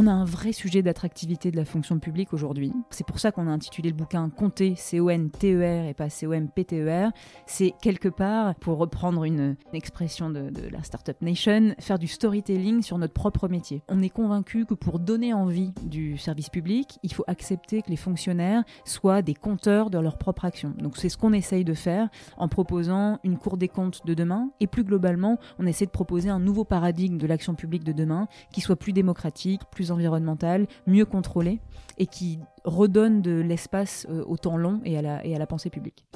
On 0.00 0.06
a 0.06 0.12
un 0.12 0.24
vrai 0.24 0.52
sujet 0.52 0.80
d'attractivité 0.80 1.50
de 1.50 1.56
la 1.56 1.64
fonction 1.64 1.98
publique 1.98 2.32
aujourd'hui. 2.32 2.72
C'est 2.90 3.04
pour 3.04 3.18
ça 3.18 3.32
qu'on 3.32 3.48
a 3.48 3.50
intitulé 3.50 3.88
le 3.88 3.96
bouquin 3.96 4.30
Compter, 4.30 4.76
C-O-N-T-E-R 4.76 5.86
et 5.88 5.94
pas 5.94 6.08
C-O-M-P-T-E-R. 6.08 7.10
C'est 7.46 7.74
quelque 7.82 8.08
part, 8.08 8.54
pour 8.54 8.78
reprendre 8.78 9.24
une, 9.24 9.56
expression 9.72 10.30
de, 10.30 10.52
la 10.70 10.84
Startup 10.84 11.20
Nation, 11.20 11.74
faire 11.80 11.98
du 11.98 12.06
storytelling 12.06 12.80
sur 12.80 12.96
notre 12.96 13.12
propre 13.12 13.48
métier. 13.48 13.82
On 13.88 14.00
est 14.00 14.08
convaincu 14.08 14.66
que 14.66 14.74
pour 14.74 15.00
donner 15.00 15.34
envie 15.34 15.72
du 15.82 16.16
service 16.16 16.48
public, 16.48 17.00
il 17.02 17.12
faut 17.12 17.24
accepter 17.26 17.82
que 17.82 17.90
les 17.90 17.96
fonctionnaires 17.96 18.62
soient 18.84 19.20
des 19.20 19.34
compteurs 19.34 19.90
de 19.90 19.98
leur 19.98 20.16
propre 20.16 20.44
action. 20.44 20.74
Donc 20.78 20.96
c'est 20.96 21.08
ce 21.08 21.18
qu'on 21.18 21.32
essaye 21.32 21.64
de 21.64 21.74
faire 21.74 22.08
en 22.36 22.46
proposant 22.46 23.18
une 23.24 23.36
cour 23.36 23.56
des 23.56 23.68
comptes 23.68 24.06
de 24.06 24.14
demain 24.14 24.50
et 24.60 24.68
plus 24.68 24.84
globalement, 24.84 25.40
on 25.58 25.66
essaie 25.66 25.86
de 25.86 25.90
proposer 25.90 26.28
un 26.28 26.38
nouveau 26.38 26.62
paradigme 26.62 27.18
de 27.18 27.26
l'action 27.26 27.56
publique 27.56 27.82
de 27.82 27.92
demain 27.92 28.28
qui 28.52 28.60
soit 28.60 28.76
plus 28.76 28.92
démocratique, 28.92 29.62
plus 29.72 29.87
environnementale, 29.90 30.66
mieux 30.86 31.04
contrôlée 31.04 31.60
et 31.98 32.06
qui 32.06 32.38
redonne 32.64 33.22
de 33.22 33.40
l'espace 33.40 34.06
euh, 34.10 34.24
au 34.26 34.36
temps 34.36 34.56
long 34.56 34.80
et 34.84 34.98
à 34.98 35.02
la, 35.02 35.46
pensée 35.46 35.70
publique. 35.70 36.06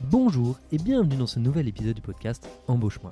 Bonjour 0.00 0.58
et 0.72 0.78
bienvenue 0.78 1.16
dans 1.16 1.26
ce 1.26 1.38
nouvel 1.38 1.68
épisode 1.68 1.94
du 1.94 2.02
podcast 2.02 2.48
Embauche-moi. 2.68 3.10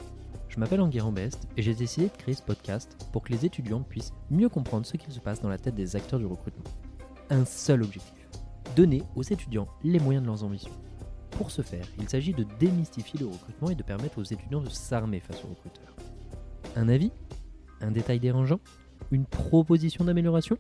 Je 0.48 0.60
m'appelle 0.60 0.80
Enguerrand 0.80 1.12
Best 1.12 1.48
et 1.56 1.62
j'ai 1.62 1.74
décidé 1.74 2.06
de 2.06 2.16
créer 2.16 2.34
ce 2.34 2.42
podcast 2.42 3.08
pour 3.12 3.22
que 3.22 3.32
les 3.32 3.44
étudiants 3.44 3.82
puissent 3.82 4.12
mieux 4.30 4.48
comprendre 4.48 4.86
ce 4.86 4.96
qu'il 4.96 5.12
se 5.12 5.20
passe 5.20 5.40
dans 5.40 5.48
la 5.48 5.58
tête 5.58 5.74
des 5.74 5.96
acteurs 5.96 6.20
du 6.20 6.26
recrutement. 6.26 6.64
Un 7.30 7.44
seul 7.44 7.82
objectif 7.82 8.24
donner 8.74 9.02
aux 9.14 9.22
étudiants 9.22 9.68
les 9.82 10.00
moyens 10.00 10.22
de 10.22 10.28
leurs 10.28 10.44
ambitions. 10.44 10.72
Pour 11.32 11.50
ce 11.50 11.62
faire, 11.62 11.86
il 11.98 12.08
s'agit 12.08 12.32
de 12.32 12.44
démystifier 12.58 13.18
le 13.20 13.26
recrutement 13.26 13.70
et 13.70 13.74
de 13.74 13.82
permettre 13.82 14.18
aux 14.18 14.24
étudiants 14.24 14.60
de 14.60 14.68
s'armer 14.68 15.20
face 15.20 15.42
aux 15.44 15.48
recruteurs. 15.48 15.96
Un 16.76 16.88
avis? 16.88 17.10
Un 17.80 17.90
détail 17.90 18.20
dérangeant? 18.20 18.60
Une 19.14 19.26
proposition 19.26 20.04
d'amélioration 20.04 20.58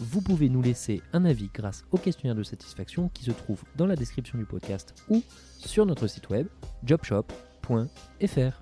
Vous 0.00 0.20
pouvez 0.20 0.48
nous 0.48 0.62
laisser 0.62 1.00
un 1.12 1.24
avis 1.24 1.50
grâce 1.52 1.84
au 1.90 1.98
questionnaire 1.98 2.34
de 2.34 2.42
satisfaction 2.42 3.08
qui 3.08 3.24
se 3.24 3.30
trouve 3.30 3.62
dans 3.76 3.86
la 3.86 3.96
description 3.96 4.38
du 4.38 4.44
podcast 4.44 4.94
ou 5.08 5.22
sur 5.58 5.86
notre 5.86 6.06
site 6.06 6.28
web 6.28 6.46
jobshop.fr. 6.84 8.60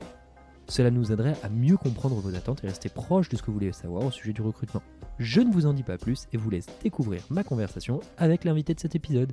Cela 0.69 0.91
nous 0.91 1.13
aiderait 1.13 1.37
à 1.43 1.49
mieux 1.49 1.77
comprendre 1.77 2.17
vos 2.17 2.35
attentes 2.35 2.65
et 2.65 2.69
rester 2.69 2.89
proche 2.89 3.29
de 3.29 3.37
ce 3.37 3.43
que 3.43 3.47
vous 3.47 3.55
voulez 3.55 3.73
savoir 3.73 4.05
au 4.05 4.11
sujet 4.11 4.33
du 4.33 4.43
recrutement. 4.43 4.83
Je 5.19 5.41
ne 5.41 5.53
vous 5.53 5.67
en 5.67 5.73
dis 5.73 5.85
pas 5.85 5.99
plus 5.99 6.27
et 6.33 6.37
vous 6.37 6.51
laisse 6.51 6.67
découvrir 6.83 7.23
ma 7.31 7.45
conversation 7.45 8.01
avec 8.19 8.45
l'invité 8.45 8.75
de 8.75 8.81
cet 8.81 8.95
épisode. 8.95 9.33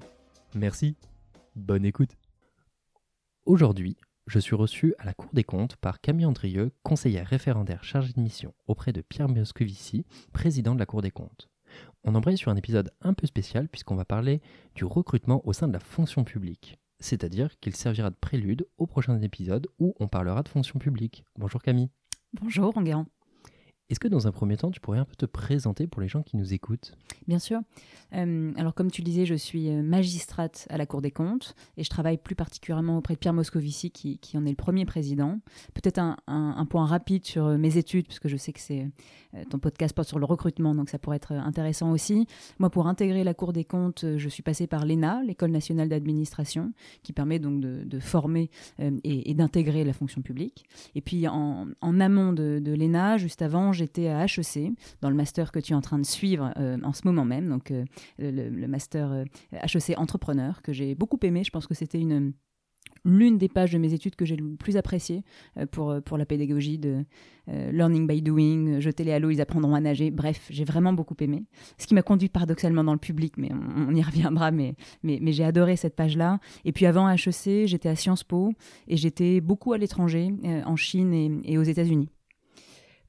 Merci, 0.55 0.95
bonne 1.55 1.85
écoute. 1.85 2.11
Aujourd'hui, 3.45 3.97
je 4.27 4.39
suis 4.39 4.55
reçu 4.55 4.95
à 4.99 5.05
la 5.05 5.13
Cour 5.13 5.29
des 5.33 5.43
comptes 5.43 5.75
par 5.75 5.99
Camille 5.99 6.25
Andrieux, 6.25 6.71
conseillère 6.83 7.27
référendaire 7.27 7.83
chargée 7.83 8.13
de 8.13 8.21
mission 8.21 8.53
auprès 8.67 8.93
de 8.93 9.01
Pierre 9.01 9.29
Moscovici, 9.29 10.05
président 10.31 10.73
de 10.73 10.79
la 10.79 10.85
Cour 10.85 11.01
des 11.01 11.11
comptes. 11.11 11.49
On 12.03 12.15
embraye 12.15 12.37
sur 12.37 12.51
un 12.51 12.55
épisode 12.55 12.91
un 13.01 13.13
peu 13.13 13.27
spécial 13.27 13.67
puisqu'on 13.67 13.95
va 13.95 14.05
parler 14.05 14.41
du 14.75 14.85
recrutement 14.85 15.41
au 15.45 15.53
sein 15.53 15.67
de 15.67 15.73
la 15.73 15.79
fonction 15.79 16.23
publique. 16.23 16.77
C'est-à-dire 16.99 17.59
qu'il 17.59 17.75
servira 17.75 18.09
de 18.09 18.15
prélude 18.15 18.65
au 18.77 18.87
prochain 18.87 19.21
épisode 19.21 19.67
où 19.79 19.93
on 19.99 20.07
parlera 20.07 20.41
de 20.41 20.49
fonction 20.49 20.79
publique. 20.79 21.25
Bonjour 21.37 21.61
Camille. 21.61 21.89
Bonjour 22.33 22.77
Enguerrand. 22.77 23.07
Est-ce 23.93 23.99
que 23.99 24.07
dans 24.07 24.25
un 24.25 24.31
premier 24.31 24.57
temps, 24.57 24.71
tu 24.71 24.79
pourrais 24.79 24.97
un 24.97 25.05
peu 25.05 25.13
te 25.15 25.27
présenter 25.27 25.85
pour 25.85 26.01
les 26.01 26.07
gens 26.07 26.23
qui 26.23 26.35
nous 26.35 26.51
écoutent? 26.51 26.97
Bien 27.27 27.37
sûr. 27.37 27.59
Euh, 28.15 28.51
alors 28.57 28.73
comme 28.73 28.89
tu 28.89 29.01
le 29.01 29.05
disais, 29.05 29.27
je 29.27 29.35
suis 29.35 29.69
euh, 29.69 29.83
magistrate 29.83 30.67
à 30.71 30.77
la 30.77 30.87
Cour 30.87 31.01
des 31.01 31.11
comptes 31.11 31.55
et 31.77 31.83
je 31.83 31.89
travaille 31.91 32.17
plus 32.17 32.35
particulièrement 32.35 32.97
auprès 32.97 33.13
de 33.13 33.19
Pierre 33.19 33.33
Moscovici 33.33 33.91
qui, 33.91 34.19
en 34.35 34.45
est 34.47 34.49
le 34.49 34.55
premier 34.55 34.85
président. 34.85 35.39
Peut-être 35.75 35.99
un, 35.99 36.65
point 36.71 36.87
rapide 36.87 37.23
sur 37.23 37.45
euh, 37.45 37.57
mes 37.57 37.77
études, 37.77 38.07
puisque 38.07 38.27
je 38.27 38.35
sais 38.35 38.51
que 38.51 38.59
c'est 38.59 38.89
ton 39.49 39.57
podcast 39.57 39.95
porte 39.95 40.07
sur 40.07 40.19
le 40.19 40.25
recrutement, 40.25 40.75
donc 40.75 40.89
ça 40.89 40.99
pourrait 40.99 41.15
être 41.15 41.31
intéressant 41.31 41.91
aussi. 41.91 42.27
Moi, 42.59 42.69
pour 42.69 42.87
intégrer 42.87 43.23
la 43.23 43.33
Cour 43.33 43.51
des 43.51 43.63
comptes, 43.63 44.05
je 44.17 44.29
suis 44.29 44.43
passée 44.43 44.67
par 44.67 44.85
l'ENA, 44.85 45.23
l'École 45.23 45.49
nationale 45.49 45.89
d'administration, 45.89 46.71
qui 47.01 47.13
permet 47.13 47.39
donc 47.39 47.59
de, 47.59 47.99
former 47.99 48.51
et, 48.79 49.33
d'intégrer 49.33 49.83
la 49.83 49.93
fonction 49.93 50.21
publique. 50.21 50.65
Et 50.93 51.01
puis 51.01 51.27
en, 51.27 51.67
amont 51.81 52.31
de, 52.31 52.59
de 52.63 52.73
l'ENA, 52.73 53.17
juste 53.17 53.41
avant, 53.41 53.73
j'étais 53.83 54.07
à 54.07 54.25
HEC, 54.25 54.71
dans 55.01 55.09
le 55.09 55.15
master 55.15 55.51
que 55.51 55.59
tu 55.59 55.73
es 55.73 55.75
en 55.75 55.81
train 55.81 55.99
de 55.99 56.05
suivre 56.05 56.53
euh, 56.57 56.77
en 56.83 56.93
ce 56.93 57.01
moment 57.05 57.25
même, 57.25 57.49
donc 57.49 57.71
euh, 57.71 57.83
le, 58.17 58.67
master 58.67 59.25
HEC 59.51 59.89
euh, 59.89 59.93
entrepreneur, 59.97 60.61
que 60.61 60.71
j'ai 60.71 60.95
beaucoup 60.95 61.19
aimé. 61.23 61.43
Je 61.43 61.51
pense 61.51 61.67
que 61.67 61.73
c'était 61.73 61.99
une 61.99 62.33
l'une 63.05 63.37
des 63.37 63.49
pages 63.49 63.73
de 63.73 63.77
mes 63.77 63.93
études 63.93 64.15
que 64.15 64.23
j'ai 64.23 64.37
le 64.37 64.55
plus 64.55 64.77
appréciée 64.77 65.23
pour, 65.71 66.01
pour 66.05 66.17
la 66.17 66.25
pédagogie 66.25 66.77
de 66.77 67.03
learning 67.47 68.07
by 68.07 68.21
doing, 68.21 68.79
jeter 68.79 69.03
les 69.03 69.11
halos, 69.11 69.31
ils 69.31 69.41
apprendront 69.41 69.75
à 69.75 69.81
nager. 69.81 70.09
Bref, 70.09 70.47
j'ai 70.49 70.63
vraiment 70.63 70.93
beaucoup 70.93 71.15
aimé. 71.19 71.43
Ce 71.77 71.85
qui 71.85 71.95
m'a 71.95 72.01
conduit 72.01 72.29
paradoxalement 72.29 72.83
dans 72.83 72.93
le 72.93 72.99
public, 72.99 73.33
mais 73.37 73.51
on, 73.51 73.93
y 73.93 74.01
reviendra. 74.01 74.51
Mais, 74.51 74.75
mais, 75.01 75.19
mais 75.21 75.33
j'ai 75.33 75.43
adoré 75.43 75.75
cette 75.75 75.97
page-là. 75.97 76.39
Et 76.63 76.71
puis 76.71 76.85
avant 76.85 77.09
HEC, 77.09 77.67
j'étais 77.67 77.89
à 77.89 77.95
Sciences 77.95 78.23
Po 78.23 78.53
et 78.87 78.95
j'étais 78.95 79.41
beaucoup 79.41 79.73
à 79.73 79.77
l'étranger, 79.77 80.33
en 80.65 80.75
Chine 80.77 81.41
et 81.43 81.57
aux 81.57 81.63
États-Unis. 81.63 82.09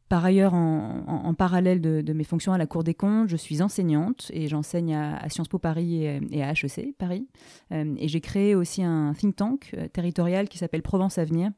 Par 0.09 0.25
ailleurs, 0.25 0.55
en, 0.55 1.35
parallèle 1.35 1.81
de, 1.81 2.13
mes 2.13 2.25
fonctions 2.25 2.53
à 2.53 2.59
la 2.59 2.67
Cour 2.67 2.85
des 2.85 2.95
comptes, 2.95 3.29
je 3.29 3.37
suis 3.37 3.63
enseignante 3.63 4.31
et 4.33 4.49
j'enseigne 4.49 4.95
à, 4.95 5.29
Sciences 5.29 5.49
Po 5.49 5.59
Paris 5.59 6.05
et, 6.05 6.43
à 6.43 6.53
HEC 6.53 6.97
Paris. 6.99 7.27
Euh, 7.73 7.95
et 7.99 8.09
j'ai 8.09 8.21
créé 8.21 8.55
aussi 8.55 8.83
un 8.83 9.15
think 9.15 9.37
tank 9.37 9.71
euh, 9.75 9.89
territorial 9.89 10.49
qui 10.49 10.59
s'appelle 10.59 10.83
Provence 10.83 11.19
Avenir 11.19 11.51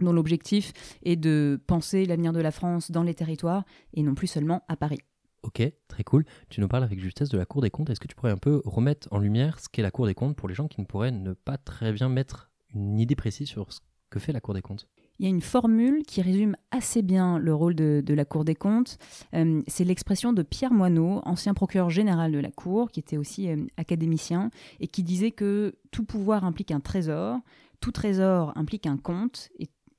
dont 0.00 0.12
l'objectif 0.12 0.72
est 1.04 1.16
de 1.16 1.60
penser 1.66 2.06
l'avenir 2.06 2.32
de 2.32 2.40
la 2.40 2.50
France 2.50 2.90
dans 2.90 3.02
les 3.02 3.14
territoires 3.14 3.64
et 3.92 4.02
non 4.02 4.14
plus 4.14 4.26
seulement 4.26 4.62
à 4.68 4.76
Paris. 4.76 5.00
Ok, 5.42 5.62
très 5.88 6.04
cool. 6.04 6.24
Tu 6.48 6.60
nous 6.60 6.68
parles 6.68 6.84
avec 6.84 7.00
justesse 7.00 7.28
de 7.28 7.36
la 7.36 7.44
Cour 7.44 7.62
des 7.62 7.70
comptes. 7.70 7.90
Est-ce 7.90 8.00
que 8.00 8.06
tu 8.06 8.14
pourrais 8.14 8.30
un 8.30 8.38
peu 8.38 8.62
remettre 8.64 9.08
en 9.10 9.18
lumière 9.18 9.58
ce 9.58 9.68
qu'est 9.68 9.82
la 9.82 9.90
Cour 9.90 10.06
des 10.06 10.14
comptes 10.14 10.36
pour 10.36 10.48
les 10.48 10.54
gens 10.54 10.68
qui 10.68 10.80
ne 10.80 10.86
pourraient 10.86 11.12
pas 11.44 11.58
très 11.58 11.92
bien 11.92 12.08
mettre 12.08 12.50
une 12.74 12.98
idée 12.98 13.16
précise 13.16 13.48
sur 13.48 13.72
ce 13.72 13.80
que 14.08 14.20
fait 14.20 14.32
la 14.32 14.40
Cour 14.40 14.54
des 14.54 14.62
comptes? 14.62 14.88
Il 15.22 15.26
y 15.26 15.28
a 15.28 15.30
une 15.30 15.40
formule 15.40 16.02
qui 16.02 16.20
résume 16.20 16.56
assez 16.72 17.00
bien 17.00 17.38
le 17.38 17.54
rôle 17.54 17.76
de, 17.76 18.02
la 18.12 18.24
Cour 18.24 18.44
des 18.44 18.56
comptes. 18.56 18.98
Euh, 19.34 19.62
c'est 19.68 19.84
l'expression 19.84 20.32
de 20.32 20.42
Pierre 20.42 20.72
Moineau, 20.72 21.22
ancien 21.24 21.54
procureur 21.54 21.90
général 21.90 22.32
de 22.32 22.40
la 22.40 22.50
Cour, 22.50 22.90
qui 22.90 22.98
était 22.98 23.16
aussi 23.16 23.48
euh, 23.48 23.64
académicien, 23.76 24.50
et 24.80 24.88
qui 24.88 25.04
disait 25.04 25.30
que 25.30 25.76
tout 25.92 26.04
pouvoir 26.04 26.44
implique 26.44 26.72
un 26.72 26.80
trésor, 26.80 27.38
tout 27.80 27.92
trésor 27.92 28.52
implique 28.56 28.84
un 28.84 28.96
compte, 28.96 29.48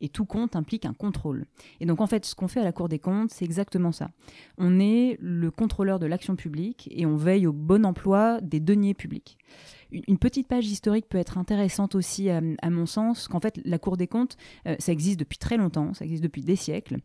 et 0.03 0.09
tout 0.09 0.25
compte 0.25 0.55
implique 0.57 0.85
un 0.85 0.93
contrôle. 0.93 1.45
Et 1.79 1.85
donc 1.85 2.01
en 2.01 2.07
fait, 2.07 2.25
ce 2.25 2.35
qu'on 2.35 2.49
fait 2.49 2.59
à 2.59 2.63
la 2.63 2.73
Cour 2.73 2.89
des 2.89 2.99
comptes, 2.99 3.31
c'est 3.31 3.45
exactement 3.45 3.93
ça. 3.93 4.09
On 4.57 4.79
est 4.79 5.17
le 5.21 5.49
contrôleur 5.49 5.97
de 5.97 6.05
l'action 6.05 6.35
publique 6.35 6.89
et 6.91 7.05
on 7.05 7.15
veille 7.15 7.47
au 7.47 7.53
bon 7.53 7.85
emploi 7.85 8.41
des 8.41 8.59
deniers 8.59 8.93
publics. 8.93 9.37
Une 9.91 10.17
petite 10.17 10.47
page 10.47 10.67
historique 10.67 11.07
peut 11.07 11.17
être 11.17 11.37
intéressante 11.37 11.95
aussi 11.95 12.29
à, 12.29 12.41
mon 12.69 12.85
sens, 12.85 13.29
qu'en 13.29 13.39
fait 13.39 13.61
la 13.63 13.79
Cour 13.79 13.95
des 13.95 14.07
comptes, 14.07 14.35
euh, 14.67 14.75
ça 14.77 14.91
existe 14.91 15.19
depuis 15.19 15.37
très 15.37 15.55
longtemps, 15.55 15.93
ça 15.93 16.03
existe 16.03 16.23
depuis 16.23 16.41
des 16.41 16.57
siècles. 16.57 16.97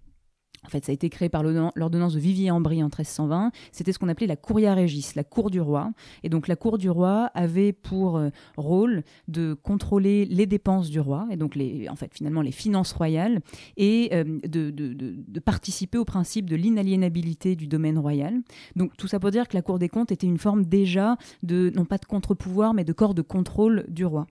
En 0.64 0.68
fait, 0.68 0.84
ça 0.84 0.92
a 0.92 0.94
été 0.94 1.08
créé 1.08 1.28
par 1.28 1.42
l'ordonnance 1.42 2.14
de 2.14 2.20
Vivier-en-Brie 2.20 2.82
en 2.82 2.86
1320. 2.86 3.52
C'était 3.72 3.92
ce 3.92 3.98
qu'on 3.98 4.08
appelait 4.08 4.26
la 4.26 4.36
Curia 4.36 4.74
Regis, 4.74 5.12
la 5.14 5.24
cour 5.24 5.50
du 5.50 5.60
roi. 5.60 5.92
Et 6.24 6.28
donc, 6.28 6.48
la 6.48 6.56
cour 6.56 6.78
du 6.78 6.90
roi 6.90 7.30
avait 7.34 7.72
pour 7.72 8.16
euh, 8.16 8.30
rôle 8.56 9.04
de 9.28 9.54
contrôler 9.54 10.24
les 10.24 10.46
dépenses 10.46 10.90
du 10.90 11.00
roi, 11.00 11.26
et 11.30 11.36
donc, 11.36 11.54
les, 11.54 11.88
en 11.88 11.96
fait, 11.96 12.12
finalement, 12.12 12.42
les 12.42 12.52
finances 12.52 12.92
royales, 12.92 13.40
et 13.76 14.10
euh, 14.12 14.24
de, 14.46 14.70
de, 14.70 15.40
participer 15.40 15.98
au 15.98 16.04
principe 16.04 16.50
de 16.50 16.56
l'inaliénabilité 16.56 17.54
du 17.54 17.66
domaine 17.66 17.98
royal. 17.98 18.40
Donc, 18.76 18.96
tout 18.96 19.06
ça 19.06 19.20
pour 19.20 19.30
dire 19.30 19.48
que 19.48 19.56
la 19.56 19.62
Cour 19.62 19.78
des 19.78 19.88
comptes 19.88 20.12
était 20.12 20.26
une 20.26 20.38
forme 20.38 20.64
déjà 20.64 21.16
de, 21.42 21.70
non 21.74 21.84
pas 21.84 21.98
de 21.98 22.04
contre-pouvoir, 22.04 22.74
mais 22.74 22.84
de 22.84 22.92
corps 22.92 23.14
de 23.14 23.22
contrôle 23.22 23.86
du 23.88 24.04
roi. 24.04 24.26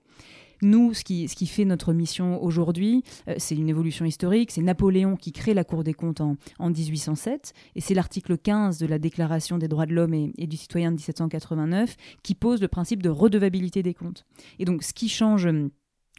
Nous, 0.62 0.94
ce 0.94 1.04
qui, 1.04 1.46
fait 1.46 1.64
notre 1.64 1.92
mission 1.92 2.42
aujourd'hui, 2.42 3.02
euh, 3.28 3.34
c'est 3.38 3.54
une 3.54 3.68
évolution 3.68 4.04
historique. 4.04 4.50
C'est 4.50 4.62
Napoléon 4.62 5.16
qui 5.16 5.32
crée 5.32 5.54
la 5.54 5.64
Cour 5.64 5.84
des 5.84 5.94
comptes 5.94 6.20
en, 6.20 6.36
1807, 6.60 7.52
et 7.76 7.80
c'est 7.80 7.94
l'article 7.94 8.36
15 8.36 8.78
de 8.78 8.86
la 8.86 8.98
Déclaration 8.98 9.58
des 9.58 9.68
droits 9.68 9.86
de 9.86 9.94
l'homme 9.94 10.14
et, 10.14 10.32
et, 10.36 10.46
du 10.46 10.56
citoyen 10.56 10.90
de 10.90 10.96
1789 10.96 11.96
qui 12.22 12.34
pose 12.34 12.60
le 12.60 12.68
principe 12.68 13.02
de 13.02 13.08
redevabilité 13.08 13.82
des 13.82 13.94
comptes. 13.94 14.24
Et 14.58 14.64
donc, 14.64 14.82
ce 14.82 14.92
qui 14.92 15.08
change 15.08 15.48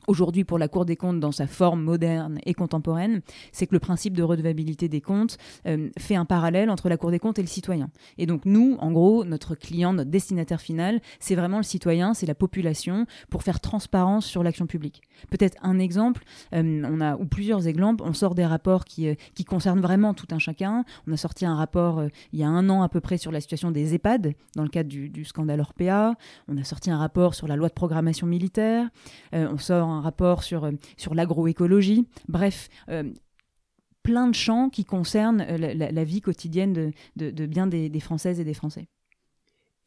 aujourd'hui 0.09 0.43
pour 0.43 0.57
la 0.57 0.67
Cour 0.67 0.85
des 0.85 0.95
comptes 0.95 1.19
dans 1.19 1.31
sa 1.31 1.45
forme 1.45 1.83
moderne 1.83 2.39
et 2.45 2.55
contemporaine, 2.55 3.21
c'est 3.51 3.67
que 3.67 3.75
le 3.75 3.79
principe 3.79 4.17
de 4.17 4.23
redevabilité 4.23 4.89
des 4.89 5.01
comptes 5.01 5.37
euh, 5.67 5.89
fait 5.99 6.15
un 6.15 6.25
parallèle 6.25 6.71
entre 6.71 6.89
la 6.89 6.97
Cour 6.97 7.11
des 7.11 7.19
comptes 7.19 7.37
et 7.37 7.43
le 7.43 7.47
citoyen. 7.47 7.91
Et 8.17 8.25
donc 8.25 8.45
nous, 8.45 8.75
en 8.79 8.91
gros, 8.91 9.23
notre 9.23 9.53
client, 9.53 9.93
notre 9.93 10.09
destinataire 10.09 10.61
final, 10.61 10.99
c'est 11.19 11.35
vraiment 11.35 11.57
le 11.57 11.63
citoyen, 11.63 12.15
c'est 12.15 12.25
la 12.25 12.33
population, 12.33 13.05
pour 13.29 13.43
faire 13.43 13.59
transparence 13.59 14.25
sur 14.25 14.41
l'action 14.41 14.65
publique. 14.65 15.01
Peut-être 15.29 15.57
un 15.61 15.77
exemple, 15.77 16.23
euh, 16.55 16.81
on 16.85 17.01
a 17.01 17.15
ou 17.15 17.25
plusieurs 17.25 17.67
exemples, 17.67 18.03
on 18.03 18.13
sort 18.13 18.33
des 18.33 18.45
rapports 18.45 18.85
qui, 18.85 19.09
euh, 19.09 19.15
qui 19.35 19.45
concernent 19.45 19.81
vraiment 19.81 20.15
tout 20.15 20.27
un 20.31 20.39
chacun. 20.39 20.85
On 21.07 21.11
a 21.11 21.17
sorti 21.17 21.45
un 21.45 21.55
rapport 21.55 22.03
il 22.33 22.39
y 22.39 22.43
a 22.43 22.47
un 22.49 22.67
an 22.69 22.81
à 22.81 22.89
peu 22.89 22.99
près 22.99 23.17
sur 23.17 23.31
la 23.31 23.41
situation 23.41 23.69
des 23.69 23.93
EHPAD 23.93 24.33
dans 24.55 24.63
le 24.63 24.69
cadre 24.69 24.89
du, 24.89 25.25
scandale 25.25 25.59
Orpea. 25.59 26.15
On 26.47 26.57
a 26.57 26.63
sorti 26.63 26.89
un 26.89 26.97
rapport 26.97 27.35
sur 27.35 27.47
la 27.47 27.55
loi 27.55 27.67
de 27.67 27.73
programmation 27.73 28.25
militaire. 28.25 28.89
on 29.33 29.57
sort 29.57 29.87
un 29.87 29.98
rapport 29.99 30.43
sur, 30.43 30.65
euh, 30.65 30.71
l'agroécologie. 31.11 32.07
Bref, 32.27 32.69
euh, 32.89 33.03
plein 34.03 34.27
de 34.27 34.35
champs 34.35 34.69
qui 34.69 34.85
concernent 34.85 35.43
la, 35.43 36.03
vie 36.03 36.21
quotidienne 36.21 36.91
de, 37.15 37.45
bien 37.45 37.67
des 37.67 37.99
Françaises 37.99 38.39
et 38.39 38.43
des 38.43 38.53
Français. 38.53 38.87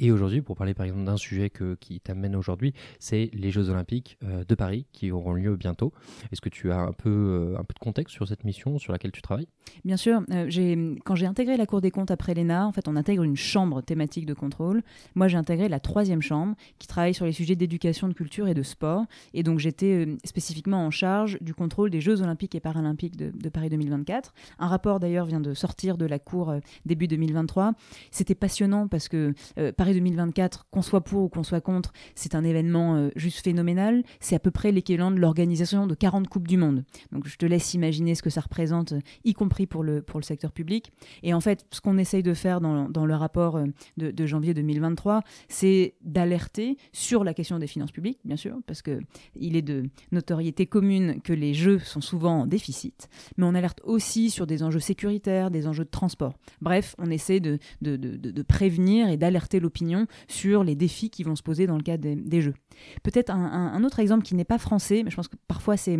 Et 0.03 0.11
aujourd'hui, 0.11 0.43
pour 0.43 0.57
parler 0.57 0.75
par 0.75 0.85
exemple 0.85 1.05
d'un 1.05 1.17
sujet 1.17 1.49
que, 1.49 1.77
qui 1.77 2.01
t'amène 2.01 2.35
aujourd'hui, 2.35 2.75
c'est 2.99 3.31
les 3.35 3.53
Jeux 3.53 3.71
Olympiques 3.71 4.19
euh, 4.25 4.43
de 4.45 4.55
Paris 4.57 4.85
qui 4.91 5.13
auront 5.13 5.33
lieu 5.33 5.55
bientôt. 5.55 5.93
Est-ce 6.33 6.41
que 6.41 6.49
tu 6.49 6.73
as 6.73 6.81
un 6.81 6.91
peu, 6.91 7.09
euh, 7.09 7.57
un 7.57 7.63
peu 7.63 7.73
de 7.73 7.79
contexte 7.79 8.13
sur 8.13 8.27
cette 8.27 8.43
mission 8.43 8.81
sur 8.81 8.93
laquelle 8.93 9.13
tu 9.13 9.23
travailles? 9.23 9.47
Bien 9.85 9.97
sûr. 9.97 10.23
Euh, 10.33 10.97
quand 11.05 11.15
j'ai 11.15 11.27
intégré 11.27 11.57
la 11.57 11.67
Cour 11.67 11.81
des 11.81 11.93
comptes 11.93 12.11
après 12.11 12.35
l'ENA, 12.35 12.67
en 12.67 12.73
fait, 12.73 12.89
on 12.89 12.97
intègre 12.97 13.23
une 13.23 13.37
chambre 13.37 13.81
thématique 13.81 14.27
de 14.27 14.35
contrôle. 14.35 14.83
Moi, 15.15 15.29
j'ai 15.29 15.37
intégré 15.37 15.69
la 15.69 15.79
troisième 15.79 16.21
chambre 16.21 16.57
qui 16.81 16.89
travaille 16.89 17.15
sur 17.15 17.25
les 17.25 17.33
sujets 17.33 17.55
d'éducation, 17.55 18.09
de 18.09 18.13
culture 18.13 18.49
et 18.49 18.55
de 18.55 18.65
sport. 18.65 19.05
Et 19.35 19.45
donc, 19.45 19.61
j'étais 19.61 20.09
spécifiquement 20.25 20.85
en 20.85 20.91
charge 20.91 21.39
du 21.41 21.55
contrôle 21.55 21.91
des 21.91 22.01
Jeux 22.01 22.23
Olympiques 22.23 22.57
et 22.57 22.61
Paralympiques 22.61 23.17
de, 23.17 23.31
de 23.31 23.49
Paris 23.49 23.69
2024. 23.69 24.35
Un 24.59 24.67
rapport 24.67 24.99
d'ailleurs 24.99 25.27
vient 25.27 25.41
de 25.41 25.55
sortir 25.55 25.97
de 25.97 26.07
la 26.07 26.19
Cour 26.19 26.55
début 26.87 27.07
2023. 27.07 27.75
C'était 28.11 28.35
passionnant 28.35 28.89
parce 28.89 29.07
que 29.07 29.33
Paris 29.77 29.92
2024, 29.95 30.67
qu'on 30.71 30.83
soit 30.83 31.03
pour 31.03 31.25
ou 31.25 31.29
qu'on 31.29 31.43
soit 31.43 31.61
contre, 31.61 31.93
c'est 32.15 32.35
un 32.35 32.45
événement 32.45 32.97
euh, 32.97 33.11
juste 33.17 33.45
phénoménal. 33.45 34.03
C'est 34.21 34.35
à 34.35 34.39
peu 34.39 34.51
près 34.51 34.73
l'équivalent 34.73 35.11
de 35.11 35.19
l'organisation 35.19 35.87
de 35.87 35.95
40 35.95 36.29
Coupes 36.29 36.49
du 36.49 36.57
Monde. 36.57 36.85
Donc 37.13 37.27
je 37.27 37.37
te 37.37 37.47
laisse 37.47 37.75
imaginer 37.75 38.15
ce 38.15 38.23
que 38.23 38.31
ça 38.31 38.41
représente, 38.41 38.93
euh, 38.93 39.01
y 39.25 39.35
compris 39.35 39.67
pour 39.67 39.83
le, 39.83 40.03
pour 40.03 40.19
le 40.21 40.25
secteur 40.25 40.53
public. 40.53 40.93
Et 41.23 41.35
en 41.35 41.41
fait, 41.41 41.67
ce 41.71 41.81
qu'on 41.81 41.99
essaye 41.99 42.23
de 42.23 42.35
faire 42.35 42.61
dans, 42.61 42.89
dans 42.89 43.07
le 43.07 43.15
rapport 43.15 43.57
euh, 43.57 43.67
de, 43.97 44.27
janvier 44.27 44.55
2023, 44.55 45.23
c'est 45.49 45.95
d'alerter 46.03 46.77
sur 46.93 47.25
la 47.25 47.35
question 47.35 47.59
des 47.59 47.67
finances 47.67 47.93
publiques, 47.93 48.21
bien 48.25 48.37
sûr, 48.37 48.59
parce 48.67 48.83
qu'il 48.83 49.57
est 49.57 49.63
de 49.63 49.85
notoriété 50.13 50.67
commune 50.67 51.21
que 51.23 51.33
les 51.33 51.55
jeux 51.55 51.79
sont 51.79 52.01
souvent 52.01 52.43
en 52.43 52.47
déficit, 52.47 53.09
mais 53.37 53.45
on 53.45 53.55
alerte 53.55 53.81
aussi 53.85 54.31
sur 54.31 54.47
des 54.47 54.63
enjeux 54.63 54.81
sécuritaires, 54.81 55.51
des 55.51 55.67
enjeux 55.67 55.85
de 55.85 55.91
transport. 55.91 56.35
Bref, 56.61 56.95
on 56.99 57.11
essaie 57.11 57.41
de, 57.41 57.59
de, 57.81 57.97
de, 57.97 58.17
de 58.17 58.43
prévenir 58.43 59.09
et 59.09 59.17
d'alerter 59.17 59.61
l'opinion 59.61 59.82
sur 60.29 60.65
les 60.65 60.75
défis 60.75 61.11
qui 61.11 61.23
vont 61.23 61.37
se 61.37 61.43
poser 61.43 61.67
dans 61.67 61.77
le 61.77 61.83
cadre 61.83 62.09
des, 62.15 62.41
jeux. 62.41 62.55
Peut-être 63.03 63.31
un, 63.31 63.85
autre 63.85 64.01
exemple 64.01 64.25
qui 64.25 64.35
n'est 64.35 64.45
pas 64.45 64.59
français, 64.59 65.03
mais 65.05 65.11
je 65.11 65.17
pense 65.17 65.29
que 65.29 65.37
parfois 65.49 65.77
c'est 65.77 65.99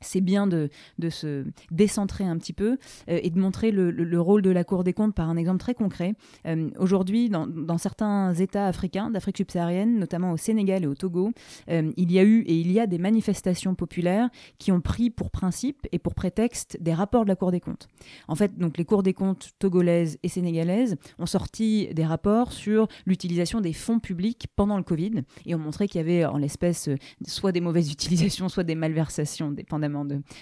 c'est 0.00 0.20
bien 0.20 0.46
de, 0.46 0.70
se 1.10 1.44
décentrer 1.70 2.24
un 2.24 2.36
petit 2.38 2.52
peu 2.52 2.78
euh, 3.08 3.20
et 3.22 3.30
de 3.30 3.38
montrer 3.38 3.70
le, 3.70 4.20
rôle 4.20 4.42
de 4.42 4.50
la 4.50 4.64
Cour 4.64 4.84
des 4.84 4.92
comptes 4.92 5.14
par 5.14 5.28
un 5.28 5.36
exemple 5.36 5.58
très 5.58 5.74
concret. 5.74 6.14
Euh, 6.46 6.70
aujourd'hui, 6.78 7.28
dans, 7.28 7.78
certains 7.78 8.34
États 8.34 8.66
africains 8.66 9.10
d'Afrique 9.10 9.38
subsaharienne, 9.38 9.98
notamment 9.98 10.32
au 10.32 10.36
Sénégal 10.36 10.84
et 10.84 10.86
au 10.86 10.94
Togo, 10.94 11.30
euh, 11.70 11.92
il 11.96 12.12
y 12.12 12.18
a 12.18 12.24
eu 12.24 12.40
et 12.42 12.54
il 12.54 12.72
y 12.72 12.80
a 12.80 12.86
des 12.86 12.98
manifestations 12.98 13.74
populaires 13.74 14.28
qui 14.58 14.72
ont 14.72 14.80
pris 14.80 15.10
pour 15.10 15.30
principe 15.30 15.86
et 15.92 15.98
pour 15.98 16.14
prétexte 16.14 16.78
des 16.80 16.92
rapports 16.92 17.24
de 17.24 17.28
la 17.28 17.36
Cour 17.36 17.52
des 17.52 17.60
comptes. 17.60 17.88
En 18.26 18.34
fait, 18.34 18.58
donc 18.58 18.78
les 18.78 18.84
cours 18.84 19.02
des 19.02 19.14
comptes 19.14 19.50
togolaises 19.58 20.18
et 20.22 20.28
sénégalaises 20.28 20.96
ont 21.18 21.26
sorti 21.26 21.88
des 21.94 22.04
rapports 22.04 22.52
sur 22.52 22.88
l'utilisation 23.06 23.60
des 23.60 23.72
fonds 23.72 24.00
publics 24.00 24.48
pendant 24.56 24.76
le 24.76 24.82
Covid 24.82 25.22
et 25.46 25.54
ont 25.54 25.58
montré 25.58 25.88
qu'il 25.88 26.00
y 26.00 26.04
avait 26.04 26.24
en 26.24 26.38
l'espèce 26.38 26.88
soit 27.26 27.52
des 27.52 27.60
mauvaises 27.60 27.92
utilisations, 27.92 28.48
soit 28.48 28.64
des 28.64 28.74
malversations, 28.74 29.50
dépendamment 29.50 29.87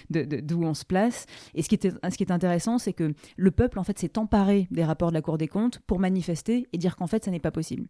d'où 0.09 0.63
on 0.63 0.73
se 0.73 0.85
place. 0.85 1.25
Et 1.53 1.61
ce 1.61 1.69
qui, 1.69 1.75
était, 1.75 1.91
ce 1.91 2.17
qui 2.17 2.23
est 2.23 2.31
intéressant, 2.31 2.77
c'est 2.77 2.93
que 2.93 3.13
le 3.35 3.51
peuple, 3.51 3.79
en 3.79 3.83
fait, 3.83 3.97
s'est 3.99 4.17
emparé 4.17 4.67
des 4.71 4.83
rapports 4.83 5.09
de 5.09 5.13
la 5.13 5.21
Cour 5.21 5.37
des 5.37 5.47
comptes 5.47 5.79
pour 5.87 5.99
manifester 5.99 6.67
et 6.73 6.77
dire 6.77 6.95
qu'en 6.95 7.07
fait, 7.07 7.25
ça 7.25 7.31
n'est 7.31 7.39
pas 7.39 7.51
possible. 7.51 7.87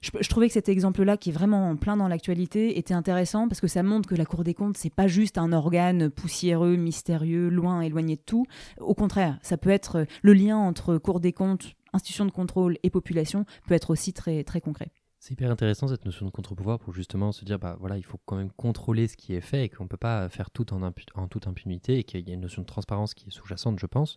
Je, 0.00 0.28
trouvais 0.28 0.46
que 0.46 0.52
cet 0.52 0.68
exemple-là, 0.68 1.16
qui 1.16 1.30
est 1.30 1.32
vraiment 1.32 1.74
plein 1.76 1.96
dans 1.96 2.06
l'actualité, 2.06 2.78
était 2.78 2.94
intéressant 2.94 3.48
parce 3.48 3.60
que 3.60 3.66
ça 3.66 3.82
montre 3.82 4.08
que 4.08 4.14
la 4.14 4.24
Cour 4.24 4.44
des 4.44 4.54
comptes, 4.54 4.76
c'est 4.76 4.94
pas 4.94 5.08
juste 5.08 5.38
un 5.38 5.52
organe 5.52 6.08
poussiéreux, 6.08 6.76
mystérieux, 6.76 7.48
loin, 7.48 7.80
éloigné 7.80 8.16
de 8.16 8.22
tout. 8.24 8.46
Au 8.80 8.94
contraire, 8.94 9.38
ça 9.42 9.56
peut 9.56 9.70
être 9.70 10.06
le 10.22 10.34
lien 10.34 10.56
entre 10.56 10.98
Cour 10.98 11.18
des 11.18 11.32
comptes, 11.32 11.74
institution 11.92 12.26
de 12.26 12.30
contrôle 12.30 12.78
et 12.82 12.90
population 12.90 13.44
peut 13.66 13.74
être 13.74 13.90
aussi 13.90 14.12
très, 14.12 14.44
très 14.44 14.60
concret. 14.60 14.90
C'est 15.28 15.34
hyper 15.34 15.50
intéressant 15.50 15.88
cette 15.88 16.06
notion 16.06 16.24
de 16.24 16.30
contre-pouvoir 16.30 16.78
pour 16.78 16.94
justement 16.94 17.32
se 17.32 17.44
dire 17.44 17.58
bah 17.58 17.76
voilà 17.78 17.98
il 17.98 18.02
faut 18.02 18.18
quand 18.24 18.36
même 18.36 18.50
contrôler 18.50 19.08
ce 19.08 19.14
qui 19.14 19.34
est 19.34 19.42
fait 19.42 19.66
et 19.66 19.68
qu'on 19.68 19.84
ne 19.84 19.88
peut 19.88 19.98
pas 19.98 20.30
faire 20.30 20.50
tout 20.50 20.72
en, 20.72 20.80
en 20.82 21.28
toute 21.28 21.46
impunité 21.46 21.98
et 21.98 22.04
qu'il 22.04 22.26
y 22.26 22.30
a 22.30 22.34
une 22.34 22.40
notion 22.40 22.62
de 22.62 22.66
transparence 22.66 23.12
qui 23.12 23.28
est 23.28 23.30
sous-jacente 23.30 23.78
je 23.78 23.84
pense. 23.84 24.16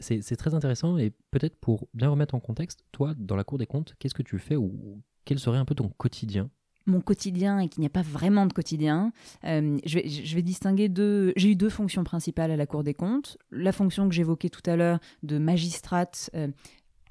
C'est 0.00 0.36
très 0.36 0.54
intéressant 0.54 0.96
et 0.96 1.12
peut-être 1.32 1.56
pour 1.56 1.86
bien 1.92 2.08
remettre 2.08 2.34
en 2.34 2.40
contexte, 2.40 2.82
toi 2.92 3.12
dans 3.18 3.36
la 3.36 3.44
Cour 3.44 3.58
des 3.58 3.66
comptes, 3.66 3.94
qu'est-ce 3.98 4.14
que 4.14 4.22
tu 4.22 4.38
fais 4.38 4.56
ou 4.56 5.02
quel 5.26 5.38
serait 5.38 5.58
un 5.58 5.66
peu 5.66 5.74
ton 5.74 5.90
quotidien? 5.90 6.48
Mon 6.86 7.02
quotidien 7.02 7.58
et 7.58 7.68
qu'il 7.68 7.80
n'y 7.82 7.86
a 7.86 7.90
pas 7.90 8.00
vraiment 8.00 8.46
de 8.46 8.54
quotidien. 8.54 9.12
Euh, 9.44 9.76
je, 9.84 10.34
vais, 10.34 10.42
distinguer 10.42 10.88
deux. 10.88 11.34
J'ai 11.36 11.50
eu 11.50 11.56
deux 11.56 11.68
fonctions 11.68 12.04
principales 12.04 12.50
à 12.50 12.56
la 12.56 12.64
Cour 12.64 12.84
des 12.84 12.94
comptes. 12.94 13.36
La 13.50 13.70
fonction 13.70 14.08
que 14.08 14.14
j'évoquais 14.14 14.48
tout 14.48 14.62
à 14.64 14.76
l'heure 14.76 14.98
de 15.22 15.36
magistrate 15.36 16.30
euh, 16.34 16.48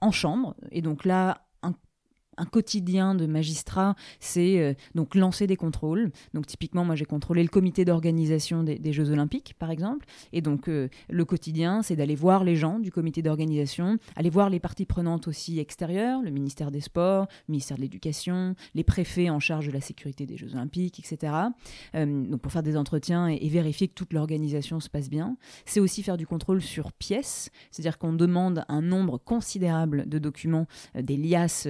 en 0.02 0.10
chambre. 0.10 0.56
Et 0.72 0.82
donc 0.82 1.06
là, 1.06 1.46
un 2.38 2.46
quotidien 2.46 3.14
de 3.14 3.26
magistrat, 3.26 3.96
c'est 4.20 4.60
euh, 4.60 4.74
donc 4.96 5.16
lancer 5.16 5.48
des 5.48 5.58
contrôles. 5.58 6.12
Donc 6.34 6.48
typiquement, 6.48 6.86
moi 6.86 6.96
j'ai 6.96 7.06
contrôlé 7.06 7.44
le 7.44 7.50
comité 7.50 7.84
d'organisation 7.84 8.64
des, 8.64 8.94
Jeux 8.94 9.12
Olympiques, 9.12 9.54
par 9.60 9.70
exemple. 9.70 10.06
Et 10.32 10.42
donc 10.42 10.70
euh, 10.70 10.88
le 11.10 11.26
quotidien, 11.26 11.82
c'est 11.82 11.96
d'aller 11.96 12.16
voir 12.16 12.44
les 12.44 12.56
gens 12.56 12.80
du 12.80 12.92
comité 12.92 13.22
d'organisation, 13.22 13.98
aller 14.16 14.30
voir 14.30 14.50
les 14.50 14.60
parties 14.60 14.86
prenantes 14.86 15.28
aussi 15.28 15.60
extérieures, 15.60 16.22
le 16.22 16.32
ministère 16.32 16.72
des 16.72 16.82
Sports, 16.82 17.28
le 17.48 17.52
ministère 17.52 17.78
de 17.78 17.82
l'Éducation, 17.82 18.56
les 18.76 18.84
préfets 18.84 19.30
en 19.30 19.40
charge 19.40 19.68
de 19.68 19.72
la 19.72 19.82
sécurité 19.82 20.26
des 20.26 20.38
Jeux 20.38 20.54
Olympiques, 20.54 21.00
etc. 21.00 21.34
Euh, 21.96 22.26
donc 22.26 22.42
pour 22.42 22.52
faire 22.52 22.64
des 22.64 22.78
entretiens 22.78 23.28
et, 23.28 23.50
vérifier 23.52 23.90
que 23.90 23.94
toute 23.94 24.14
l'organisation 24.14 24.80
se 24.80 24.90
passe 24.90 25.10
bien. 25.10 25.36
C'est 25.66 25.82
aussi 25.82 26.04
faire 26.04 26.16
du 26.16 26.26
contrôle 26.26 26.62
sur 26.62 26.94
pièces, 26.94 27.50
c'est-à-dire 27.70 27.98
qu'on 27.98 28.14
demande 28.14 28.64
un 28.70 28.82
nombre 28.82 29.18
considérable 29.18 30.08
de 30.08 30.18
documents, 30.20 30.68
des 30.96 31.18
liasses 31.18 31.68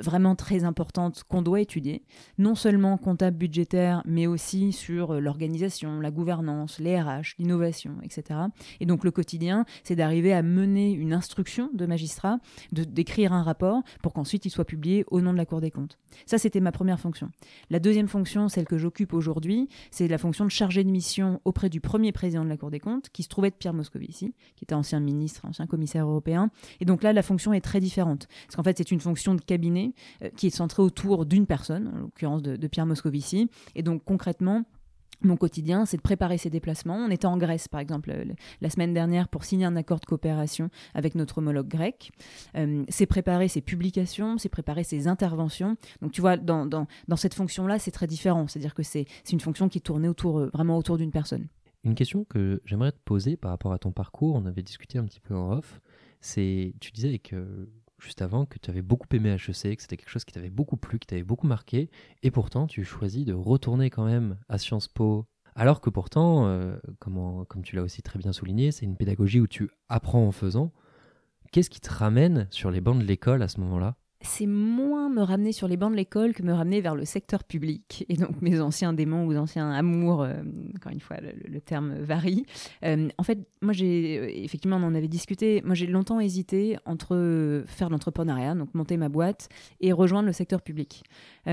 vraiment 0.00 0.34
très 0.34 0.64
importante 0.64 1.24
qu'on 1.28 1.42
doit 1.42 1.60
étudier, 1.60 2.02
non 2.38 2.54
seulement 2.54 2.96
comptable 2.98 3.36
budgétaire, 3.36 4.02
mais 4.04 4.26
aussi 4.26 4.72
sur 4.72 5.14
euh, 5.14 5.20
l'organisation, 5.20 6.00
la 6.00 6.10
gouvernance, 6.10 6.78
les 6.78 7.00
RH, 7.00 7.34
l'innovation, 7.38 7.96
etc. 8.02 8.40
Et 8.80 8.86
donc 8.86 9.04
le 9.04 9.10
quotidien, 9.10 9.64
c'est 9.84 9.96
d'arriver 9.96 10.32
à 10.32 10.42
mener 10.42 10.92
une 10.92 11.12
instruction 11.12 11.70
de 11.74 11.86
magistrat, 11.86 12.38
de 12.72 12.84
d'écrire 12.84 13.32
un 13.32 13.42
rapport 13.42 13.82
pour 14.02 14.12
qu'ensuite 14.12 14.46
il 14.46 14.50
soit 14.50 14.64
publié 14.64 15.04
au 15.08 15.20
nom 15.20 15.32
de 15.32 15.38
la 15.38 15.46
Cour 15.46 15.60
des 15.60 15.70
comptes. 15.70 15.98
Ça, 16.24 16.38
c'était 16.38 16.60
ma 16.60 16.72
première 16.72 16.98
fonction. 16.98 17.30
La 17.70 17.78
deuxième 17.78 18.08
fonction, 18.08 18.48
celle 18.48 18.64
que 18.64 18.78
j'occupe 18.78 19.12
aujourd'hui, 19.12 19.68
c'est 19.90 20.08
la 20.08 20.18
fonction 20.18 20.44
de 20.44 20.50
chargé 20.50 20.82
de 20.82 20.90
mission 20.90 21.40
auprès 21.44 21.68
du 21.68 21.80
premier 21.80 22.12
président 22.12 22.44
de 22.44 22.48
la 22.48 22.56
Cour 22.56 22.70
des 22.70 22.80
comptes, 22.80 23.10
qui 23.10 23.22
se 23.22 23.28
trouvait 23.28 23.48
être 23.48 23.58
Pierre 23.58 23.74
Moscovici, 23.74 24.34
qui 24.56 24.64
était 24.64 24.74
ancien 24.74 25.00
ministre, 25.00 25.44
ancien 25.44 25.66
commissaire 25.66 26.06
européen. 26.06 26.50
Et 26.80 26.84
donc 26.84 27.02
là, 27.02 27.12
la 27.12 27.22
fonction 27.22 27.52
est 27.52 27.60
très 27.60 27.80
différente. 27.80 28.28
Parce 28.46 28.56
qu'en 28.56 28.62
fait, 28.62 28.78
c'est 28.78 28.90
une 28.90 29.00
fonction 29.00 29.34
de 29.34 29.40
cabinet 29.40 29.75
euh, 30.22 30.28
qui 30.36 30.48
est 30.48 30.50
centré 30.50 30.82
autour 30.82 31.26
d'une 31.26 31.46
personne, 31.46 31.88
en 31.94 31.98
l'occurrence 31.98 32.42
de, 32.42 32.66
Pierre 32.66 32.86
Moscovici. 32.86 33.48
Et 33.74 33.82
donc 33.82 34.02
concrètement, 34.04 34.64
mon 35.22 35.36
quotidien, 35.36 35.86
c'est 35.86 35.96
de 35.96 36.02
préparer 36.02 36.36
ces 36.36 36.50
déplacements. 36.50 36.96
On 36.96 37.10
était 37.10 37.26
en 37.26 37.38
Grèce, 37.38 37.68
par 37.68 37.80
exemple, 37.80 38.12
la 38.60 38.70
semaine 38.70 38.92
dernière 38.92 39.28
pour 39.28 39.44
signer 39.44 39.64
un 39.64 39.76
accord 39.76 40.00
de 40.00 40.04
coopération 40.04 40.68
avec 40.94 41.14
notre 41.14 41.38
homologue 41.38 41.68
grec. 41.68 42.10
Euh, 42.56 42.84
c'est 42.88 43.06
préparer 43.06 43.48
ses 43.48 43.62
publications, 43.62 44.36
c'est 44.38 44.48
préparer 44.48 44.84
ses 44.84 45.08
interventions. 45.08 45.76
Donc, 46.02 46.12
tu 46.12 46.20
vois, 46.20 46.36
dans, 46.36 46.86
cette 47.16 47.34
fonction-là, 47.34 47.78
c'est 47.78 47.92
très 47.92 48.06
différent. 48.06 48.46
C'est-à-dire 48.46 48.74
que 48.74 48.82
c'est 48.82 49.06
une 49.32 49.40
fonction 49.40 49.68
qui 49.68 49.80
tournait 49.80 50.08
autour, 50.08 50.38
euh, 50.38 50.50
vraiment 50.52 50.76
autour 50.76 50.98
d'une 50.98 51.12
personne. 51.12 51.46
Une 51.84 51.94
question 51.94 52.24
que 52.24 52.60
j'aimerais 52.64 52.92
te 52.92 53.00
poser 53.04 53.36
par 53.36 53.52
rapport 53.52 53.72
à 53.72 53.78
ton 53.78 53.92
parcours, 53.92 54.34
on 54.34 54.44
avait 54.44 54.62
discuté 54.62 54.98
un 54.98 55.04
petit 55.04 55.20
peu 55.20 55.34
en 55.34 55.52
off, 55.52 55.80
c'est, 56.20 56.74
tu 56.80 56.90
disais 56.90 57.18
que 57.20 57.68
juste 58.06 58.22
avant 58.22 58.46
que 58.46 58.56
tu 58.58 58.70
avais 58.70 58.82
beaucoup 58.82 59.08
aimé 59.12 59.30
HEC, 59.30 59.76
que 59.76 59.82
c'était 59.82 59.96
quelque 59.96 60.08
chose 60.08 60.24
qui 60.24 60.32
t'avait 60.32 60.48
beaucoup 60.48 60.76
plu, 60.76 61.00
qui 61.00 61.08
t'avait 61.08 61.24
beaucoup 61.24 61.48
marqué, 61.48 61.90
et 62.22 62.30
pourtant 62.30 62.68
tu 62.68 62.84
choisis 62.84 63.24
de 63.24 63.34
retourner 63.34 63.90
quand 63.90 64.04
même 64.04 64.38
à 64.48 64.58
Sciences 64.58 64.86
Po. 64.86 65.26
Alors 65.56 65.80
que 65.80 65.90
pourtant, 65.90 66.46
euh, 66.46 66.76
comme, 67.00 67.44
comme 67.46 67.62
tu 67.62 67.74
l'as 67.74 67.82
aussi 67.82 68.02
très 68.02 68.20
bien 68.20 68.32
souligné, 68.32 68.70
c'est 68.70 68.84
une 68.84 68.96
pédagogie 68.96 69.40
où 69.40 69.48
tu 69.48 69.70
apprends 69.88 70.24
en 70.24 70.30
faisant. 70.30 70.72
Qu'est-ce 71.50 71.70
qui 71.70 71.80
te 71.80 71.92
ramène 71.92 72.46
sur 72.50 72.70
les 72.70 72.80
bancs 72.80 72.98
de 72.98 73.04
l'école 73.04 73.42
à 73.42 73.48
ce 73.48 73.58
moment-là? 73.60 73.96
C'est 74.22 74.46
moins 74.46 75.08
me 75.08 75.22
ramener 75.22 75.52
sur 75.52 75.68
les 75.68 75.76
bancs 75.76 75.90
de 75.90 75.96
l'école 75.96 76.32
que 76.32 76.42
me 76.42 76.52
ramener 76.52 76.80
vers 76.80 76.94
le 76.94 77.04
secteur 77.04 77.44
public. 77.44 78.04
Et 78.08 78.16
donc 78.16 78.40
mes 78.40 78.60
anciens 78.60 78.92
démons 78.92 79.26
ou 79.26 79.36
anciens 79.36 79.70
amours, 79.70 80.22
euh, 80.22 80.34
encore 80.74 80.92
une 80.92 81.00
fois, 81.00 81.16
le, 81.20 81.60
terme 81.60 81.94
varie. 82.00 82.44
Euh, 82.84 83.08
en 83.18 83.22
fait, 83.22 83.38
moi 83.60 83.72
j'ai, 83.72 84.18
euh, 84.18 84.30
effectivement, 84.32 84.76
on 84.76 84.84
en 84.84 84.94
avait 84.94 85.08
discuté, 85.08 85.62
moi 85.64 85.74
j'ai 85.74 85.86
longtemps 85.86 86.20
hésité 86.20 86.76
entre 86.84 87.64
faire 87.66 87.90
l'entrepreneuriat, 87.90 88.54
donc 88.54 88.74
monter 88.74 88.96
ma 88.96 89.08
boîte, 89.08 89.48
et 89.80 89.92
rejoindre 89.92 90.26
le 90.26 90.32
secteur 90.32 90.62
public. 90.62 91.04
à 91.46 91.52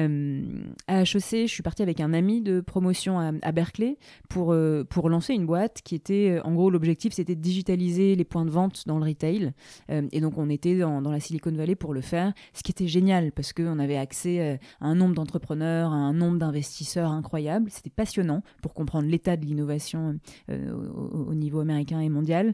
HEC, 1.01 1.47
je 1.47 1.47
suis 1.47 1.63
partie 1.63 1.83
avec 1.83 1.99
un 1.99 2.13
ami 2.13 2.41
de 2.41 2.61
promotion 2.61 3.19
à, 3.19 3.51
Berkeley 3.51 3.97
pour, 4.29 4.55
pour 4.89 5.09
lancer 5.09 5.33
une 5.33 5.45
boîte 5.45 5.81
qui 5.83 5.95
était, 5.95 6.39
en 6.43 6.53
gros, 6.53 6.69
l'objectif 6.69 7.13
c'était 7.13 7.35
de 7.35 7.41
digitaliser 7.41 8.15
les 8.15 8.23
points 8.23 8.45
de 8.45 8.49
vente 8.49 8.87
dans 8.87 8.97
le 8.97 9.05
retail. 9.05 9.51
et 9.89 10.21
donc 10.21 10.37
on 10.37 10.49
était 10.49 10.77
dans, 10.77 11.01
dans 11.01 11.11
la 11.11 11.19
Silicon 11.19 11.51
Valley 11.51 11.75
pour 11.75 11.93
le 11.93 12.01
faire 12.01 12.33
ce 12.53 12.63
qui 12.63 12.71
était 12.71 12.87
génial 12.87 13.31
parce 13.31 13.53
qu'on 13.53 13.79
avait 13.79 13.97
accès 13.97 14.39
euh, 14.39 14.57
à 14.81 14.87
un 14.87 14.95
nombre 14.95 15.15
d'entrepreneurs, 15.15 15.91
à 15.91 15.95
un 15.95 16.13
nombre 16.13 16.37
d'investisseurs 16.37 17.11
incroyable. 17.11 17.69
C'était 17.69 17.89
passionnant 17.89 18.41
pour 18.61 18.73
comprendre 18.73 19.07
l'état 19.09 19.37
de 19.37 19.45
l'innovation 19.45 20.19
euh, 20.49 20.71
au, 20.73 21.33
niveau 21.33 21.59
américain 21.59 21.99
et 21.99 22.09
mondial. 22.09 22.53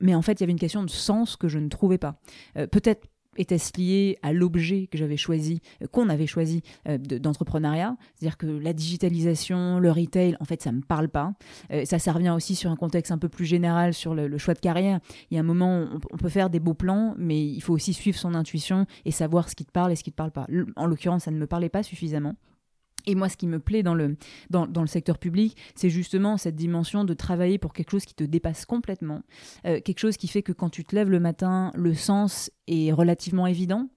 mais 0.00 0.14
en 0.14 0.22
fait, 0.22 0.32
il 0.32 0.40
y 0.40 0.44
avait 0.44 0.52
une 0.52 0.58
question 0.58 0.82
de 0.82 0.90
sens 0.90 1.36
que 1.36 1.48
je 1.48 1.58
ne 1.58 1.68
trouvais 1.68 1.98
pas. 1.98 2.16
Peut-être 2.54 3.08
était-ce 3.36 3.78
lié 3.78 4.18
à 4.22 4.32
l'objet 4.32 4.88
que 4.90 4.98
j'avais 4.98 5.16
choisi, 5.16 5.60
euh, 5.82 5.86
qu'on 5.86 6.08
avait 6.08 6.26
choisi 6.26 6.62
euh, 6.88 6.98
d'entrepreneuriat? 6.98 7.96
C'est-à-dire 8.14 8.36
que 8.36 8.46
la 8.46 8.72
digitalisation, 8.72 9.78
le 9.78 9.90
retail, 9.90 10.36
en 10.40 10.44
fait, 10.44 10.62
ça 10.62 10.72
ne 10.72 10.78
me 10.78 10.82
parle 10.82 11.08
pas. 11.08 11.32
Euh, 11.72 11.84
ça, 11.84 11.98
ça 11.98 12.12
revient 12.12 12.30
aussi 12.30 12.54
sur 12.54 12.70
un 12.70 12.76
contexte 12.76 13.12
un 13.12 13.18
peu 13.18 13.28
plus 13.28 13.46
général 13.46 13.94
sur 13.94 14.14
le, 14.14 14.38
choix 14.38 14.54
de 14.54 14.60
carrière. 14.60 15.00
Il 15.30 15.34
y 15.34 15.36
a 15.36 15.40
un 15.40 15.44
moment, 15.44 15.86
on, 15.92 16.00
on, 16.12 16.16
peut 16.16 16.28
faire 16.28 16.50
des 16.50 16.60
beaux 16.60 16.74
plans, 16.74 17.14
mais 17.18 17.44
il 17.44 17.60
faut 17.60 17.74
aussi 17.74 17.92
suivre 17.92 18.18
son 18.18 18.34
intuition 18.34 18.86
et 19.04 19.10
savoir 19.10 19.48
ce 19.48 19.54
qui 19.54 19.64
te 19.64 19.72
parle 19.72 19.92
et 19.92 19.96
ce 19.96 20.02
qui 20.02 20.10
ne 20.10 20.14
te 20.14 20.16
parle 20.16 20.32
pas. 20.32 20.46
En 20.76 20.86
l'occurrence, 20.86 21.24
ça 21.24 21.30
ne 21.30 21.38
me 21.38 21.46
parlait 21.46 21.68
pas 21.68 21.82
suffisamment. 21.82 22.36
Et 23.06 23.14
moi, 23.14 23.28
ce 23.28 23.36
qui 23.36 23.46
me 23.46 23.58
plaît 23.58 23.82
dans 23.82 23.94
le, 23.94 24.16
dans, 24.50 24.66
dans 24.66 24.82
le 24.82 24.86
secteur 24.86 25.18
public, 25.18 25.56
c'est 25.74 25.90
justement 25.90 26.36
cette 26.36 26.56
dimension 26.56 27.04
de 27.04 27.14
travailler 27.14 27.58
pour 27.58 27.72
quelque 27.72 27.90
chose 27.90 28.04
qui 28.04 28.14
te 28.14 28.24
dépasse 28.24 28.66
complètement, 28.66 29.22
euh, 29.66 29.80
quelque 29.80 29.98
chose 29.98 30.16
qui 30.16 30.28
fait 30.28 30.42
que 30.42 30.52
quand 30.52 30.70
tu 30.70 30.84
te 30.84 30.94
lèves 30.94 31.10
le 31.10 31.20
matin, 31.20 31.70
le 31.74 31.94
sens 31.94 32.50
est 32.70 32.92
relativement 32.92 33.46
évident, 33.46 33.88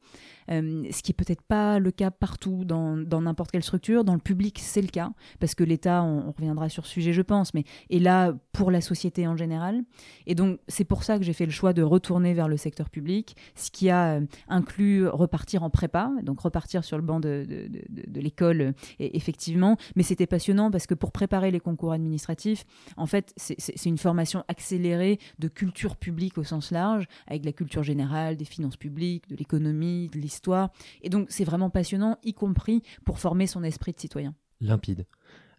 euh, 0.51 0.83
ce 0.91 1.01
qui 1.01 1.11
est 1.11 1.15
peut-être 1.15 1.41
pas 1.41 1.79
le 1.79 1.91
cas 1.91 2.11
partout 2.11 2.65
dans 2.65 2.95
n'importe 3.21 3.51
quelle 3.51 3.63
structure. 3.63 4.03
Dans 4.03 4.13
le 4.13 4.19
public, 4.19 4.59
c'est 4.59 4.81
le 4.81 4.87
cas, 4.87 5.11
parce 5.39 5.55
que 5.55 5.63
l'État, 5.63 6.03
on, 6.03 6.31
reviendra 6.31 6.69
sur 6.69 6.85
ce 6.85 6.93
sujet, 6.93 7.13
je 7.13 7.21
pense, 7.21 7.53
mais 7.53 7.63
est 7.89 7.99
là 7.99 8.33
pour 8.51 8.71
la 8.71 8.81
société 8.81 9.27
en 9.27 9.37
général. 9.37 9.83
Et 10.25 10.35
donc, 10.35 10.59
c'est 10.67 10.83
pour 10.83 11.03
ça 11.03 11.17
que 11.17 11.23
j'ai 11.23 11.33
fait 11.33 11.45
le 11.45 11.51
choix 11.51 11.73
de 11.73 11.83
retourner 11.83 12.33
vers 12.33 12.47
le 12.47 12.57
secteur 12.57 12.89
public, 12.89 13.35
ce 13.55 13.69
qui 13.69 13.89
a 13.89 14.15
euh, 14.15 14.25
inclus 14.47 15.07
repartir 15.07 15.63
en 15.63 15.69
prépa, 15.69 16.11
donc 16.23 16.39
repartir 16.39 16.83
sur 16.83 16.97
le 16.97 17.03
banc 17.03 17.19
de, 17.19 17.45
de, 17.47 18.19
l'école, 18.19 18.61
euh, 18.61 18.71
effectivement. 18.99 19.77
Mais 19.95 20.03
c'était 20.03 20.27
passionnant 20.27 20.71
parce 20.71 20.87
que 20.87 20.95
pour 20.95 21.11
préparer 21.11 21.51
les 21.51 21.59
concours 21.59 21.91
administratifs, 21.91 22.65
en 22.97 23.05
fait, 23.05 23.33
c'est 23.37 23.85
une 23.85 23.97
formation 23.97 24.43
accélérée 24.47 25.19
de 25.39 25.47
culture 25.47 25.95
publique 25.97 26.37
au 26.37 26.43
sens 26.43 26.71
large, 26.71 27.05
avec 27.27 27.45
la 27.45 27.51
culture 27.51 27.83
générale, 27.83 28.37
des 28.37 28.45
finances 28.45 28.62
publiques, 28.71 29.29
de 29.29 29.35
l'économie, 29.35 30.09
de 30.09 30.19
l'histoire 30.19 30.33
histoire. 30.33 30.71
Et 31.01 31.09
donc, 31.09 31.27
c'est 31.29 31.43
vraiment 31.43 31.69
passionnant, 31.69 32.17
y 32.23 32.33
compris 32.33 32.81
pour 33.05 33.19
former 33.19 33.47
son 33.47 33.63
esprit 33.63 33.91
de 33.93 33.99
citoyen. 33.99 34.35
Limpide. 34.59 35.05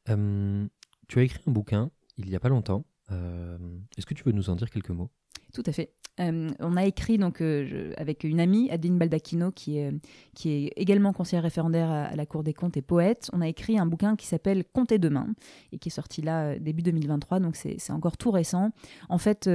Euh, 0.09 0.67
tu 1.09 1.19
as 1.19 1.23
écrit 1.23 1.41
un 1.47 1.53
bouquin 1.53 1.91
il 2.17 2.27
n'y 2.29 2.37
a 2.37 2.41
pas 2.41 2.49
longtemps. 2.49 2.85
Euh, 3.11 3.59
est-ce 3.97 4.07
que 4.07 4.15
tu 4.15 4.23
veux 4.23 4.33
nous 4.33 4.51
en 4.51 4.57
dire 4.57 4.71
quelques 4.71 4.91
mots? 4.91 5.11
Tout 5.53 5.65
à 5.67 5.73
fait. 5.73 5.93
Euh, 6.21 6.49
on 6.61 6.77
a 6.77 6.85
écrit 6.85 7.19
donc 7.19 7.41
avec 7.41 8.23
une 8.23 8.39
amie, 8.39 8.71
Adeline 8.71 8.99
Baldacchino, 8.99 9.51
qui 9.51 9.79
est, 9.79 9.93
qui 10.35 10.51
est 10.51 10.73
également 10.77 11.13
conseillère 11.13 11.43
référendaire 11.43 11.91
à, 11.91 12.15
la 12.15 12.25
Cour 12.25 12.45
des 12.45 12.55
comptes 12.55 12.77
et 12.77 12.83
poète. 12.83 13.31
On 13.33 13.41
a 13.41 13.49
écrit 13.49 13.79
un 13.81 13.87
bouquin 13.87 14.15
qui 14.15 14.27
s'appelle 14.27 14.65
Comptez 14.65 14.99
demain 14.99 15.27
et 15.73 15.79
qui 15.79 15.89
est 15.89 15.93
sorti 15.93 16.23
là 16.23 16.57
début 16.59 16.83
2023, 16.83 17.41
donc 17.41 17.57
c'est 17.57 17.91
encore 17.91 18.17
tout 18.17 18.31
récent. 18.31 18.71
En 19.09 19.19
fait, 19.19 19.51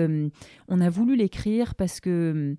on 0.67 0.81
a 0.81 0.89
voulu 0.89 1.15
l'écrire 1.15 1.75
parce 1.75 2.01
que 2.01 2.57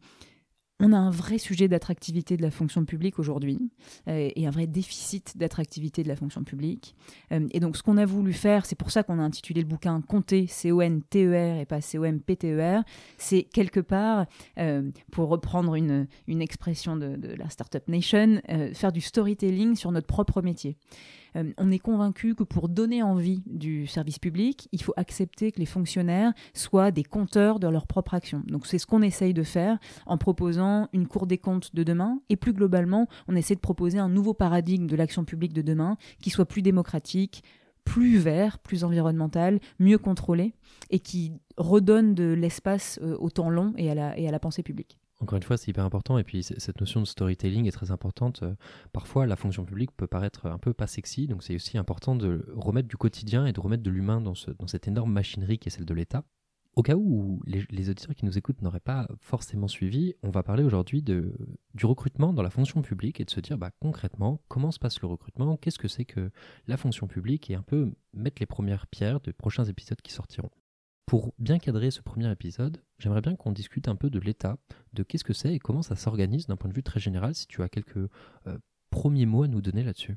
on 0.81 0.93
a 0.93 0.97
un 0.97 1.11
vrai 1.11 1.39
sujet 1.39 1.69
d'attractivité 1.69 2.37
de 2.37 2.43
la 2.43 2.51
fonction 2.51 2.85
publique 2.85 3.19
aujourd'hui 3.19 3.61
euh, 4.09 4.31
et 4.35 4.47
un 4.47 4.51
vrai 4.51 4.67
déficit 4.67 5.37
d'attractivité 5.37 6.03
de 6.03 6.09
la 6.09 6.17
fonction 6.17 6.43
publique. 6.43 6.95
Euh, 7.33 7.47
et 7.53 7.61
donc, 7.61 7.77
ce 7.77 7.83
qu'on 7.83 7.99
a 7.99 8.07
voulu 8.07 8.33
faire, 8.33 8.65
c'est 8.67 8.77
pour 8.77 8.91
ça 8.91 9.03
qu'on 9.03 9.19
a 9.19 9.23
intitulé 9.23 9.61
le 9.61 9.67
bouquin 9.67 10.01
Compter, 10.01 10.47
C-O-N-T-E-R 10.47 11.61
et 11.61 11.67
pas 11.67 11.81
C-O-M-P-T-E-R, 11.81 12.83
c'est 13.19 13.43
quelque 13.43 13.81
part, 13.81 14.27
euh, 14.59 14.91
pour 15.11 15.29
reprendre 15.29 15.75
une, 15.75 16.07
expression 16.27 16.97
de, 16.97 17.17
de, 17.17 17.35
la 17.35 17.51
Startup 17.51 17.87
Nation, 17.87 18.41
faire 18.73 18.93
du 18.93 19.03
storytelling 19.03 19.77
sur 19.77 19.93
notre 19.93 20.07
propre 20.07 20.41
métier. 20.41 20.77
Euh, 21.37 21.53
on 21.59 21.71
est 21.71 21.79
convaincu 21.79 22.35
que 22.35 22.43
pour 22.43 22.69
donner 22.69 23.03
envie 23.03 23.43
du 23.47 23.87
service 23.87 24.19
public, 24.19 24.69
il 24.73 24.83
faut 24.83 24.95
accepter 24.97 25.53
que 25.53 25.59
les 25.59 25.67
fonctionnaires 25.67 26.33
soient 26.55 26.91
des 26.91 27.05
compteurs 27.05 27.61
de 27.61 27.69
leur 27.69 27.87
propre 27.87 28.15
action. 28.15 28.43
Donc 28.47 28.67
c'est 28.67 28.79
ce 28.79 28.87
qu'on 28.87 29.03
essaye 29.03 29.35
de 29.35 29.43
faire 29.43 29.79
en 30.07 30.19
proposant 30.19 30.89
une 30.93 31.07
cour 31.07 31.27
des 31.27 31.39
comptes 31.39 31.75
de 31.75 31.83
demain 31.83 32.21
et 32.29 32.37
plus 32.37 32.53
globalement, 32.53 33.09
on 33.29 33.37
essaie 33.37 33.55
de 33.55 33.61
proposer 33.61 33.99
un 33.99 34.09
nouveau 34.09 34.35
paradigme 34.35 34.87
de 34.87 34.97
l'action 34.97 35.25
publique 35.25 35.53
de 35.53 35.63
demain 35.63 35.97
qui 36.23 36.31
soit 36.31 36.47
plus 36.47 36.63
démocratique, 36.63 37.43
plus 37.85 38.19
vert, 38.19 38.59
plus 38.59 38.85
environnemental, 38.85 39.61
mieux 39.79 39.99
contrôlé 39.99 40.55
et 40.91 41.01
qui 41.01 41.33
redonne 41.57 42.15
de 42.15 42.33
l'espace 42.33 42.99
euh, 43.03 43.17
au 43.19 43.31
temps 43.31 43.51
long 43.51 43.73
et 43.77 43.91
à 43.91 44.31
la 44.31 44.39
pensée 44.39 44.63
publique. 44.63 44.99
Encore 45.21 45.37
une 45.37 45.43
fois, 45.43 45.59
c'est 45.59 45.71
hyper 45.71 45.85
important. 45.85 46.17
Et 46.17 46.25
puis, 46.25 46.43
cette 46.43 46.81
notion 46.81 47.01
de 47.01 47.07
storytelling 47.07 47.67
est 47.67 47.73
très 47.73 47.91
importante. 47.91 48.43
Euh, 48.43 48.55
parfois, 48.93 49.27
la 49.27 49.37
fonction 49.37 49.65
publique 49.65 49.91
peut 49.95 50.07
paraître 50.07 50.47
un 50.47 50.59
peu 50.59 50.73
pas 50.73 50.87
sexy. 50.87 51.27
Donc, 51.27 51.43
c'est 51.43 51.55
aussi 51.55 51.77
important 51.77 52.17
de 52.17 52.47
remettre 52.57 52.89
du 52.89 52.97
quotidien 52.97 53.45
et 53.47 53.53
de 53.53 53.61
remettre 53.61 53.83
de 53.83 53.91
l'humain 53.91 54.23
dans, 54.23 54.35
cette 54.35 54.89
énorme 54.89 55.13
machinerie 55.13 55.59
qui 55.59 55.69
est 55.69 55.71
celle 55.71 55.85
de 55.85 55.95
l'État. 55.95 56.25
Au 56.75 56.83
cas 56.83 56.95
où 56.95 57.43
les, 57.45 57.91
auditeurs 57.91 58.15
qui 58.15 58.25
nous 58.25 58.39
écoutent 58.39 58.63
n'auraient 58.63 58.81
pas 58.81 59.09
forcément 59.19 59.69
suivi, 59.69 60.15
on 60.23 60.31
va 60.31 60.43
parler 60.43 60.63
aujourd'hui 60.63 61.03
du 61.03 61.85
recrutement 61.85 62.33
dans 62.33 62.43
la 62.43 62.49
fonction 62.49 62.81
publique 62.81 63.21
et 63.21 63.25
de 63.25 63.31
se 63.31 63.41
dire 63.41 63.59
bah, 63.59 63.73
concrètement 63.81 64.41
comment 64.49 64.71
se 64.71 64.79
passe 64.79 65.01
le 65.03 65.09
recrutement, 65.09 65.57
qu'est-ce 65.57 65.81
que 65.81 65.89
c'est 65.89 66.05
que 66.05 66.31
la 66.69 66.77
fonction 66.77 67.09
publique? 67.09 67.51
Et 67.51 67.57
un 67.57 67.63
peu 67.63 67.93
mettre 68.15 68.41
les 68.41 68.47
premières 68.47 68.87
pierres 68.87 69.21
de 69.21 69.33
prochains 69.33 69.65
épisodes 69.65 70.01
qui 70.01 70.13
sortiront. 70.13 70.51
Pour 71.11 71.35
bien 71.41 71.59
cadrer 71.59 71.91
ce 71.91 72.03
premier 72.03 72.31
épisode, 72.31 72.81
j'aimerais 73.01 73.21
bien 73.21 73.35
qu'on 73.35 73.51
discute 73.51 73.89
un 73.89 73.97
peu 73.97 74.11
de 74.11 74.21
l'État, 74.21 74.59
de 74.93 75.03
qu'est-ce 75.03 75.25
que 75.25 75.33
c'est 75.33 75.53
et 75.53 75.59
comment 75.59 75.83
ça 75.83 75.97
s'organise 75.97 76.47
d'un 76.47 76.55
point 76.55 76.71
de 76.71 76.75
vue 76.77 76.85
très 76.85 77.01
général, 77.01 77.35
si 77.35 77.49
tu 77.49 77.65
as 77.65 77.69
quelques 77.69 77.97
euh, 77.97 78.59
premiers 78.91 79.27
mots 79.27 79.43
à 79.43 79.49
nous 79.49 79.61
donner 79.61 79.83
là-dessus. 79.83 80.17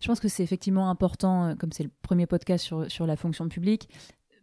Je 0.00 0.06
pense 0.06 0.18
que 0.18 0.28
c'est 0.28 0.42
effectivement 0.42 0.88
important, 0.88 1.48
euh, 1.48 1.54
comme 1.56 1.72
c'est 1.72 1.82
le 1.82 1.90
premier 2.00 2.26
podcast 2.26 2.64
sur, 2.64 2.90
sur 2.90 3.06
la 3.06 3.16
fonction 3.16 3.50
publique, 3.50 3.90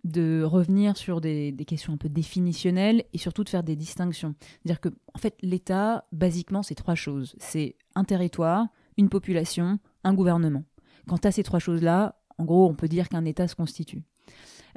de 0.03 0.43
revenir 0.43 0.97
sur 0.97 1.19
des, 1.19 1.51
des, 1.51 1.65
questions 1.65 1.93
un 1.93 1.97
peu 1.97 2.09
définitionnelles 2.09 3.03
et 3.11 3.17
surtout 3.17 3.43
de 3.43 3.49
faire 3.49 3.63
des 3.63 3.75
distinctions. 3.75 4.35
C'est-à-dire 4.61 4.81
que, 4.81 4.89
en 5.15 5.17
fait, 5.17 5.35
l'État, 5.41 6.05
basiquement, 6.11 6.61
c'est 6.61 6.75
trois 6.75 6.93
choses. 6.93 7.35
C'est 7.39 7.75
un 7.95 8.03
territoire, 8.03 8.67
une 8.97 9.09
population, 9.09 9.79
un 10.03 10.13
gouvernement. 10.13 10.63
Quant 11.07 11.17
à 11.23 11.31
ces 11.31 11.41
trois 11.41 11.57
choses-là, 11.57 12.21
en 12.37 12.45
gros, 12.45 12.69
on 12.69 12.75
peut 12.75 12.87
dire 12.87 13.09
qu'un 13.09 13.25
État 13.25 13.47
se 13.47 13.55
constitue. 13.55 14.03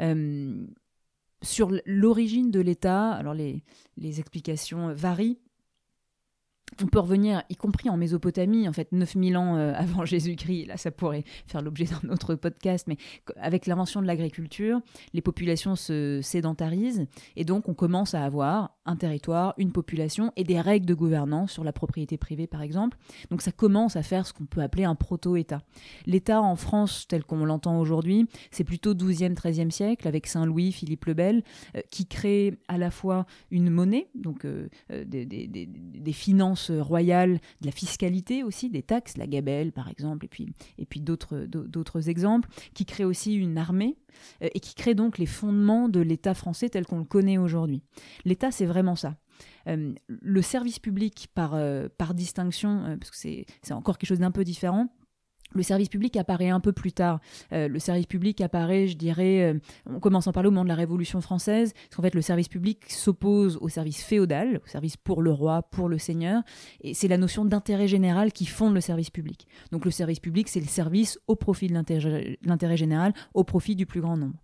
Euh, 0.01 0.67
sur 1.43 1.71
l'origine 1.85 2.51
de 2.51 2.61
l'État, 2.61 3.13
alors 3.13 3.35
les, 3.35 3.63
les 3.97 4.21
explications 4.21 4.95
varient, 4.95 5.39
on 6.83 6.87
peut 6.87 6.99
revenir, 6.99 7.43
y 7.49 7.57
compris 7.57 7.89
en 7.89 7.97
Mésopotamie, 7.97 8.69
en 8.69 8.73
fait, 8.73 8.89
9000 8.93 9.37
ans 9.37 9.57
euh, 9.57 9.73
avant 9.75 10.05
Jésus-Christ, 10.05 10.67
là 10.67 10.77
ça 10.77 10.91
pourrait 10.91 11.25
faire 11.47 11.63
l'objet 11.63 11.87
d'un 11.87 12.11
autre 12.11 12.35
podcast, 12.35 12.87
mais 12.89 12.97
avec 13.37 13.67
l'invention 13.67 14.03
de 14.03 14.07
l'agriculture, 14.07 14.81
les 15.15 15.23
populations 15.23 15.77
se 15.77 16.21
sédentarisent 16.23 17.07
et 17.37 17.45
donc 17.45 17.69
on 17.69 17.75
commence 17.75 18.15
à 18.15 18.25
avoir 18.25 18.77
un 18.85 18.97
territoire, 18.97 19.55
une 19.59 19.73
population 19.73 20.33
et 20.37 20.45
des 20.45 20.61
règles 20.61 20.87
de 20.87 20.95
gouvernance 20.95 21.53
sur 21.53 21.65
la 21.65 21.73
propriété 21.73 22.17
privée 22.19 22.47
par 22.47 22.63
exemple. 22.63 22.99
Donc 23.31 23.43
ça 23.43 23.53
commence 23.53 23.97
à 23.97 24.03
faire 24.03 24.27
ce 24.27 24.33
qu'on 24.33 24.47
peut 24.47 24.61
appeler 24.61 24.85
un 24.85 24.95
proto-État. 24.95 25.63
L'État 26.07 26.41
en 26.41 26.57
France, 26.57 27.07
tel 27.09 27.25
qu'on 27.25 27.45
l'entend 27.45 27.81
aujourd'hui, 27.81 28.29
c'est 28.51 28.65
plutôt 28.65 28.95
12e, 28.95 29.35
13e 29.35 29.71
siècle 29.71 30.07
avec 30.07 30.27
Saint-Louis, 30.27 30.73
Philippe 30.73 31.07
le 31.07 31.15
Bel, 31.15 31.43
euh, 31.75 31.81
qui 31.91 32.07
crée 32.07 32.59
à 32.69 32.79
la 32.79 32.91
fois 32.91 33.27
une 33.51 33.71
monnaie, 33.71 34.09
donc 34.15 34.45
euh, 34.45 34.69
des, 34.91 35.27
des 35.27 36.13
finances 36.13 36.56
royale, 36.71 37.41
de 37.61 37.67
la 37.67 37.73
fiscalité 37.73 38.43
aussi, 38.43 38.71
des 38.71 38.83
taxes, 38.83 39.17
la 39.17 39.27
gabelle 39.27 39.73
par 39.73 39.89
exemple, 39.89 40.25
et 40.25 40.29
puis, 40.29 40.49
et 40.79 40.87
puis 40.87 41.01
d'autres, 41.01 42.09
exemples, 42.09 42.49
qui 42.75 42.85
crée 42.85 43.05
aussi 43.05 43.35
une 43.35 43.59
armée 43.59 43.97
euh, 44.43 44.49
et 44.53 44.61
qui 44.61 44.75
crée 44.75 44.95
donc 44.95 45.19
les 45.19 45.27
fondements 45.27 45.89
de 45.89 46.01
l'État 46.01 46.35
français 46.35 46.69
tel 46.69 46.87
qu'on 46.87 46.99
le 46.99 47.05
connaît 47.05 47.39
aujourd'hui. 47.39 47.83
L'État, 48.25 48.51
c'est 48.51 48.67
vraiment 48.67 48.97
ça. 48.97 49.17
Euh, 49.69 49.93
le 50.09 50.43
service 50.43 50.79
public 50.79 51.29
par, 51.35 51.55
euh, 51.55 51.89
par 51.99 52.15
distinction, 52.15 52.97
parce 52.99 53.11
que 53.11 53.17
c'est 53.17 53.73
encore 53.73 53.99
quelque 53.99 54.09
chose 54.09 54.21
d'un 54.21 54.31
peu 54.31 54.45
différent, 54.45 54.89
le 55.53 55.63
service 55.63 55.89
public 55.89 56.17
apparaît 56.17 56.49
un 56.49 56.61
peu 56.61 56.73
plus 56.73 56.93
tard. 56.93 57.21
Euh, 57.53 57.69
le 57.69 57.79
service 57.79 58.07
public 58.07 58.41
apparaît, 58.41 58.89
je 58.89 58.97
dirais, 58.97 59.43
euh, 59.43 59.59
on 59.87 60.01
commence 60.01 60.27
à 60.27 60.31
en 60.31 60.33
parler 60.33 60.49
au 60.49 60.53
moment 60.53 60.65
de 60.65 60.69
la 60.69 60.75
Révolution 60.75 61.21
française, 61.21 61.73
parce 61.73 61.97
qu'en 61.97 62.03
fait 62.03 62.15
le 62.15 62.23
service 62.23 62.49
public 62.49 62.91
s'oppose 62.91 63.59
au 63.61 63.69
service 63.69 64.03
féodal, 64.03 64.61
au 64.65 64.69
service 64.69 64.97
pour 64.97 65.23
le 65.23 65.33
roi, 65.33 65.63
pour 65.63 65.89
le 65.89 65.99
seigneur, 65.99 66.43
et 66.81 66.95
c'est 66.95 67.09
la 67.09 67.19
notion 67.19 67.45
d'intérêt 67.45 67.89
général 67.89 68.33
qui 68.33 68.47
fonde 68.47 68.75
le 68.75 68.81
service 68.81 69.11
public. 69.11 69.47
Donc 69.73 69.85
le 69.85 69.91
service 69.91 70.21
public, 70.21 70.49
c'est 70.49 70.61
le 70.61 70.67
service 70.67 71.19
au 71.27 71.37
profit 71.37 71.69
de 71.69 71.75
l'intérêt 71.75 72.77
général, 72.77 73.13
au 73.35 73.45
profit 73.45 73.77
du 73.77 73.87
plus 73.87 74.01
grand 74.01 74.17
nombre. 74.17 74.37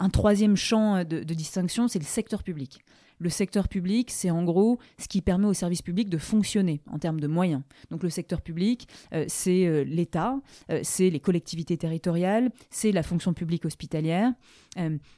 Un 0.00 0.10
troisième 0.10 0.56
champ 0.56 1.04
de 1.04 1.22
distinction, 1.22 1.86
c'est 1.86 2.00
le 2.00 2.04
secteur 2.04 2.42
public. 2.42 2.80
Le 3.22 3.30
secteur 3.30 3.68
public, 3.68 4.10
c'est 4.10 4.30
en 4.30 4.42
gros 4.42 4.78
ce 4.98 5.06
qui 5.06 5.22
permet 5.22 5.46
au 5.46 5.52
service 5.54 5.80
public 5.80 6.08
de 6.08 6.18
fonctionner 6.18 6.80
en 6.90 6.98
termes 6.98 7.20
de 7.20 7.28
moyens. 7.28 7.62
Donc 7.90 8.02
le 8.02 8.10
secteur 8.10 8.40
public, 8.42 8.88
euh, 9.14 9.24
c'est 9.28 9.66
euh, 9.66 9.84
l'État, 9.84 10.36
euh, 10.70 10.80
c'est 10.82 11.08
les 11.08 11.20
collectivités 11.20 11.76
territoriales, 11.76 12.50
c'est 12.70 12.90
la 12.90 13.02
fonction 13.02 13.32
publique 13.32 13.64
hospitalière. 13.64 14.32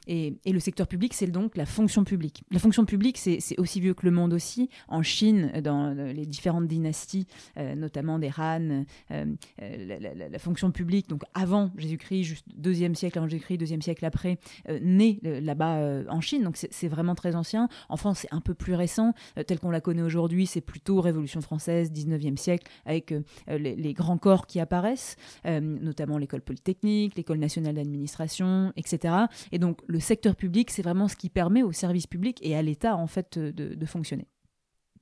Et, 0.07 0.37
et, 0.45 0.51
le 0.51 0.59
secteur 0.59 0.87
public, 0.87 1.13
c'est 1.13 1.27
donc 1.27 1.55
la 1.55 1.65
fonction 1.65 2.03
publique. 2.03 2.43
La 2.51 2.59
fonction 2.59 2.85
publique, 2.85 3.17
c'est 3.17 3.59
aussi 3.59 3.79
vieux 3.79 3.93
que 3.93 4.05
le 4.05 4.11
monde 4.11 4.33
aussi. 4.33 4.69
En 4.87 5.01
Chine, 5.01 5.51
dans 5.63 5.93
les 5.93 6.25
différentes 6.25 6.67
dynasties, 6.67 7.27
notamment 7.57 8.19
des 8.19 8.31
Han, 8.37 8.85
la, 9.09 10.29
la, 10.29 10.39
fonction 10.39 10.71
publique, 10.71 11.07
donc 11.07 11.23
avant 11.33 11.71
Jésus-Christ, 11.77 12.23
juste 12.23 12.45
deuxième 12.55 12.95
siècle 12.95 13.17
avant 13.17 13.27
Jésus-Christ, 13.27 13.57
deuxième 13.57 13.81
siècle 13.81 14.05
après, 14.05 14.39
né 14.81 15.19
là-bas 15.23 16.03
en 16.09 16.21
Chine. 16.21 16.43
Donc 16.43 16.57
c'est 16.57 16.87
vraiment 16.87 17.15
très 17.15 17.35
ancien. 17.35 17.69
En 17.89 17.97
France, 17.97 18.19
c'est 18.19 18.33
un 18.33 18.41
peu 18.41 18.53
plus 18.53 18.75
récent. 18.75 19.13
tel 19.47 19.59
qu'on 19.59 19.71
la 19.71 19.81
connaît 19.81 20.01
aujourd'hui, 20.01 20.47
c'est 20.47 20.61
plutôt 20.61 21.01
Révolution 21.01 21.41
française, 21.41 21.91
19e 21.91 22.37
siècle, 22.37 22.69
avec 22.85 23.13
les, 23.47 23.93
grands 23.93 24.17
corps 24.17 24.47
qui 24.47 24.59
apparaissent, 24.59 25.15
euh, 25.45 25.59
notamment 25.59 26.17
l'école 26.17 26.41
polytechnique, 26.41 27.15
l'école 27.15 27.37
nationale 27.37 27.75
d'administration, 27.75 28.73
etc. 28.75 29.13
Et 29.51 29.59
donc 29.59 29.81
le 29.87 29.99
secteur 29.99 30.35
public, 30.35 30.71
c'est 30.71 30.81
vraiment 30.81 31.07
ce 31.07 31.15
qui 31.15 31.29
permet 31.29 31.63
au 31.63 31.71
service 31.71 32.07
public 32.07 32.39
et 32.41 32.55
à 32.55 32.61
l'État 32.61 32.95
en 32.95 33.07
fait 33.07 33.37
de, 33.37 33.75
de 33.75 33.85
fonctionner. 33.85 34.27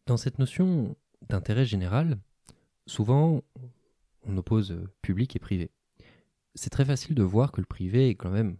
Dans 0.06 0.18
cette 0.18 0.40
notion 0.40 0.96
d'intérêt 1.30 1.66
général, 1.66 2.20
souvent 2.86 3.42
on 4.26 4.38
oppose 4.38 4.76
public 5.02 5.36
et 5.36 5.40
privé. 5.40 5.72
C'est 6.56 6.70
très 6.70 6.86
facile 6.86 7.16
de 7.16 7.24
voir 7.24 7.52
que 7.52 7.62
le 7.62 7.66
privé 7.66 8.10
est 8.10 8.16
quand 8.16 8.30
même 8.30 8.58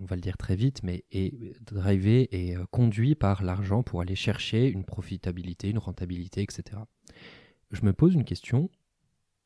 on 0.00 0.04
va 0.04 0.16
le 0.16 0.22
dire 0.22 0.36
très 0.36 0.56
vite, 0.56 0.82
mais 0.82 1.04
est 1.10 1.60
drivé 1.62 2.28
et 2.32 2.56
euh, 2.56 2.64
conduit 2.70 3.14
par 3.14 3.42
l'argent 3.42 3.82
pour 3.82 4.00
aller 4.00 4.14
chercher 4.14 4.68
une 4.68 4.84
profitabilité, 4.84 5.70
une 5.70 5.78
rentabilité, 5.78 6.42
etc. 6.42 6.78
Je 7.70 7.84
me 7.84 7.92
pose 7.92 8.14
une 8.14 8.24
question, 8.24 8.70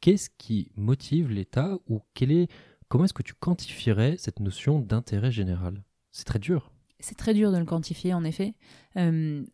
qu'est-ce 0.00 0.30
qui 0.38 0.70
motive 0.76 1.30
l'État 1.30 1.78
ou 1.88 2.02
est, 2.20 2.50
comment 2.90 3.04
est-ce 3.04 3.14
que 3.14 3.22
tu 3.22 3.34
quantifierais 3.34 4.16
cette 4.18 4.40
notion 4.40 4.80
d'intérêt 4.80 5.30
général? 5.30 5.82
C'est 6.10 6.26
très 6.26 6.40
dur. 6.40 6.72
C'est 6.98 7.16
très 7.16 7.32
dur 7.32 7.52
de 7.52 7.56
le 7.56 7.64
quantifier, 7.64 8.12
en 8.12 8.24
effet. 8.24 8.52
Euh, 8.96 9.44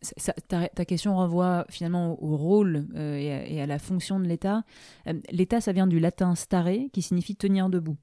ta, 0.48 0.84
question 0.84 1.16
renvoie 1.16 1.66
finalement 1.68 2.22
au, 2.22 2.36
rôle 2.36 2.86
euh, 2.94 3.16
et, 3.18 3.60
à, 3.60 3.66
la 3.66 3.78
fonction 3.78 4.18
de 4.18 4.24
l'État. 4.24 4.64
Euh, 5.06 5.14
L'État, 5.30 5.60
ça 5.60 5.72
vient 5.72 5.86
du 5.86 5.98
latin 5.98 6.34
stare, 6.34 6.66
qui 6.92 7.02
signifie 7.02 7.36
tenir 7.36 7.68
debout. 7.68 7.96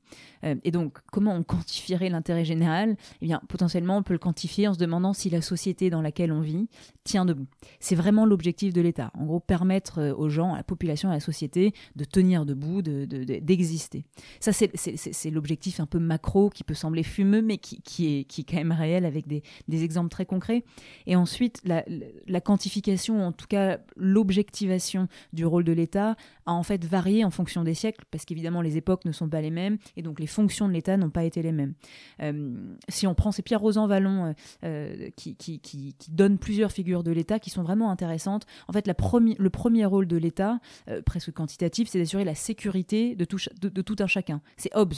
et 0.43 0.71
donc, 0.71 0.97
comment 1.11 1.33
on 1.33 1.43
quantifierait 1.43 2.09
l'intérêt 2.09 2.45
général? 2.45 2.95
Eh 3.21 3.25
bien, 3.25 3.41
potentiellement, 3.47 3.97
on 3.97 4.03
peut 4.03 4.13
le 4.13 4.19
quantifier 4.19 4.67
en 4.67 4.73
se 4.73 4.79
demandant 4.79 5.13
si 5.13 5.29
la 5.29 5.41
société 5.41 5.89
dans 5.89 6.01
laquelle 6.01 6.31
on 6.31 6.41
vit 6.41 6.67
tient 7.03 7.25
debout. 7.25 7.47
C'est 7.79 7.95
vraiment 7.95 8.25
l'objectif 8.25 8.73
de 8.73 8.81
l'État. 8.81 9.11
En 9.17 9.25
gros, 9.25 9.39
permettre 9.39 10.13
aux 10.17 10.29
gens, 10.29 10.53
à 10.53 10.57
la 10.57 10.63
population, 10.63 11.09
à 11.09 11.13
la 11.13 11.19
société 11.19 11.73
de 11.95 12.05
tenir 12.05 12.45
debout, 12.45 12.81
d'exister. 12.81 13.99
De, 13.99 14.03
Ça, 14.39 14.51
c'est 14.53 15.29
l'objectif 15.31 15.79
un 15.79 15.85
peu 15.85 15.99
macro 15.99 16.49
qui 16.49 16.63
peut 16.63 16.73
sembler 16.73 17.03
fumeux, 17.03 17.41
mais 17.41 17.57
qui, 17.57 17.77
est, 18.05 18.23
qui 18.25 18.41
est 18.41 18.43
quand 18.43 18.57
même 18.57 18.71
réel 18.71 19.05
avec 19.05 19.27
des, 19.27 19.43
des 19.67 19.83
exemples 19.83 20.09
très 20.09 20.25
concrets. 20.25 20.63
Et 21.07 21.15
ensuite, 21.23 21.61
la, 21.63 22.41
quantification, 22.41 23.25
en 23.25 23.31
tout 23.31 23.47
cas 23.47 23.79
l'objectivation 23.95 25.07
du 25.31 25.45
rôle 25.45 25.63
de 25.63 25.71
l'État, 25.71 26.15
a 26.45 26.51
en 26.51 26.63
fait 26.63 26.83
varié 26.83 27.23
en 27.23 27.31
fonction 27.31 27.63
des 27.63 27.73
siècles, 27.73 28.03
parce 28.11 28.25
qu'évidemment 28.25 28.61
les 28.61 28.75
époques 28.75 29.05
ne 29.05 29.13
sont 29.13 29.29
pas 29.29 29.41
les 29.41 29.51
mêmes, 29.51 29.77
et 29.95 30.01
donc 30.01 30.19
les 30.19 30.27
fonctions 30.27 30.67
de 30.67 30.73
l'État 30.73 30.97
n'ont 30.97 31.09
pas 31.09 31.23
été 31.23 31.41
les 31.41 31.53
mêmes. 31.53 31.73
Euh, 32.21 32.53
si 32.89 33.07
on 33.07 33.15
prend, 33.15 33.31
c'est 33.31 33.41
Pierre 33.41 33.61
Rosan 33.61 33.87
Vallon 33.87 34.25
euh, 34.25 34.33
euh, 34.65 35.09
qui, 35.15 35.35
qui, 35.35 35.95
donne 36.09 36.37
plusieurs 36.37 36.71
figures 36.71 37.03
de 37.03 37.11
l'État 37.11 37.39
qui 37.39 37.49
sont 37.49 37.63
vraiment 37.63 37.89
intéressantes. 37.89 38.45
En 38.67 38.73
fait, 38.73 38.85
la 38.85 38.93
le 39.37 39.49
premier 39.49 39.85
rôle 39.85 40.07
de 40.07 40.17
l'État, 40.17 40.59
presque 41.05 41.31
quantitatif, 41.31 41.87
c'est 41.89 41.99
d'assurer 41.99 42.23
la 42.23 42.35
sécurité 42.35 43.15
de 43.15 43.25
tout, 43.25 43.37
de, 43.61 43.81
tout 43.81 43.95
un 43.99 44.07
chacun. 44.07 44.41
C'est 44.57 44.75
Hobbes. 44.75 44.93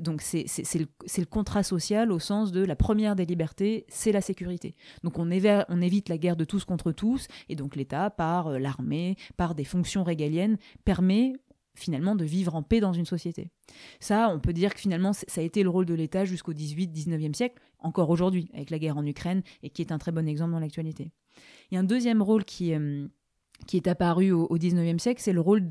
donc 0.00 0.20
c'est 0.20 0.46
le, 0.74 0.86
le, 1.18 1.24
contrat 1.24 1.62
social 1.62 2.12
au 2.12 2.18
sens 2.18 2.52
de 2.52 2.64
la 2.64 2.76
première 2.76 3.16
des 3.16 3.24
libertés, 3.24 3.86
c'est 3.88 4.12
la 4.12 4.20
sécurité. 4.20 4.74
Donc 5.04 5.18
on, 5.18 5.30
on 5.68 5.80
évite 5.80 6.08
la 6.08 6.18
guerre 6.18 6.36
de 6.36 6.44
tous 6.44 6.64
contre 6.64 6.92
tous, 6.92 7.28
et 7.48 7.56
donc 7.56 7.76
l'État, 7.76 8.10
par 8.10 8.48
euh, 8.48 8.58
l'armée, 8.58 9.16
par 9.36 9.54
des 9.54 9.64
fonctions 9.64 10.04
régaliennes, 10.04 10.58
permet 10.84 11.34
finalement 11.74 12.16
de 12.16 12.24
vivre 12.24 12.54
en 12.54 12.62
paix 12.62 12.80
dans 12.80 12.92
une 12.92 13.04
société. 13.04 13.50
Ça, 14.00 14.30
on 14.30 14.40
peut 14.40 14.52
dire 14.52 14.74
que 14.74 14.80
finalement, 14.80 15.12
ça 15.12 15.40
a 15.40 15.44
été 15.44 15.62
le 15.62 15.68
rôle 15.68 15.86
de 15.86 15.94
l'État 15.94 16.24
jusqu'au 16.24 16.52
18-19e 16.52 17.34
siècle, 17.34 17.60
encore 17.78 18.10
aujourd'hui, 18.10 18.48
avec 18.54 18.70
la 18.70 18.78
guerre 18.78 18.96
en 18.96 19.04
Ukraine, 19.04 19.42
et 19.62 19.70
qui 19.70 19.82
est 19.82 19.92
un 19.92 19.98
très 19.98 20.12
bon 20.12 20.26
exemple 20.26 20.52
dans 20.52 20.58
l'actualité. 20.58 21.10
Il 21.70 21.74
y 21.74 21.76
a 21.76 21.80
un 21.80 21.84
deuxième 21.84 22.22
rôle 22.22 22.44
qui, 22.44 22.72
euh, 22.72 23.06
qui 23.66 23.76
est 23.76 23.88
apparu 23.88 24.32
au, 24.32 24.48
XIXe 24.56 25.02
siècle, 25.02 25.20
c'est 25.22 25.32
le 25.32 25.40
rôle 25.40 25.66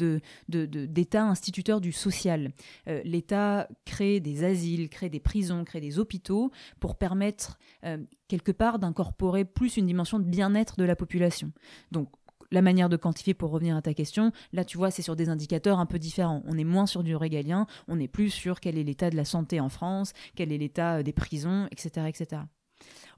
d'État 0.47 1.24
instituteur 1.24 1.81
du 1.81 1.91
social. 1.91 2.51
Euh, 2.87 3.01
L'État 3.03 3.67
crée 3.85 4.19
des 4.19 4.43
asiles, 4.43 4.89
crée 4.89 5.09
des 5.09 5.19
prisons, 5.19 5.63
crée 5.63 5.81
des 5.81 6.00
hôpitaux 6.00 6.51
pour 6.79 6.95
permettre 6.95 7.57
euh, 7.85 7.98
quelque 8.27 8.51
part 8.51 8.79
d'incorporer 8.79 9.45
plus 9.45 9.77
une 9.77 9.85
dimension 9.85 10.19
de 10.19 10.25
bien-être 10.25 10.77
de 10.77 10.83
la 10.83 10.95
population. 10.95 11.51
Donc 11.91 12.09
la 12.51 12.61
manière 12.61 12.89
de 12.89 12.98
quantifier, 12.98 13.33
pour 13.33 13.51
revenir 13.51 13.75
à 13.75 13.81
ta 13.81 13.93
question, 13.93 14.31
là 14.53 14.63
tu 14.63 14.77
vois, 14.77 14.91
c'est 14.91 15.01
sur 15.01 15.15
des 15.15 15.29
indicateurs 15.29 15.79
un 15.79 15.85
peu 15.85 16.00
différents. 16.00 16.43
On 16.45 16.57
est 16.57 16.63
moins 16.63 16.85
sur 16.85 17.03
du 17.03 17.15
régalien, 17.15 17.67
on 17.87 18.00
est 18.00 18.07
plus 18.07 18.29
sur 18.29 18.59
quel 18.59 18.77
est 18.77 18.83
l'état 18.83 19.09
de 19.09 19.15
la 19.15 19.25
santé 19.25 19.59
en 19.59 19.69
France, 19.69 20.13
quel 20.35 20.51
est 20.51 20.57
l'état 20.57 20.98
euh, 20.98 21.03
des 21.03 21.13
prisons, 21.13 21.67
etc. 21.71 22.07
etc. 22.07 22.41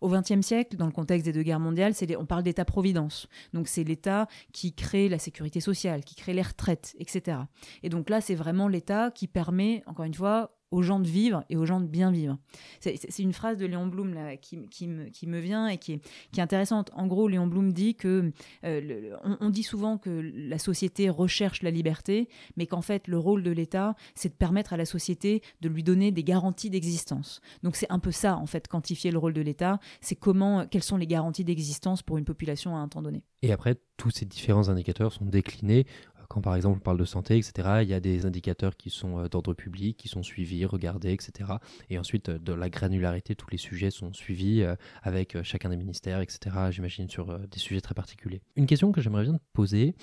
Au 0.02 0.10
XXe 0.10 0.42
siècle, 0.42 0.78
dans 0.78 0.86
le 0.86 0.92
contexte 0.92 1.26
des 1.26 1.34
deux 1.34 1.44
guerres 1.44 1.60
mondiales, 1.60 1.94
on 2.20 2.26
parle 2.26 2.44
d'État-providence. 2.44 3.28
Donc 3.54 3.68
c'est 3.68 3.84
l'État 3.84 4.28
qui 4.54 4.74
crée 4.74 5.10
la 5.10 5.20
sécurité 5.20 5.60
sociale, 5.60 6.04
qui 6.04 6.16
crée 6.16 6.34
les 6.34 6.42
retraites, 6.42 6.96
etc. 7.00 7.38
Et 7.84 7.90
donc 7.90 8.10
là, 8.10 8.22
c'est 8.22 8.36
vraiment 8.36 8.68
l'État 8.68 9.12
qui 9.12 9.28
permet, 9.28 9.84
encore 9.88 10.06
une 10.06 10.14
fois, 10.14 10.57
aux 10.72 10.82
gens 10.82 11.00
de 11.00 11.08
vivre 11.08 11.44
et 11.50 11.58
aux 11.58 11.66
gens 11.66 11.80
de 11.80 11.86
bien 11.86 12.12
vivre. 12.12 12.38
C'est 12.80 13.20
une 13.20 13.34
phrase 13.34 13.58
de 13.58 13.66
Léon 13.66 13.88
Blum 13.88 14.16
qui, 14.42 14.88
me, 14.88 15.40
vient 15.40 15.68
et 15.68 15.78
qui 15.78 15.94
est, 15.94 16.40
intéressante. 16.40 16.92
En 16.94 17.08
gros, 17.08 17.28
Léon 17.28 17.48
Blum 17.48 17.72
dit 17.72 17.96
que 17.96 18.32
euh, 18.64 19.16
on, 19.40 19.50
dit 19.50 19.64
souvent 19.64 19.98
que 19.98 20.10
la 20.10 20.60
société 20.60 21.10
recherche 21.10 21.64
la 21.64 21.72
liberté, 21.72 22.28
mais 22.58 22.68
qu'en 22.68 22.82
fait 22.82 23.08
le 23.08 23.18
rôle 23.18 23.44
de 23.44 23.52
l'État, 23.52 23.96
c'est 24.16 24.30
de 24.30 24.36
permettre 24.36 24.74
à 24.74 24.78
la 24.78 24.86
société 24.86 25.42
de 25.62 25.70
lui 25.70 25.84
donner 25.84 26.12
des 26.12 26.24
garanties 26.24 26.70
d'existence. 26.70 27.42
Donc 27.64 27.76
c'est 27.76 27.92
un 27.92 28.00
peu 28.00 28.12
ça 28.12 28.38
en 28.38 28.46
fait, 28.46 28.68
quantifier 28.68 29.12
le 29.12 29.18
rôle 29.18 29.34
de 29.34 29.42
l'État, 29.42 29.80
c'est 30.02 30.16
comment, 30.16 30.68
quelles 30.68 30.84
sont 30.84 30.98
les 30.98 31.08
garanties 31.08 31.44
d'existence 31.44 32.04
pour 32.04 32.18
une 32.18 32.26
population 32.26 32.76
à 32.76 32.80
un 32.80 32.88
temps 32.88 33.02
donné. 33.02 33.24
Et 33.42 33.52
après, 33.52 33.76
tous 33.98 34.10
ces 34.10 34.26
différents 34.26 34.70
indicateurs 34.70 35.14
sont 35.14 35.26
déclinés 35.26 35.86
quand 36.28 36.42
par 36.42 36.56
exemple 36.56 36.78
on 36.78 36.82
parle 36.82 36.98
de 36.98 37.06
santé, 37.06 37.38
etc., 37.38 37.80
il 37.82 37.90
y 37.90 37.94
a 37.94 38.00
des 38.00 38.26
indicateurs 38.26 38.76
qui 38.76 38.90
sont 38.90 39.20
euh, 39.20 39.28
d'ordre 39.28 39.54
public, 39.54 39.98
qui 39.98 40.08
sont 40.08 40.24
suivis, 40.24 40.66
regardés, 40.66 41.12
etc. 41.12 41.52
Et 41.90 41.98
ensuite, 41.98 42.30
euh, 42.30 42.40
de 42.40 42.54
la 42.54 42.70
granularité, 42.70 43.36
tous 43.36 43.50
les 43.50 43.58
sujets 43.58 43.92
sont 43.92 44.14
suivis 44.14 44.62
euh, 44.62 44.76
avec 45.04 45.42
chacun 45.44 45.70
des 45.70 45.78
ministères, 45.78 46.20
etc., 46.22 46.56
j'imagine, 46.72 47.10
sur 47.10 47.40
des 47.40 47.60
sujets 47.60 47.82
très 47.82 47.94
particuliers. 47.94 48.42
Une 48.56 48.66
question 48.66 48.92
que 48.92 49.02
j'aimerais 49.02 49.24
bien 49.24 49.34
te 49.34 49.44
poser, 49.54 49.96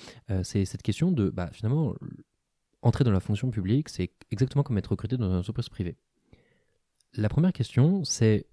c'est 0.43 0.65
cette 0.65 0.81
question 0.81 1.11
de, 1.11 1.29
bah, 1.29 1.49
finalement, 1.51 1.95
entrer 2.81 3.03
dans 3.03 3.11
la 3.11 3.19
fonction 3.19 3.49
publique, 3.49 3.89
c'est 3.89 4.11
exactement 4.31 4.63
comme 4.63 4.77
être 4.77 4.91
recruté 4.91 5.17
dans 5.17 5.29
une 5.29 5.37
entreprise 5.37 5.69
privée. 5.69 5.95
La 7.13 7.29
première 7.29 7.53
question, 7.53 8.03
c'est 8.03 8.47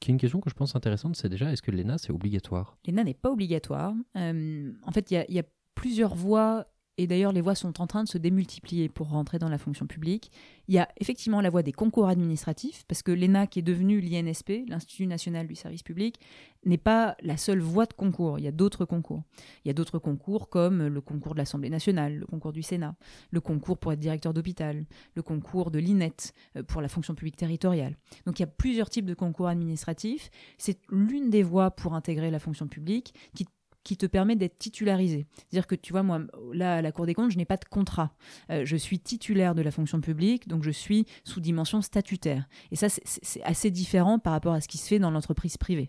qui 0.00 0.10
est 0.10 0.12
une 0.12 0.18
question 0.18 0.40
que 0.40 0.50
je 0.50 0.54
pense 0.54 0.76
intéressante, 0.76 1.16
c'est 1.16 1.28
déjà 1.28 1.52
est-ce 1.52 1.62
que 1.62 1.70
l'ENA 1.70 1.98
c'est 1.98 2.12
obligatoire? 2.12 2.76
L'ENA 2.86 3.04
n'est 3.04 3.14
pas 3.14 3.30
obligatoire. 3.30 3.94
en 4.14 4.92
fait, 4.92 5.10
il 5.10 5.24
y, 5.28 5.34
y, 5.34 5.38
a 5.38 5.44
plusieurs 5.74 6.14
voies 6.14 6.66
et 6.98 7.06
d'ailleurs 7.06 7.32
les 7.32 7.40
voies 7.40 7.54
sont 7.54 7.80
en 7.80 7.86
train 7.86 8.04
de 8.04 8.08
se 8.08 8.18
démultiplier 8.18 8.88
pour 8.88 9.08
rentrer 9.08 9.38
dans 9.38 9.48
la 9.48 9.58
fonction 9.58 9.86
publique. 9.86 10.30
Il 10.68 10.74
y 10.74 10.78
a 10.78 10.88
effectivement 10.98 11.40
la 11.40 11.50
voie 11.50 11.62
des 11.62 11.72
concours 11.72 12.08
administratifs, 12.08 12.84
parce 12.88 13.02
que 13.02 13.12
l'ENA, 13.12 13.46
qui 13.46 13.60
est 13.60 13.62
devenu 13.62 14.00
l'INSP, 14.00 14.64
l'Institut 14.68 15.06
national 15.06 15.46
du 15.46 15.54
service 15.54 15.82
public, 15.82 16.18
n'est 16.64 16.78
pas 16.78 17.16
la 17.22 17.36
seule 17.36 17.60
voie 17.60 17.86
de 17.86 17.92
concours. 17.92 18.38
Il 18.38 18.44
y 18.44 18.48
a 18.48 18.52
d'autres 18.52 18.84
concours. 18.84 19.22
Il 19.64 19.68
y 19.68 19.70
a 19.70 19.74
d'autres 19.74 19.98
concours 19.98 20.48
comme 20.48 20.86
le 20.86 21.00
concours 21.00 21.34
de 21.34 21.38
l'Assemblée 21.38 21.70
nationale, 21.70 22.16
le 22.16 22.26
concours 22.26 22.52
du 22.52 22.62
Sénat, 22.62 22.96
le 23.30 23.40
concours 23.40 23.78
pour 23.78 23.92
être 23.92 24.00
directeur 24.00 24.34
d'hôpital, 24.34 24.84
le 25.14 25.22
concours 25.22 25.70
de 25.70 25.78
l'INET 25.78 26.16
euh, 26.56 26.62
pour 26.62 26.80
la 26.80 26.88
fonction 26.88 27.14
publique 27.14 27.36
territoriale. 27.36 27.96
Donc 28.24 28.38
il 28.38 28.42
y 28.42 28.44
a 28.44 28.48
plusieurs 28.48 28.90
types 28.90 29.06
de 29.06 29.14
concours 29.14 29.48
administratifs. 29.48 30.30
C'est 30.58 30.80
l'une 30.90 31.30
des 31.30 31.42
voies 31.42 31.70
pour 31.70 31.94
intégrer 31.94 32.30
la 32.30 32.38
fonction 32.38 32.66
publique 32.66 33.14
qui 33.34 33.46
qui 33.86 33.96
te 33.96 34.06
permet 34.06 34.34
d'être 34.34 34.58
titularisé. 34.58 35.26
C'est-à-dire 35.36 35.68
que 35.68 35.76
tu 35.76 35.92
vois, 35.92 36.02
moi, 36.02 36.20
là, 36.52 36.78
à 36.78 36.82
la 36.82 36.90
Cour 36.90 37.06
des 37.06 37.14
comptes, 37.14 37.30
je 37.30 37.36
n'ai 37.36 37.44
pas 37.44 37.56
de 37.56 37.64
contrat. 37.64 38.12
Euh, 38.50 38.64
je 38.64 38.76
suis 38.76 38.98
titulaire 38.98 39.54
de 39.54 39.62
la 39.62 39.70
fonction 39.70 40.00
publique, 40.00 40.48
donc 40.48 40.64
je 40.64 40.72
suis 40.72 41.06
sous 41.22 41.40
dimension 41.40 41.80
statutaire. 41.82 42.48
Et 42.72 42.76
ça, 42.76 42.88
c'est 42.88 43.42
assez 43.44 43.70
différent 43.70 44.18
par 44.18 44.32
rapport 44.32 44.54
à 44.54 44.60
ce 44.60 44.66
qui 44.66 44.76
se 44.76 44.88
fait 44.88 44.98
dans 44.98 45.12
l'entreprise 45.12 45.56
privée. 45.56 45.88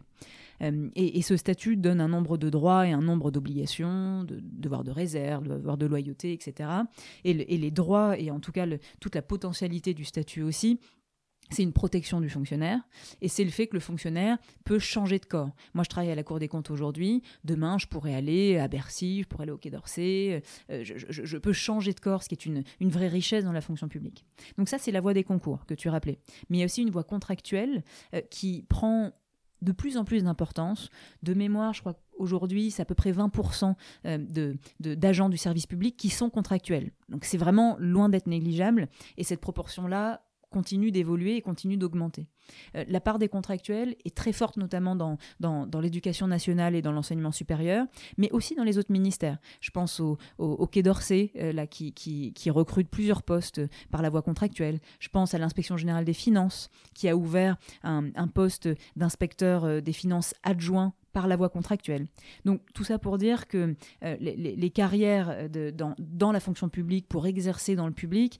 Euh, 0.62 0.90
et, 0.96 1.24
ce 1.24 1.38
statut 1.38 1.76
donne 1.76 2.00
un 2.00 2.08
nombre 2.08 2.38
de 2.38 2.52
droits 2.52 2.88
et 2.88 2.92
un 2.92 3.02
nombre 3.02 3.32
d'obligations, 3.32 4.24
de 4.24 4.40
devoirs 4.44 4.84
de 4.84 4.92
réserve, 4.92 5.48
de 5.48 5.56
devoirs 5.56 5.78
de 5.78 5.88
loyauté, 5.88 6.34
etc. 6.34 6.70
Et, 7.24 7.34
les 7.34 7.72
droits, 7.72 8.18
et 8.20 8.30
en 8.30 8.40
tout 8.40 8.52
cas 8.52 8.68
toute 9.00 9.16
la 9.16 9.24
potentialité 9.24 9.96
du 9.96 10.06
statut 10.06 10.44
aussi, 10.44 10.80
c'est 11.50 11.64
une 11.64 11.74
protection 11.74 12.22
du 12.22 12.30
fonctionnaire 12.30 12.80
et 13.22 13.28
c'est 13.28 13.44
le 13.44 13.52
fait 13.52 13.68
que 13.68 13.74
le 13.74 13.80
fonctionnaire 13.80 14.38
peut 14.66 14.80
changer 14.80 15.20
de 15.20 15.26
corps. 15.26 15.52
Moi, 15.74 15.84
je 15.84 15.90
travaille 15.90 16.12
à 16.12 16.16
la 16.16 16.24
Cour 16.24 16.40
des 16.40 16.48
comptes 16.48 16.70
aujourd'hui. 16.70 17.24
Demain, 17.44 17.78
je 17.78 17.88
pourrais 17.88 18.14
aller 18.14 18.58
à 18.58 18.68
Bercy, 18.68 19.22
je 19.24 19.28
pourrais 19.28 19.44
aller 19.44 19.52
au 19.52 19.58
Quai 19.58 19.70
d'Orsay. 19.70 20.44
Euh, 20.70 20.84
je, 20.84 21.38
peux 21.38 21.54
changer 21.54 21.94
de 21.94 22.00
corps, 22.00 22.24
ce 22.24 22.30
qui 22.30 22.36
est 22.36 22.46
une, 22.46 22.64
vraie 22.90 23.08
richesse 23.08 23.44
dans 23.44 23.52
la 23.52 23.62
fonction 23.62 23.88
publique. 23.88 24.26
Donc 24.58 24.70
ça, 24.70 24.78
c'est 24.78 24.92
la 24.92 25.02
voie 25.02 25.14
des 25.14 25.24
concours 25.24 25.66
que 25.66 25.74
tu 25.74 25.90
rappelais. 25.90 26.20
Mais 26.50 26.58
il 26.58 26.60
y 26.60 26.64
a 26.64 26.66
aussi 26.66 26.82
une 26.82 26.90
voie 26.90 27.04
contractuelle 27.04 27.84
euh, 28.14 28.22
qui 28.30 28.66
prend 28.68 29.14
de 29.62 29.72
plus 29.72 29.98
en 29.98 30.06
plus 30.06 30.24
d'importance. 30.24 30.90
De 31.24 31.34
mémoire, 31.34 31.74
je 31.74 31.82
crois 31.82 31.94
qu'aujourd'hui, 31.94 32.72
c'est 32.72 32.82
à 32.82 32.86
peu 32.86 32.96
près 32.96 33.12
20% 33.12 33.76
euh, 34.06 34.54
d'agents 34.80 35.30
du 35.30 35.38
service 35.38 35.66
public 35.66 35.98
qui 35.98 36.10
sont 36.10 36.30
contractuels. 36.30 36.92
Donc 37.10 37.26
c'est 37.26 37.38
vraiment 37.38 37.76
loin 37.80 38.10
d'être 38.10 38.28
négligeable. 38.28 38.88
Et 39.18 39.24
cette 39.24 39.42
proportion-là 39.42 40.22
continue 40.50 40.92
d'évoluer 40.92 41.36
et 41.36 41.42
continue 41.42 41.78
d'augmenter. 41.78 42.28
Euh, 42.76 42.86
la 42.88 43.00
part 43.00 43.20
des 43.20 43.28
contractuels 43.28 43.96
est 44.06 44.16
très 44.16 44.32
forte, 44.32 44.58
notamment 44.58 44.96
dans, 44.96 45.18
dans, 45.40 45.80
l'éducation 45.80 46.28
nationale 46.28 46.76
et 46.76 46.82
dans 46.82 46.92
l'enseignement 46.92 47.32
supérieur, 47.32 47.86
mais 48.18 48.32
aussi 48.32 48.56
dans 48.56 48.64
les 48.64 48.78
autres 48.78 48.92
ministères. 48.92 49.38
Je 49.62 49.72
pense 49.72 50.00
au, 50.00 50.18
au, 50.38 50.68
Quai 50.68 50.84
d'Orsay, 50.84 51.32
euh, 51.38 51.52
là, 51.52 51.68
qui, 51.68 51.94
qui, 51.94 52.50
recrute 52.50 52.90
plusieurs 52.90 53.24
postes 53.24 53.62
par 53.92 54.02
la 54.02 54.10
voie 54.10 54.22
contractuelle. 54.22 54.80
Je 55.00 55.10
pense 55.10 55.34
à 55.34 55.38
l'inspection 55.38 55.76
générale 55.76 56.06
des 56.06 56.14
finances, 56.14 56.70
qui 56.94 57.10
a 57.10 57.16
ouvert 57.16 57.58
un, 57.84 58.12
poste 58.34 58.70
d'inspecteur 58.96 59.66
euh, 59.66 59.82
des 59.82 59.94
finances 59.94 60.34
adjoint 60.44 60.94
par 61.14 61.28
la 61.28 61.36
voie 61.36 61.50
contractuelle. 61.50 62.08
Donc 62.46 62.62
tout 62.74 62.84
ça 62.84 63.00
pour 63.00 63.18
dire 63.18 63.48
que 63.48 63.76
les, 64.20 64.70
carrières 64.70 65.50
dans, 65.50 65.96
dans, 65.98 66.32
la 66.32 66.40
fonction 66.40 66.70
publique 66.70 67.08
pour 67.08 67.26
exercer 67.26 67.76
dans 67.76 67.88
le 67.88 67.94
public 67.94 68.40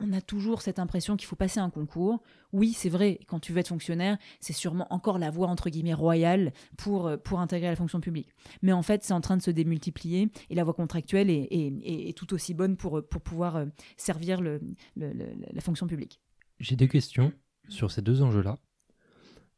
on 0.00 0.12
a 0.12 0.20
toujours 0.20 0.62
cette 0.62 0.78
impression 0.78 1.16
qu'il 1.16 1.26
faut 1.26 1.36
passer 1.36 1.60
un 1.60 1.70
concours. 1.70 2.22
Oui, 2.52 2.72
c'est 2.72 2.88
vrai, 2.88 3.18
quand 3.26 3.40
tu 3.40 3.52
veux 3.52 3.58
être 3.58 3.68
fonctionnaire, 3.68 4.16
c'est 4.40 4.52
sûrement 4.52 4.86
encore 4.92 5.18
la 5.18 5.30
voie 5.30 5.48
entre 5.48 5.70
guillemets 5.70 5.94
royale 5.94 6.52
pour, 6.76 7.08
euh, 7.08 7.16
pour 7.16 7.40
intégrer 7.40 7.68
la 7.68 7.76
fonction 7.76 8.00
publique. 8.00 8.28
Mais 8.62 8.72
en 8.72 8.82
fait, 8.82 9.04
c'est 9.04 9.12
en 9.12 9.20
train 9.20 9.36
de 9.36 9.42
se 9.42 9.50
démultiplier 9.50 10.30
et 10.50 10.54
la 10.54 10.64
voie 10.64 10.74
contractuelle 10.74 11.30
est, 11.30 12.16
tout 12.16 12.32
aussi 12.32 12.54
bonne 12.54 12.76
pour, 12.76 13.06
pour 13.08 13.20
pouvoir 13.20 13.56
euh, 13.56 13.66
servir 13.96 14.40
le, 14.40 14.60
la 14.96 15.60
fonction 15.60 15.86
publique. 15.86 16.20
J'ai 16.60 16.76
des 16.76 16.88
questions 16.88 17.32
sur 17.68 17.90
ces 17.90 18.02
deux 18.02 18.22
enjeux-là. 18.22 18.58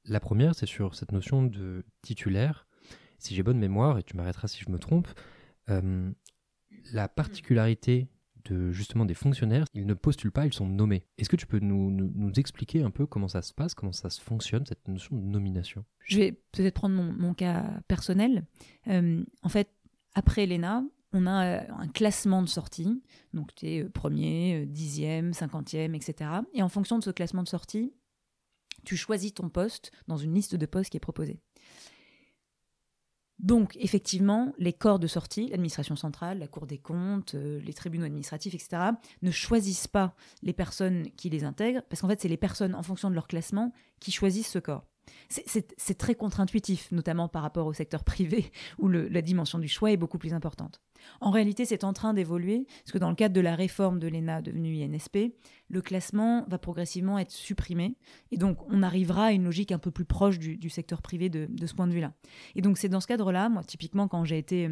La 0.05 0.21
première, 0.21 0.55
c'est 0.55 0.67
sur 0.67 0.95
cette 0.95 1.13
notion 1.13 1.43
de 1.43 1.85
titulaire. 2.03 2.67
Si 3.19 3.35
j'ai 3.35 3.43
bonne 3.43 3.59
mémoire, 3.59 3.99
et 3.99 4.03
tu 4.03 4.17
m'arrêteras 4.17 4.49
si 4.49 4.63
je 4.65 4.71
me 4.71 4.79
trompe, 4.79 5.09
euh, 5.69 6.11
la 6.93 7.09
particularité 7.09 8.09
de 8.45 8.71
justement 8.73 9.05
des 9.05 9.15
fonctionnaires, 9.15 9.65
ils 9.75 9.87
ne 9.87 9.95
postulent 9.95 10.33
pas, 10.33 10.47
ils 10.47 10.53
sont 10.53 10.67
nommés. 10.67 11.05
Est-ce 11.19 11.29
que 11.29 11.37
tu 11.37 11.47
peux 11.47 11.59
nous, 11.59 12.33
expliquer 12.37 12.83
un 12.83 12.91
peu 12.91 13.07
comment 13.07 13.29
ça 13.29 13.43
se 13.43 13.53
passe, 13.53 13.75
comment 13.75 13.93
ça 13.93 14.11
se 14.11 14.21
fonctionne, 14.21 14.65
cette 14.67 14.87
notion 14.89 15.17
de 15.17 15.23
nomination? 15.23 15.85
Je 16.05 16.19
vais 16.19 16.33
peut-être 16.53 16.75
prendre 16.75 16.95
mon, 16.95 17.13
mon, 17.13 17.35
cas 17.35 17.81
personnel. 17.89 18.47
Euh, 18.89 19.25
en 19.43 19.49
fait, 19.49 19.71
après 20.15 20.47
l'ENA, 20.47 20.85
on 21.13 21.27
a 21.27 21.45
euh, 21.45 21.61
un 21.79 21.89
classement 21.89 22.43
de 22.43 22.49
sortie, 22.49 23.03
donc 23.35 23.55
tu 23.55 23.67
es 23.67 23.83
euh, 23.83 23.89
premier, 23.89 24.67
dixième, 24.67 25.33
cinquantième, 25.33 25.95
etc. 25.95 26.31
Et 26.55 26.63
en 26.63 26.69
fonction 26.69 26.99
de 26.99 27.05
ce 27.05 27.11
classement 27.11 27.43
de 27.43 27.49
sortie, 27.49 27.93
tu 28.85 28.97
choisis 28.97 29.35
ton 29.35 29.49
poste 29.49 29.91
dans 30.09 30.17
une 30.17 30.35
liste 30.35 30.57
de 30.57 30.67
postes 30.67 30.91
qui 30.91 30.97
est 30.97 31.01
proposée. 31.01 31.41
Donc, 33.43 33.77
effectivement, 33.81 34.53
les 34.59 34.75
corps 34.75 34.99
de 34.99 35.07
sortie, 35.07 35.49
l'administration 35.49 35.97
centrale, 35.97 36.39
la 36.39 36.47
Cour 36.47 36.67
des 36.67 36.77
comptes, 36.77 37.35
euh, 37.35 37.59
les 37.65 37.73
tribunaux 37.73 38.05
administratifs, 38.05 38.55
etc., 38.55 38.93
ne 39.23 39.31
choisissent 39.31 39.89
pas 39.89 40.15
les 40.43 40.53
personnes 40.53 41.11
qui 41.17 41.31
les 41.31 41.45
intègrent, 41.45 41.83
parce 41.89 42.03
qu'en 42.03 42.09
fait, 42.09 42.21
c'est 42.21 42.29
les 42.29 42.37
personnes, 42.37 42.75
en 42.75 42.83
fonction 42.83 43.09
de 43.09 43.15
leur 43.15 43.27
classement, 43.27 43.73
qui 43.99 44.13
choisissent 44.13 44.51
ce 44.51 44.59
corps. 44.59 44.85
C'est 45.29 45.99
très 45.99 46.15
contre-intuitif, 46.15 46.93
notamment 46.93 47.29
par 47.29 47.43
rapport 47.43 47.67
au 47.67 47.73
secteur 47.73 48.05
privé, 48.05 48.53
où 48.79 48.89
la 48.89 49.23
dimension 49.23 49.59
du 49.59 49.69
choix 49.69 49.91
est 49.91 49.97
beaucoup 49.97 50.19
plus 50.19 50.35
importante. 50.35 50.81
En 51.21 51.31
réalité, 51.31 51.65
c'est 51.65 51.85
en 51.85 51.93
train 51.93 52.15
d'évoluer, 52.15 52.67
parce 52.85 52.93
que 52.93 52.99
dans 52.99 53.11
le 53.11 53.15
cadre 53.15 53.35
de 53.35 53.41
la 53.41 53.55
réforme 53.55 53.99
de 53.99 54.09
l'ENA 54.09 54.43
devenue 54.43 54.83
INSP, 54.83 55.35
le 55.69 55.83
classement 55.83 56.45
va 56.49 56.59
progressivement 56.59 57.19
être 57.19 57.31
supprimé, 57.31 57.97
et 58.33 58.37
donc 58.37 58.59
on 58.69 58.83
arrivera 58.83 59.27
à 59.27 59.33
une 59.33 59.45
logique 59.45 59.73
un 59.73 59.79
peu 59.79 59.91
plus 59.91 60.05
proche 60.05 60.39
du, 60.39 60.71
secteur 60.71 61.03
privé 61.03 61.29
de, 61.29 61.47
de 61.49 61.67
ce 61.67 61.75
point 61.75 61.87
de 61.87 61.93
vue-là. 61.93 62.13
Et 62.55 62.63
donc 62.63 62.79
c'est 62.79 62.89
dans 62.89 63.01
ce 63.01 63.07
cadre-là, 63.07 63.49
moi, 63.49 63.65
typiquement, 63.65 64.09
quand 64.09 64.25
j'ai 64.25 64.39
été 64.39 64.69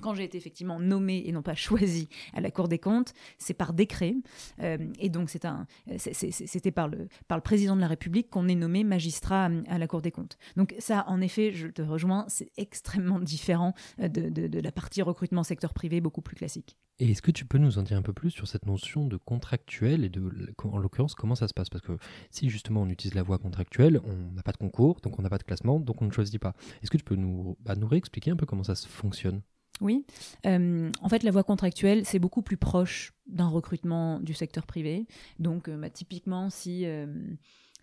quand 0.00 0.14
j'ai 0.14 0.24
été 0.24 0.38
effectivement 0.38 0.80
nommée 0.80 1.22
et 1.26 1.32
non 1.32 1.42
pas 1.42 1.54
choisie 1.54 2.08
à 2.32 2.40
la 2.40 2.50
Cour 2.50 2.68
des 2.68 2.78
comptes, 2.78 3.12
c'est 3.38 3.54
par 3.54 3.72
décret. 3.72 4.14
Euh, 4.60 4.78
et 4.98 5.08
donc, 5.08 5.30
c'était 5.30 6.70
par 6.70 6.88
le, 6.88 7.08
président 7.42 7.76
de 7.76 7.80
la 7.80 7.88
République 7.88 8.30
qu'on 8.30 8.48
est 8.48 8.54
nommé 8.54 8.84
magistrat 8.84 9.50
à, 9.68 9.78
la 9.78 9.86
Cour 9.86 10.02
des 10.02 10.10
comptes. 10.10 10.38
Donc, 10.56 10.74
ça, 10.78 11.04
en 11.08 11.20
effet, 11.20 11.52
je 11.52 11.68
te 11.68 11.82
rejoins, 11.82 12.24
c'est 12.28 12.50
extrêmement 12.56 13.20
différent 13.20 13.74
de, 13.98 14.28
de, 14.28 14.60
la 14.60 14.72
partie 14.72 15.02
recrutement 15.02 15.42
secteur 15.42 15.74
privé, 15.74 16.00
beaucoup 16.00 16.22
plus 16.22 16.36
classique. 16.36 16.76
Et 17.00 17.10
est-ce 17.10 17.22
que 17.22 17.32
tu 17.32 17.44
peux 17.44 17.58
nous 17.58 17.78
en 17.78 17.82
dire 17.82 17.96
un 17.96 18.02
peu 18.02 18.12
plus 18.12 18.30
sur 18.30 18.46
cette 18.46 18.66
notion 18.66 19.06
de 19.06 19.16
contractuel 19.16 20.04
et 20.04 20.08
de, 20.08 20.30
en 20.62 20.78
l'occurrence, 20.78 21.14
comment 21.14 21.34
ça 21.34 21.48
se 21.48 21.54
passe? 21.54 21.68
Parce 21.68 21.82
que 21.82 21.96
si 22.30 22.48
justement 22.48 22.82
on 22.82 22.88
utilise 22.88 23.14
la 23.14 23.24
voie 23.24 23.38
contractuelle, 23.38 24.00
on 24.04 24.32
n'a 24.32 24.42
pas 24.42 24.52
de 24.52 24.58
concours, 24.58 25.00
donc 25.00 25.18
on 25.18 25.22
n'a 25.22 25.30
pas 25.30 25.38
de 25.38 25.42
classement, 25.42 25.80
donc 25.80 26.02
on 26.02 26.06
ne 26.06 26.12
choisit 26.12 26.40
pas. 26.40 26.54
Est-ce 26.82 26.90
que 26.90 26.96
tu 26.96 27.04
peux 27.04 27.16
nous, 27.16 27.56
bah, 27.60 27.74
réexpliquer 27.82 28.30
un 28.30 28.36
peu 28.36 28.46
comment 28.46 28.62
ça 28.62 28.76
fonctionne? 28.76 29.42
Oui. 29.80 30.04
Euh, 30.46 30.90
en 31.00 31.08
fait, 31.08 31.22
la 31.22 31.30
voie 31.30 31.44
contractuelle, 31.44 32.04
c'est 32.04 32.18
beaucoup 32.18 32.42
plus 32.42 32.56
proche 32.56 33.12
d'un 33.26 33.48
recrutement 33.48 34.20
du 34.20 34.34
secteur 34.34 34.66
privé. 34.66 35.06
Donc, 35.38 35.68
euh, 35.68 35.76
bah, 35.76 35.90
typiquement, 35.90 36.50
si 36.50 36.86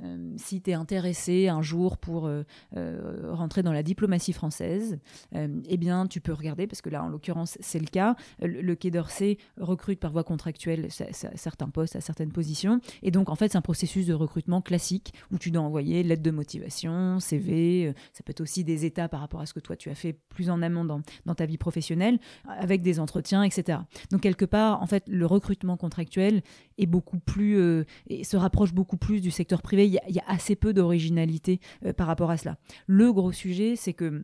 euh, 0.04 0.34
si 0.38 0.62
tu 0.62 0.72
es 0.72 0.74
intéressé 0.74 1.48
un 1.48 1.62
jour 1.62 1.98
pour 1.98 2.28
euh, 2.28 2.44
euh, 2.76 3.32
rentrer 3.32 3.64
dans 3.64 3.74
la 3.74 3.84
diplomatie 3.84 4.34
française, 4.34 5.00
eh 5.34 5.78
bien, 5.78 6.08
tu 6.08 6.22
peux 6.22 6.34
regarder, 6.34 6.68
parce 6.68 6.82
que 6.82 6.90
là, 6.90 7.04
en 7.04 7.08
l'occurrence, 7.08 7.58
c'est 7.60 7.80
le 7.80 7.86
cas. 7.86 8.16
Le, 8.42 8.76
Quai 8.76 8.92
d'Orsay 8.92 9.38
recrute 9.58 10.00
par 10.00 10.12
voie 10.12 10.24
contractuelle 10.24 10.88
certains 10.90 11.70
postes 11.70 11.96
à 11.96 12.02
certaines 12.02 12.32
positions. 12.32 12.80
Et 13.02 13.12
donc, 13.12 13.30
en 13.30 13.36
fait, 13.36 13.52
c'est 13.52 13.58
un 13.58 13.62
processus 13.62 14.06
de 14.06 14.14
recrutement 14.14 14.62
classique 14.62 15.14
où 15.32 15.38
tu 15.38 15.52
dois 15.52 15.62
envoyer 15.62 16.04
lettre 16.04 16.24
de 16.24 16.32
motivation, 16.32 17.20
CV. 17.20 17.94
ça 18.14 18.24
peut 18.24 18.32
être 18.32 18.42
aussi 18.42 18.64
des 18.64 18.86
états 18.86 19.10
par 19.10 19.20
rapport 19.20 19.42
à 19.42 19.46
ce 19.46 19.54
que 19.54 19.60
toi, 19.60 19.76
tu 19.76 19.90
as 19.90 19.96
fait 19.96 20.14
plus 20.14 20.50
en 20.50 20.62
amont 20.62 20.86
dans, 20.86 21.02
ta 21.36 21.46
vie 21.46 21.58
professionnelle, 21.58 22.20
avec 22.48 22.82
des 22.82 23.00
entretiens, 23.00 23.44
etc. 23.44 23.80
Donc, 24.12 24.22
quelque 24.22 24.46
part, 24.46 24.82
en 24.82 24.88
fait, 24.88 25.04
le 25.08 25.26
recrutement 25.26 25.78
contractuel 25.78 26.42
est 26.78 26.86
beaucoup 26.86 27.20
plus, 27.20 27.86
se 28.24 28.38
rapproche 28.38 28.74
beaucoup 28.74 28.98
plus 28.98 29.22
du 29.22 29.32
secteur 29.32 29.62
privé 29.62 29.91
il 29.92 30.16
y, 30.16 30.20
a 30.20 30.24
assez 30.28 30.56
peu 30.56 30.74
d'originalité 30.74 31.60
euh, 31.86 31.94
par 31.94 32.08
rapport 32.08 32.32
à 32.32 32.38
cela. 32.38 32.58
Le 32.88 33.12
gros 33.12 33.32
sujet, 33.32 33.76
c'est 33.76 33.94
que 33.94 34.24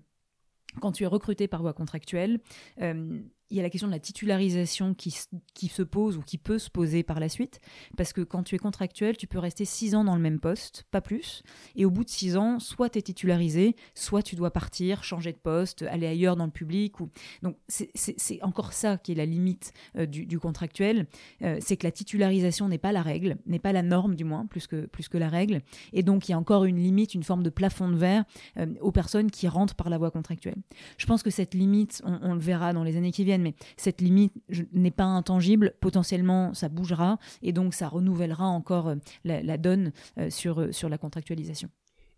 quand 0.81 0.91
tu 0.91 1.03
es 1.03 1.07
recruté 1.07 1.47
par 1.47 1.61
voie 1.61 1.73
contractuelle, 1.73 2.39
euh, 2.81 3.19
il 3.49 3.57
y 3.57 3.59
a 3.59 3.63
la 3.63 3.69
question 3.69 3.87
de 3.87 3.93
la 3.93 3.99
titularisation 3.99 4.93
qui, 4.93 5.11
se 5.11 5.83
pose 5.83 6.17
ou 6.17 6.21
qui 6.21 6.37
peut 6.37 6.59
se 6.59 6.69
poser 6.69 7.03
par 7.03 7.19
la 7.19 7.29
suite, 7.29 7.59
parce 7.95 8.13
que 8.13 8.21
quand 8.21 8.43
tu 8.43 8.55
es 8.55 8.57
contractuel, 8.57 9.15
tu 9.15 9.27
peux 9.27 9.39
rester 9.39 9.65
six 9.65 9.95
ans 9.95 10.03
dans 10.03 10.15
le 10.15 10.21
même 10.21 10.39
poste, 10.39 10.85
pas 10.91 11.01
plus, 11.01 11.43
et 11.75 11.85
au 11.85 11.91
bout 11.91 12.03
de 12.03 12.09
six 12.09 12.35
ans, 12.35 12.59
soit 12.59 12.89
tu 12.89 12.99
es 12.99 13.01
titularisé, 13.01 13.75
soit 13.95 14.21
tu 14.21 14.35
dois 14.35 14.51
partir, 14.51 15.03
changer 15.03 15.31
de 15.31 15.37
poste, 15.37 15.83
aller 15.83 16.07
ailleurs 16.07 16.35
dans 16.35 16.45
le 16.45 16.51
public. 16.51 16.95
Donc 17.41 17.57
c'est 17.67 18.41
encore 18.41 18.73
ça 18.73 18.97
qui 18.97 19.13
est 19.13 19.15
la 19.15 19.25
limite 19.25 19.71
euh, 19.97 20.05
du, 20.05 20.39
contractuel, 20.39 21.07
euh, 21.41 21.57
c'est 21.61 21.77
que 21.77 21.85
la 21.85 21.91
titularisation 21.91 22.67
n'est 22.67 22.77
pas 22.77 22.91
la 22.91 23.01
règle, 23.01 23.37
n'est 23.45 23.59
pas 23.59 23.71
la 23.71 23.81
norme 23.81 24.15
du 24.15 24.23
moins, 24.23 24.45
plus 24.45 24.67
que, 24.67 25.17
la 25.17 25.29
règle, 25.29 25.61
et 25.93 26.03
donc 26.03 26.27
il 26.27 26.31
y 26.31 26.35
a 26.35 26.37
encore 26.37 26.65
une 26.65 26.77
limite, 26.77 27.15
une 27.15 27.23
forme 27.23 27.43
de 27.43 27.49
plafond 27.49 27.89
de 27.89 27.95
verre 27.95 28.25
euh, 28.57 28.67
aux 28.81 28.91
personnes 28.91 29.31
qui 29.31 29.47
rentrent 29.47 29.75
par 29.75 29.89
la 29.89 29.97
voie 29.97 30.11
contractuelle. 30.11 30.57
Je 30.97 31.05
pense 31.05 31.23
que 31.23 31.29
cette 31.29 31.53
limite, 31.53 32.01
on 32.05 32.33
le 32.33 32.39
verra 32.39 32.73
dans 32.73 32.83
les 32.83 32.97
années 32.97 33.11
qui 33.11 33.23
viennent, 33.23 33.36
mais 33.37 33.55
cette 33.75 34.01
limite 34.01 34.33
n'est 34.73 34.91
pas 34.91 35.05
intangible. 35.05 35.73
Potentiellement, 35.79 36.53
ça 36.53 36.69
bougera 36.69 37.17
et 37.41 37.53
donc 37.53 37.73
ça 37.73 37.87
renouvellera 37.87 38.45
encore 38.45 38.89
euh, 38.89 38.95
la, 39.23 39.57
donne 39.57 39.91
euh, 40.17 40.29
sur, 40.29 40.61
euh, 40.61 40.71
sur 40.71 40.89
la 40.89 40.97
contractualisation. 40.97 41.69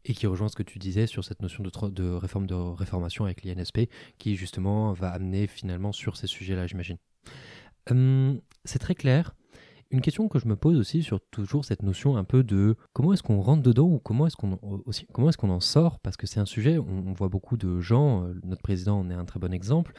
Et 0.05 0.13
qui 0.13 0.27
rejoint 0.27 0.47
ce 0.47 0.55
que 0.55 0.63
tu 0.63 0.79
disais 0.79 1.08
sur 1.08 1.25
cette 1.25 1.41
notion 1.41 1.63
de, 1.63 1.89
de 1.89 2.10
réforme 2.12 2.47
de 2.47 2.55
réformation 2.55 3.25
avec 3.25 3.43
l'INSP, 3.43 3.89
qui 4.17 4.36
justement 4.36 4.93
va 4.93 5.10
amener 5.10 5.47
finalement 5.47 5.91
sur 5.91 6.15
ces 6.15 6.27
sujets-là, 6.27 6.67
j'imagine. 6.67 6.97
Hum, 7.89 8.39
c'est 8.63 8.79
très 8.79 8.95
clair. 8.95 9.36
Une 9.91 10.02
question 10.02 10.28
que 10.28 10.38
je 10.38 10.47
me 10.47 10.56
pose 10.56 10.78
aussi 10.78 11.02
sur 11.02 11.19
toujours 11.32 11.65
cette 11.65 11.82
notion 11.82 12.15
un 12.15 12.23
peu 12.23 12.43
de 12.43 12.75
comment 12.93 13.13
est-ce 13.13 13.23
qu'on 13.23 13.41
rentre 13.41 13.63
dedans 13.63 13.88
ou 13.88 13.97
comment 13.99 14.28
est-ce 14.28 14.36
qu'on 14.36 14.58
comment 15.12 15.30
est-ce 15.30 15.38
qu'on 15.38 15.49
en 15.49 15.60
sort? 15.60 15.99
Parce 15.99 16.15
que 16.15 16.28
c'est 16.28 16.39
un 16.39 16.45
sujet 16.45 16.78
on, 16.78 17.12
voit 17.13 17.30
beaucoup 17.30 17.58
de 17.58 17.80
gens 17.80 18.23
euh, 18.23 18.34
notre 18.43 18.62
président 18.62 18.99
en 18.99 19.10
est 19.10 19.15
un 19.15 19.25
très 19.25 19.39
bon 19.39 19.52
exemple 19.52 19.93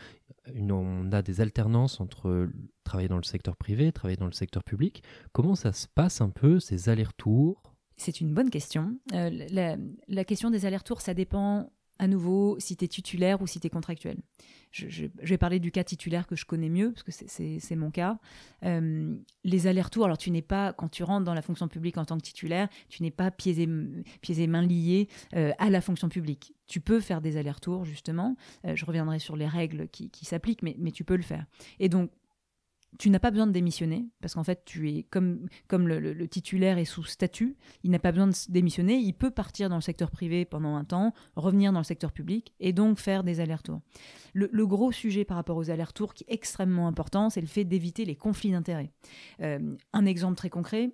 on 0.54 1.10
a 1.12 1.22
des 1.22 1.40
alternances 1.40 2.00
entre 2.00 2.48
travailler 2.84 3.08
dans 3.08 3.16
le 3.16 3.24
secteur 3.24 3.56
privé 3.56 3.92
travailler 3.92 4.16
dans 4.16 4.26
le 4.26 4.32
secteur 4.32 4.62
public. 4.62 5.02
Comment 5.32 5.54
ça 5.54 5.72
se 5.72 5.88
passe 5.88 6.20
un 6.20 6.30
peu 6.30 6.60
ces 6.60 6.88
allers-retours? 6.88 7.62
C'est 7.96 8.20
une 8.20 8.32
bonne 8.32 8.50
question. 8.50 8.96
Euh, 9.12 9.76
la 10.08 10.24
question 10.24 10.50
des 10.50 10.66
allers-retours 10.66 11.00
ça 11.00 11.14
dépend 11.14 11.68
à 12.00 12.08
nouveau 12.08 12.56
si 12.58 12.76
tu 12.76 12.86
es 12.86 12.88
titulaire 12.88 13.42
ou 13.42 13.46
si 13.46 13.60
tu 13.60 13.66
es 13.66 13.70
contractuel. 13.70 14.16
Je, 14.70 15.06
vais 15.20 15.36
parler 15.36 15.60
du 15.60 15.70
cas 15.70 15.84
titulaire 15.84 16.26
que 16.26 16.34
je 16.34 16.46
connais 16.46 16.70
mieux, 16.70 16.92
parce 16.92 17.02
que 17.02 17.12
c'est 17.12 17.76
mon 17.76 17.90
cas. 17.90 18.18
Euh, 18.64 19.14
les 19.44 19.66
allers-retours, 19.66 20.06
alors 20.06 20.16
tu 20.16 20.30
n'es 20.30 20.42
pas, 20.42 20.72
quand 20.72 20.88
tu 20.88 21.02
rentres 21.02 21.24
dans 21.24 21.34
la 21.34 21.42
fonction 21.42 21.68
publique 21.68 21.98
en 21.98 22.04
tant 22.06 22.16
que 22.16 22.22
titulaire, 22.22 22.68
tu 22.88 23.02
n'es 23.02 23.10
pas 23.10 23.30
pieds 23.30 23.60
et, 23.60 24.46
mains 24.46 24.62
liés 24.62 25.08
euh, 25.34 25.52
à 25.58 25.68
la 25.68 25.80
fonction 25.82 26.08
publique. 26.08 26.54
Tu 26.66 26.80
peux 26.80 27.00
faire 27.00 27.20
des 27.20 27.36
allers-retours, 27.36 27.84
justement. 27.84 28.36
Euh, 28.64 28.74
je 28.76 28.86
reviendrai 28.86 29.18
sur 29.18 29.36
les 29.36 29.46
règles 29.46 29.88
qui, 29.88 30.24
s'appliquent, 30.24 30.62
mais, 30.62 30.76
mais 30.78 30.92
tu 30.92 31.04
peux 31.04 31.16
le 31.16 31.22
faire. 31.22 31.44
Et 31.80 31.90
donc, 31.90 32.10
tu 32.98 33.10
n'as 33.10 33.18
pas 33.18 33.30
besoin 33.30 33.46
de 33.46 33.52
démissionner, 33.52 34.08
parce 34.20 34.34
qu'en 34.34 34.44
fait, 34.44 34.68
comme 35.10 35.48
le, 35.88 36.28
titulaire 36.28 36.78
est 36.78 36.84
sous 36.84 37.04
statut, 37.04 37.56
il 37.82 37.90
n'a 37.90 37.98
pas 37.98 38.12
besoin 38.12 38.28
de 38.28 38.34
démissionner, 38.48 38.96
il 38.96 39.12
peut 39.12 39.30
partir 39.30 39.68
dans 39.68 39.76
le 39.76 39.80
secteur 39.80 40.10
privé 40.10 40.44
pendant 40.44 40.76
un 40.76 40.84
temps, 40.84 41.14
revenir 41.36 41.72
dans 41.72 41.80
le 41.80 41.84
secteur 41.84 42.12
public, 42.12 42.52
et 42.58 42.72
donc 42.72 42.98
faire 42.98 43.24
des 43.24 43.40
allers-retours. 43.40 43.80
Le, 44.34 44.66
gros 44.66 44.92
sujet 44.92 45.24
par 45.24 45.36
rapport 45.36 45.56
aux 45.56 45.70
allers-retours 45.70 46.14
qui 46.14 46.24
est 46.28 46.32
extrêmement 46.32 46.88
important, 46.88 47.30
c'est 47.30 47.40
le 47.40 47.46
fait 47.46 47.64
d'éviter 47.64 48.04
les 48.04 48.16
conflits 48.16 48.52
d'intérêts. 48.52 48.92
Euh, 49.40 49.76
un 49.92 50.06
exemple 50.06 50.36
très 50.36 50.50
concret, 50.50 50.90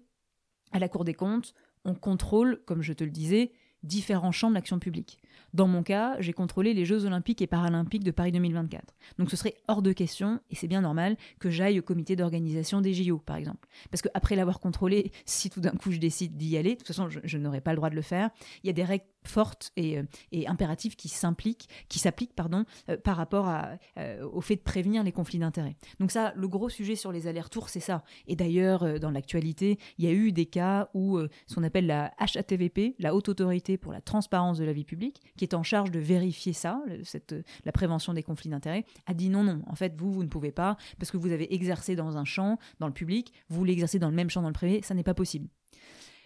à 0.73 0.79
la 0.79 0.89
Cour 0.89 1.05
des 1.05 1.15
comptes, 1.15 1.55
on 1.85 1.95
contrôle, 1.95 2.63
comme 2.67 2.83
je 2.83 2.93
te 2.93 3.05
le 3.05 3.11
disais, 3.11 3.53
différents 3.83 4.33
champs 4.33 4.51
de 4.51 4.55
l'action 4.55 4.79
publique. 4.79 5.19
Dans 5.55 5.66
mon 5.66 5.83
cas, 5.83 6.16
j'ai 6.20 6.33
contrôlé 6.33 6.75
les 6.75 6.85
Jeux 6.85 7.05
olympiques 7.05 7.42
et 7.42 7.46
paralympiques 7.46 8.05
de 8.05 8.11
Paris 8.11 8.33
2024. 8.33 8.94
Donc 9.18 9.31
ce 9.31 9.37
serait 9.37 9.55
hors 9.68 9.83
de 9.83 9.92
question, 9.92 10.40
et 10.51 10.55
c'est 10.55 10.68
bien 10.68 10.81
normal, 10.81 11.16
que 11.38 11.51
j'aille 11.51 11.79
au 11.79 11.83
comité 11.83 12.16
d'organisation 12.16 12.81
des 12.81 12.94
JO, 12.94 13.18
par 13.18 13.37
exemple. 13.37 13.68
Parce 13.90 14.03
qu'après 14.03 14.37
l'avoir 14.37 14.61
contrôlé, 14.61 15.12
si 15.25 15.51
tout 15.51 15.61
d'un 15.61 15.70
coup 15.70 15.92
je 15.92 15.99
décide 15.99 16.37
d'y 16.37 16.57
aller, 16.57 16.72
de 16.72 16.79
toute 16.79 16.88
façon 16.88 17.09
je, 17.09 17.20
je 17.25 17.38
n'aurai 17.38 17.61
pas 17.61 17.72
le 17.72 17.77
droit 17.77 17.90
de 17.90 17.96
le 17.96 18.03
faire, 18.03 18.31
il 18.62 18.66
y 18.66 18.70
a 18.70 18.72
des 18.72 18.85
règles 18.85 19.05
fortes 19.27 19.72
et, 19.77 19.99
euh, 19.99 20.05
impératives 20.46 20.96
qui 20.96 21.09
s'impliquent, 21.09 21.68
qui 21.88 21.99
s'appliquent 21.99 22.35
pardon, 22.35 22.64
euh, 22.88 22.96
par 22.96 23.16
rapport 23.16 23.53
euh, 23.99 24.25
au 24.33 24.40
fait 24.40 24.57
de 24.57 24.61
prévenir 24.61 25.03
les 25.03 25.12
conflits 25.12 25.38
d'intérêts. 25.38 25.77
Donc 26.01 26.11
ça, 26.11 26.33
le 26.37 26.49
gros 26.49 26.68
sujet 26.68 26.96
sur 26.96 27.12
les 27.12 27.27
allers-retours, 27.27 27.68
c'est 27.68 27.81
ça. 27.81 28.05
Et 28.27 28.37
d'ailleurs, 28.37 28.99
dans 29.01 29.11
l'actualité, 29.11 29.79
il 29.99 30.05
y 30.05 30.09
a 30.09 30.12
eu 30.12 30.33
des 30.33 30.46
cas 30.46 30.88
où 30.94 31.18
ce 31.46 31.55
qu'on 31.55 31.64
appelle 31.64 31.87
la 31.87 32.12
HATVP, 32.18 32.94
la 32.99 33.14
Haute 33.14 33.29
Autorité 33.29 33.77
pour 33.77 33.92
la 33.92 34.01
Transparence 34.01 34.59
de 34.59 34.64
la 34.64 34.72
Vie 34.72 34.85
Publique, 34.85 35.20
qui 35.37 35.45
est 35.45 35.55
en 35.55 35.62
charge 35.62 35.91
de 35.91 35.99
vérifier 35.99 36.53
ça, 36.53 36.83
cette, 37.05 37.35
la 37.65 37.73
prévention 37.73 38.15
des 38.15 38.23
conflits 38.23 38.51
d'intérêts, 38.51 38.85
a 39.07 39.15
dit 39.15 39.29
non, 39.29 39.45
non, 39.45 39.62
en 39.67 39.75
fait, 39.75 39.95
vous, 39.99 40.12
vous 40.12 40.23
ne 40.23 40.29
pouvez 40.29 40.53
pas, 40.53 40.77
parce 40.99 41.11
que 41.11 41.17
vous 41.17 41.33
avez 41.33 41.55
exercé 41.55 41.97
dans 41.97 42.17
un 42.17 42.25
champ, 42.25 42.59
dans 42.81 42.87
le 42.87 42.93
public, 42.93 43.33
vous 43.49 43.65
l'exercez 43.65 43.99
dans 43.99 44.11
le 44.11 44.17
même 44.17 44.31
champ 44.31 44.43
dans 44.43 44.49
le 44.49 44.55
privé, 44.55 44.81
ça 44.83 44.95
n'est 44.95 45.03
pas 45.03 45.15
possible. 45.15 45.49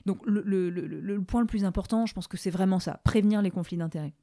Donc 0.07 0.25
le, 0.27 1.19
point 1.21 1.41
le 1.41 1.47
plus 1.47 1.65
important, 1.65 2.07
je 2.07 2.15
pense 2.15 2.27
que 2.27 2.37
c'est 2.37 2.51
vraiment 2.51 2.81
ça, 2.81 3.01
prévenir 3.05 3.43
les 3.43 3.51
conflits 3.51 3.77
d'intérêts. 3.77 4.15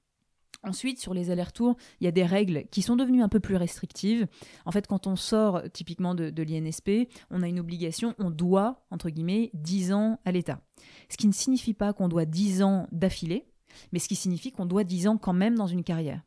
Ensuite, 0.64 1.00
sur 1.00 1.14
les 1.14 1.30
allers-retours, 1.30 1.78
il 2.02 2.06
y 2.06 2.08
a 2.08 2.12
des 2.12 2.26
règles 2.26 2.66
qui 2.72 2.82
sont 2.82 2.96
devenues 2.96 3.22
un 3.22 3.30
peu 3.30 3.40
plus 3.40 3.56
restrictives. 3.56 4.28
En 4.66 4.72
fait, 4.72 4.88
quand 4.88 5.06
on 5.06 5.16
sort 5.16 5.62
typiquement 5.72 6.16
de, 6.16 6.32
de 6.32 6.44
l'INSP, 6.44 7.08
on 7.30 7.44
a 7.44 7.48
une 7.48 7.60
obligation, 7.60 8.16
on 8.18 8.32
doit, 8.32 8.84
entre 8.90 9.10
guillemets, 9.10 9.52
10 9.54 9.94
ans 9.94 10.20
à 10.26 10.32
l'État. 10.32 10.60
Ce 11.10 11.18
qui 11.18 11.28
ne 11.28 11.32
signifie 11.32 11.76
pas 11.76 11.94
qu'on 11.94 12.08
doit 12.08 12.26
10 12.26 12.64
ans 12.64 12.88
d'affilée, 12.92 13.46
mais 13.92 14.00
ce 14.00 14.08
qui 14.08 14.16
signifie 14.16 14.52
qu'on 14.52 14.66
doit 14.66 14.84
10 14.84 15.08
ans 15.08 15.18
quand 15.18 15.34
même 15.34 15.56
dans 15.56 15.68
une 15.68 15.84
carrière. 15.84 16.22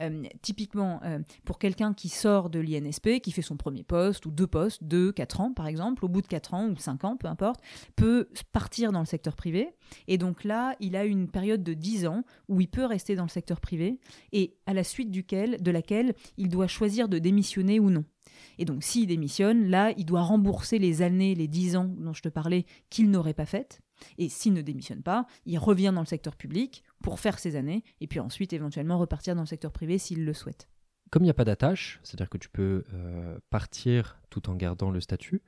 Euh, 0.00 0.22
typiquement, 0.42 1.00
euh, 1.04 1.18
pour 1.44 1.58
quelqu'un 1.58 1.92
qui 1.92 2.08
sort 2.08 2.50
de 2.50 2.60
l'INSP, 2.60 3.20
qui 3.20 3.32
fait 3.32 3.42
son 3.42 3.56
premier 3.56 3.82
poste, 3.82 4.26
ou 4.26 4.30
deux 4.30 4.46
postes, 4.46 4.84
deux, 4.84 5.12
quatre 5.12 5.40
ans 5.40 5.52
par 5.52 5.66
exemple, 5.66 6.04
au 6.04 6.08
bout 6.08 6.22
de 6.22 6.26
quatre 6.26 6.54
ans 6.54 6.68
ou 6.68 6.76
cinq 6.76 7.04
ans, 7.04 7.16
peu 7.16 7.28
importe, 7.28 7.60
peut 7.96 8.28
partir 8.52 8.92
dans 8.92 9.00
le 9.00 9.06
secteur 9.06 9.34
privé. 9.34 9.70
Et 10.06 10.18
donc 10.18 10.44
là, 10.44 10.76
il 10.80 10.96
a 10.96 11.04
une 11.04 11.28
période 11.28 11.62
de 11.62 11.74
10 11.74 12.06
ans 12.06 12.22
où 12.48 12.60
il 12.60 12.68
peut 12.68 12.84
rester 12.84 13.16
dans 13.16 13.24
le 13.24 13.28
secteur 13.28 13.60
privé, 13.60 13.98
et 14.32 14.56
à 14.66 14.74
la 14.74 14.84
suite 14.84 15.10
duquel, 15.10 15.62
de 15.62 15.70
laquelle 15.70 16.14
il 16.36 16.48
doit 16.48 16.66
choisir 16.66 17.08
de 17.08 17.18
démissionner 17.18 17.80
ou 17.80 17.90
non. 17.90 18.04
Et 18.58 18.64
donc, 18.64 18.82
s'il 18.82 19.06
démissionne, 19.06 19.68
là, 19.68 19.92
il 19.96 20.04
doit 20.04 20.22
rembourser 20.22 20.78
les 20.78 21.02
années, 21.02 21.34
les 21.34 21.48
10 21.48 21.76
ans 21.76 21.90
dont 21.98 22.12
je 22.12 22.22
te 22.22 22.28
parlais, 22.28 22.64
qu'il 22.90 23.10
n'aurait 23.10 23.34
pas 23.34 23.46
faites. 23.46 23.80
Et 24.18 24.28
s'il 24.28 24.52
ne 24.52 24.62
démissionne 24.62 25.02
pas, 25.02 25.26
il 25.44 25.58
revient 25.58 25.92
dans 25.94 26.00
le 26.00 26.06
secteur 26.06 26.36
public 26.36 26.84
pour 27.02 27.20
faire 27.20 27.38
ses 27.38 27.56
années, 27.56 27.84
et 28.00 28.06
puis 28.06 28.20
ensuite 28.20 28.52
éventuellement 28.52 28.98
repartir 28.98 29.34
dans 29.34 29.42
le 29.42 29.46
secteur 29.46 29.72
privé 29.72 29.98
s'il 29.98 30.24
le 30.24 30.34
souhaite. 30.34 30.68
Comme 31.10 31.22
il 31.22 31.26
n'y 31.26 31.30
a 31.30 31.34
pas 31.34 31.44
d'attache, 31.44 32.00
c'est-à-dire 32.02 32.28
que 32.28 32.38
tu 32.38 32.48
peux 32.48 32.84
euh, 32.92 33.38
partir 33.50 34.18
tout 34.28 34.50
en 34.50 34.54
gardant 34.54 34.90
le 34.90 35.00
statut, 35.00 35.42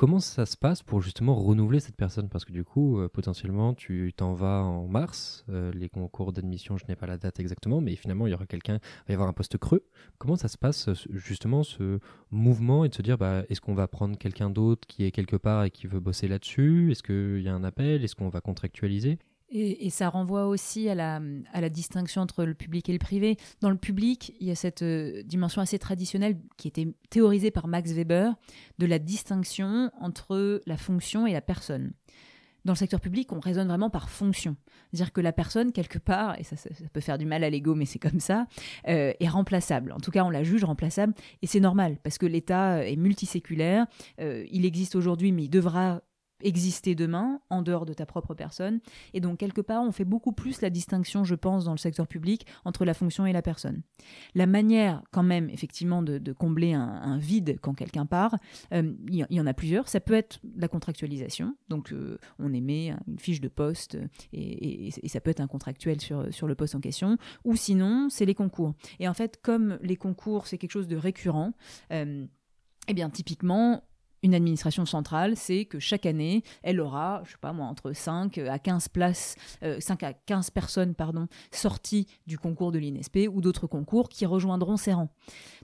Comment 0.00 0.18
ça 0.18 0.46
se 0.46 0.56
passe 0.56 0.82
pour 0.82 1.02
justement 1.02 1.34
renouveler 1.34 1.78
cette 1.78 1.94
personne? 1.94 2.30
Parce 2.30 2.46
que 2.46 2.52
du 2.52 2.64
coup, 2.64 2.98
euh, 2.98 3.10
potentiellement, 3.10 3.74
tu 3.74 4.14
t'en 4.16 4.32
vas 4.32 4.62
en 4.62 4.88
mars. 4.88 5.44
Euh, 5.50 5.70
les 5.74 5.90
concours 5.90 6.32
d'admission, 6.32 6.78
je 6.78 6.86
n'ai 6.88 6.96
pas 6.96 7.06
la 7.06 7.18
date 7.18 7.38
exactement, 7.38 7.82
mais 7.82 7.94
finalement, 7.96 8.26
il 8.26 8.30
y 8.30 8.32
aura 8.32 8.46
quelqu'un, 8.46 8.76
il 8.76 9.08
va 9.08 9.10
y 9.10 9.12
avoir 9.12 9.28
un 9.28 9.34
poste 9.34 9.58
creux. 9.58 9.84
Comment 10.16 10.36
ça 10.36 10.48
se 10.48 10.56
passe 10.56 10.88
justement 11.10 11.64
ce 11.64 11.98
mouvement 12.30 12.86
et 12.86 12.88
de 12.88 12.94
se 12.94 13.02
dire, 13.02 13.18
bah, 13.18 13.42
est-ce 13.50 13.60
qu'on 13.60 13.74
va 13.74 13.88
prendre 13.88 14.16
quelqu'un 14.16 14.48
d'autre 14.48 14.88
qui 14.88 15.04
est 15.04 15.10
quelque 15.10 15.36
part 15.36 15.64
et 15.64 15.70
qui 15.70 15.86
veut 15.86 16.00
bosser 16.00 16.28
là-dessus? 16.28 16.90
Est-ce 16.90 17.02
qu'il 17.02 17.42
y 17.42 17.48
a 17.50 17.54
un 17.54 17.62
appel? 17.62 18.02
Est-ce 18.02 18.16
qu'on 18.16 18.30
va 18.30 18.40
contractualiser? 18.40 19.18
Et, 19.50 19.90
ça 19.90 20.08
renvoie 20.08 20.46
aussi 20.46 20.88
à 20.88 20.94
la, 20.94 21.68
distinction 21.68 22.22
entre 22.22 22.44
le 22.44 22.54
public 22.54 22.88
et 22.88 22.92
le 22.92 22.98
privé. 22.98 23.36
Dans 23.60 23.70
le 23.70 23.76
public, 23.76 24.34
il 24.40 24.46
y 24.46 24.50
a 24.50 24.54
cette 24.54 24.82
euh, 24.82 25.22
dimension 25.24 25.60
assez 25.60 25.78
traditionnelle 25.78 26.38
qui 26.56 26.68
était 26.68 26.88
théorisée 27.10 27.50
par 27.50 27.66
Max 27.66 27.92
Weber 27.92 28.34
de 28.78 28.86
la 28.86 28.98
distinction 28.98 29.90
entre 30.00 30.62
la 30.66 30.76
fonction 30.76 31.26
et 31.26 31.32
la 31.32 31.40
personne. 31.40 31.92
Dans 32.64 32.74
le 32.74 32.78
secteur 32.78 33.00
public, 33.00 33.32
on 33.32 33.40
raisonne 33.40 33.68
vraiment 33.68 33.88
par 33.88 34.10
fonction. 34.10 34.54
C'est-à-dire 34.90 35.12
que 35.12 35.20
la 35.20 35.32
personne, 35.32 35.72
quelque 35.72 35.98
part, 35.98 36.38
et 36.38 36.44
ça, 36.44 36.56
peut 36.92 37.00
faire 37.00 37.16
du 37.16 37.24
mal 37.24 37.42
à 37.42 37.48
l'ego, 37.48 37.74
mais 37.74 37.86
c'est 37.86 37.98
comme 37.98 38.20
ça, 38.20 38.46
euh, 38.86 39.12
est 39.18 39.28
remplaçable. 39.28 39.92
En 39.92 39.98
tout 39.98 40.10
cas, 40.10 40.24
on 40.24 40.30
la 40.30 40.42
juge 40.42 40.64
remplaçable, 40.64 41.14
et 41.40 41.46
c'est 41.46 41.60
normal, 41.60 41.96
parce 42.02 42.18
que 42.18 42.26
l'État 42.26 42.86
est 42.86 42.96
multiséculaire, 42.96 43.86
euh, 44.20 44.44
il 44.50 44.66
existe 44.66 44.94
aujourd'hui, 44.94 45.32
mais 45.32 45.44
il 45.44 45.48
devra 45.48 46.02
exister 46.42 46.94
demain 46.94 47.40
en 47.50 47.62
dehors 47.62 47.86
de 47.86 47.92
ta 47.92 48.06
propre 48.06 48.34
personne. 48.34 48.80
Et 49.14 49.20
donc, 49.20 49.38
quelque 49.38 49.60
part, 49.60 49.82
on 49.82 49.92
fait 49.92 50.04
beaucoup 50.04 50.32
plus 50.32 50.60
la 50.60 50.70
distinction, 50.70 51.24
je 51.24 51.34
pense, 51.34 51.64
dans 51.64 51.72
le 51.72 51.78
secteur 51.78 52.06
public 52.06 52.46
entre 52.64 52.84
la 52.84 52.94
fonction 52.94 53.26
et 53.26 53.32
la 53.32 53.42
personne. 53.42 53.82
La 54.34 54.46
manière, 54.46 55.02
quand 55.10 55.22
même, 55.22 55.50
effectivement, 55.50 56.02
de, 56.02 56.32
combler 56.32 56.72
un, 56.72 57.18
vide 57.18 57.58
quand 57.60 57.74
quelqu'un 57.74 58.06
part, 58.06 58.36
euh, 58.72 58.94
il 59.08 59.26
y, 59.28 59.40
en 59.40 59.46
a 59.46 59.54
plusieurs. 59.54 59.88
Ça 59.88 60.00
peut 60.00 60.14
être 60.14 60.40
la 60.56 60.68
contractualisation. 60.68 61.56
Donc, 61.68 61.92
euh, 61.92 62.18
on 62.38 62.52
émet 62.52 62.94
une 63.08 63.18
fiche 63.18 63.40
de 63.40 63.48
poste 63.48 63.98
et, 64.32 64.90
ça 65.06 65.20
peut 65.20 65.30
être 65.30 65.40
un 65.40 65.48
contractuel 65.48 66.00
sur, 66.00 66.32
sur 66.32 66.46
le 66.46 66.54
poste 66.54 66.74
en 66.74 66.80
question. 66.80 67.18
Ou 67.44 67.56
sinon, 67.56 68.08
c'est 68.10 68.24
les 68.24 68.34
concours. 68.34 68.74
Et 69.00 69.08
en 69.08 69.14
fait, 69.14 69.40
comme 69.42 69.78
les 69.82 69.96
concours, 69.96 70.46
c'est 70.46 70.58
quelque 70.58 70.72
chose 70.72 70.88
de 70.88 70.96
récurrent, 70.96 71.52
euh, 71.92 72.26
eh 72.88 72.94
bien, 72.94 73.10
typiquement, 73.10 73.84
une 74.22 74.34
administration 74.34 74.86
centrale, 74.86 75.36
c'est 75.36 75.64
que 75.64 75.78
chaque 75.78 76.06
année, 76.06 76.42
elle 76.62 76.80
aura, 76.80 77.22
je 77.24 77.32
sais 77.32 77.38
pas 77.40 77.52
moi, 77.52 77.66
entre 77.66 77.92
5 77.92 78.38
à 78.38 78.58
15 78.58 78.88
places, 78.88 79.36
5 79.78 80.02
euh, 80.02 80.06
à 80.06 80.12
15 80.12 80.50
personnes, 80.50 80.94
pardon, 80.94 81.28
sorties 81.50 82.06
du 82.26 82.38
concours 82.38 82.72
de 82.72 82.78
l'INSP 82.78 83.28
ou 83.32 83.40
d'autres 83.40 83.66
concours 83.66 84.08
qui 84.08 84.26
rejoindront 84.26 84.76
ses 84.76 84.92
rangs. 84.92 85.10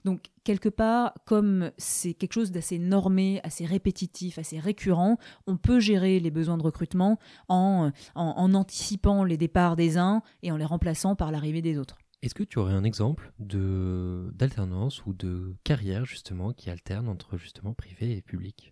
Donc, 0.05 0.21
quelque 0.43 0.69
part, 0.69 1.13
comme 1.25 1.71
c'est 1.77 2.13
quelque 2.13 2.33
chose 2.33 2.51
d'assez 2.51 2.79
normé, 2.79 3.41
assez 3.43 3.65
répétitif, 3.65 4.37
assez 4.39 4.59
récurrent, 4.59 5.17
on 5.45 5.57
peut 5.57 5.79
gérer 5.79 6.19
les 6.19 6.31
besoins 6.31 6.57
de 6.57 6.63
recrutement 6.63 7.19
en, 7.49 7.91
en 8.15 8.53
anticipant 8.53 9.23
les 9.23 9.37
départs 9.37 9.75
des 9.75 9.97
uns 9.97 10.21
et 10.43 10.51
en 10.51 10.57
les 10.57 10.65
remplaçant 10.65 11.15
par 11.15 11.31
l'arrivée 11.31 11.61
des 11.61 11.77
autres. 11.77 11.97
Est-ce 12.21 12.35
que 12.35 12.43
tu 12.43 12.59
aurais 12.59 12.73
un 12.75 12.83
exemple 12.83 13.31
d'alternance 13.39 15.03
ou 15.07 15.13
de 15.13 15.55
carrière 15.63 16.05
justement 16.05 16.53
qui 16.53 16.69
alterne 16.69 17.09
entre 17.09 17.37
justement 17.37 17.73
privé 17.73 18.15
et 18.15 18.21
public? 18.21 18.71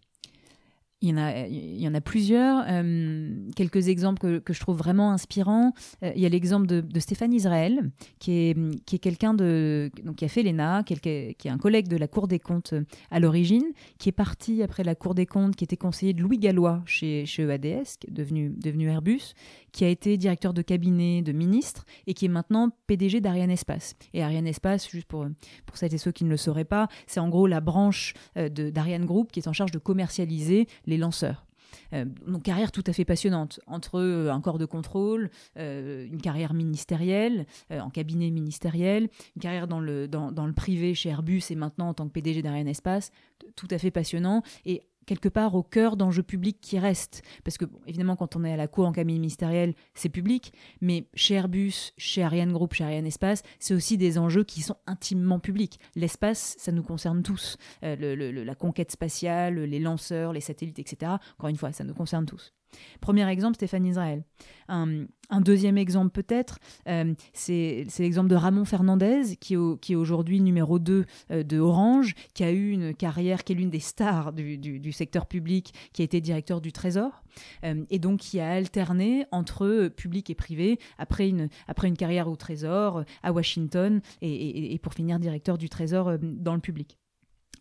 Il 1.01 1.09
y 1.09 1.13
en 1.13 1.17
a, 1.17 1.45
il 1.47 1.79
y 1.79 1.87
en 1.87 1.93
a 1.93 2.01
plusieurs. 2.01 2.63
Euh, 2.67 3.29
quelques 3.55 3.89
exemples 3.89 4.19
que, 4.19 4.39
que, 4.39 4.53
je 4.53 4.59
trouve 4.59 4.77
vraiment 4.77 5.11
inspirants. 5.11 5.73
Euh, 6.03 6.11
il 6.15 6.21
y 6.21 6.25
a 6.25 6.29
l'exemple 6.29 6.67
de, 6.67 6.81
de, 6.81 6.99
Stéphane 6.99 7.33
Israël, 7.33 7.91
qui 8.19 8.31
est, 8.31 8.85
qui 8.85 8.95
est 8.95 8.99
quelqu'un 8.99 9.33
de, 9.33 9.91
donc 10.03 10.15
qui 10.15 10.25
a 10.25 10.29
fait 10.29 10.41
l'ENA, 10.41 10.83
qui 10.83 10.93
est 10.93 11.49
un 11.49 11.57
collègue 11.57 11.87
de 11.89 11.97
la 11.97 12.07
Cour 12.07 12.27
des 12.27 12.39
comptes 12.39 12.73
euh, 12.73 12.85
à 13.11 13.19
l'origine, 13.19 13.65
qui 13.97 14.09
est 14.09 14.13
parti 14.13 14.63
après 14.63 14.83
la 14.83 14.95
Cour 14.95 15.15
des 15.15 15.25
comptes, 15.25 15.55
qui 15.55 15.65
était 15.65 15.77
conseiller 15.77 16.13
de 16.13 16.21
Louis 16.21 16.37
Gallois 16.37 16.81
chez, 16.85 17.25
chez 17.25 17.43
EADS, 17.43 17.97
devenu, 18.09 18.53
devenu 18.55 18.89
Airbus, 18.89 19.33
qui 19.73 19.83
a 19.83 19.89
été 19.89 20.15
directeur 20.15 20.53
de 20.53 20.61
cabinet 20.61 21.21
de 21.21 21.33
ministre 21.33 21.85
et 22.07 22.13
qui 22.13 22.25
est 22.25 22.29
maintenant 22.29 22.69
PDG 22.87 23.19
d'Ariane 23.19 23.51
Espace. 23.51 23.95
Et 24.13 24.23
Ariane 24.23 24.47
Espace, 24.47 24.89
juste 24.89 25.07
pour, 25.07 25.27
pour 25.65 25.77
celles 25.77 25.93
et 25.93 25.97
ceux 25.97 26.13
qui 26.13 26.23
ne 26.23 26.29
le 26.29 26.37
sauraient 26.37 26.63
pas, 26.63 26.87
c'est 27.05 27.19
en 27.19 27.27
gros 27.27 27.47
la 27.47 27.59
branche 27.59 28.13
d'Ariane 28.35 29.05
Group 29.05 29.31
qui 29.33 29.41
est 29.41 29.47
en 29.47 29.53
charge 29.53 29.71
de 29.71 29.79
commercialiser 29.79 30.67
les 30.85 30.97
lanceurs. 30.97 31.45
Euh, 31.93 32.05
donc 32.27 32.43
carrière 32.43 32.71
tout 32.71 32.83
à 32.87 32.93
fait 32.93 33.05
passionnante, 33.05 33.59
entre 33.67 33.99
euh, 33.99 34.31
un 34.31 34.41
corps 34.41 34.57
de 34.57 34.65
contrôle, 34.65 35.29
euh, 35.57 36.05
une 36.05 36.21
carrière 36.21 36.53
ministérielle, 36.53 37.45
en 37.71 37.89
cabinet 37.89 38.31
ministériel, 38.31 39.09
une 39.35 39.41
carrière 39.41 39.67
dans 39.67 39.79
le, 39.79 40.07
dans, 40.07 40.31
dans, 40.31 40.45
le 40.45 40.53
privé 40.53 40.93
chez 40.93 41.09
Airbus 41.09 41.43
et 41.49 41.55
maintenant 41.55 41.89
en 41.89 41.93
tant 41.93 42.07
que 42.07 42.13
PDG 42.13 42.41
d'Ariane 42.41 42.67
Espace, 42.67 43.11
tout 43.55 43.67
à 43.71 43.77
fait 43.77 43.91
passionnant. 43.91 44.43
Et 44.65 44.83
quelque 45.05 45.29
part 45.29 45.55
au 45.55 45.63
cœur 45.63 45.97
d'enjeux 45.97 46.23
publics 46.23 46.59
qui 46.61 46.79
restent. 46.79 47.21
Parce 47.43 47.57
que, 47.57 47.65
évidemment, 47.87 48.15
quand 48.15 48.35
on 48.35 48.43
est 48.43 48.53
à 48.53 48.57
la 48.57 48.67
cour 48.67 48.87
en 48.87 48.91
cabinet 48.91 49.19
ministériel, 49.19 49.73
c'est 49.93 50.09
public, 50.09 50.53
mais 50.81 51.07
chez 51.13 51.35
Airbus, 51.35 51.93
chez 51.97 52.23
Ariane 52.23 52.53
Group, 52.53 52.73
chez 52.73 52.83
Ariane 52.83 53.05
Espace, 53.05 53.43
c'est 53.59 53.73
aussi 53.73 53.97
des 53.97 54.17
enjeux 54.17 54.43
qui 54.43 54.61
sont 54.61 54.77
intimement 54.87 55.39
publics. 55.39 55.79
L'espace, 55.95 56.55
ça 56.57 56.71
nous 56.71 56.83
concerne 56.83 57.23
tous. 57.23 57.57
Euh, 57.83 58.43
la 58.45 58.55
conquête 58.55 58.91
spatiale, 58.91 59.59
les 59.59 59.79
lanceurs, 59.79 60.33
les 60.33 60.41
satellites, 60.41 60.79
etc. 60.79 61.13
Encore 61.37 61.49
une 61.49 61.57
fois, 61.57 61.71
ça 61.71 61.83
nous 61.83 61.93
concerne 61.93 62.25
tous. 62.25 62.53
Premier 63.01 63.27
exemple, 63.29 63.55
Stéphane 63.55 63.85
Israël. 63.85 64.23
Un, 64.67 65.41
deuxième 65.41 65.77
exemple 65.77 66.09
peut-être, 66.09 66.59
euh, 66.87 67.13
c'est 67.33 67.85
l'exemple 67.99 68.29
de 68.29 68.35
Ramon 68.35 68.65
Fernandez, 68.65 69.37
qui 69.39 69.53
est, 69.53 69.95
aujourd'hui 69.95 70.39
numéro 70.39 70.79
2 70.79 71.05
euh, 71.31 71.43
de 71.43 71.59
Orange, 71.59 72.15
qui 72.33 72.43
a 72.43 72.51
eu 72.51 72.71
une 72.71 72.93
carrière 72.93 73.43
qui 73.43 73.53
est 73.53 73.55
l'une 73.55 73.69
des 73.69 73.79
stars 73.79 74.33
du, 74.33 74.91
secteur 74.91 75.25
public, 75.27 75.73
qui 75.93 76.01
a 76.01 76.05
été 76.05 76.21
directeur 76.21 76.61
du 76.61 76.71
Trésor, 76.71 77.23
euh, 77.63 77.85
et 77.89 77.99
donc 77.99 78.19
qui 78.19 78.39
a 78.39 78.51
alterné 78.51 79.25
entre 79.31 79.87
public 79.89 80.29
et 80.29 80.35
privé 80.35 80.79
après 80.97 81.29
une, 81.29 81.49
après 81.67 81.87
une 81.87 81.97
carrière 81.97 82.27
au 82.27 82.35
Trésor, 82.35 83.03
à 83.23 83.31
Washington, 83.31 84.01
et 84.21 84.79
pour 84.81 84.93
finir 84.93 85.19
directeur 85.19 85.57
du 85.57 85.69
Trésor 85.69 86.17
dans 86.19 86.55
le 86.55 86.61
public. 86.61 86.97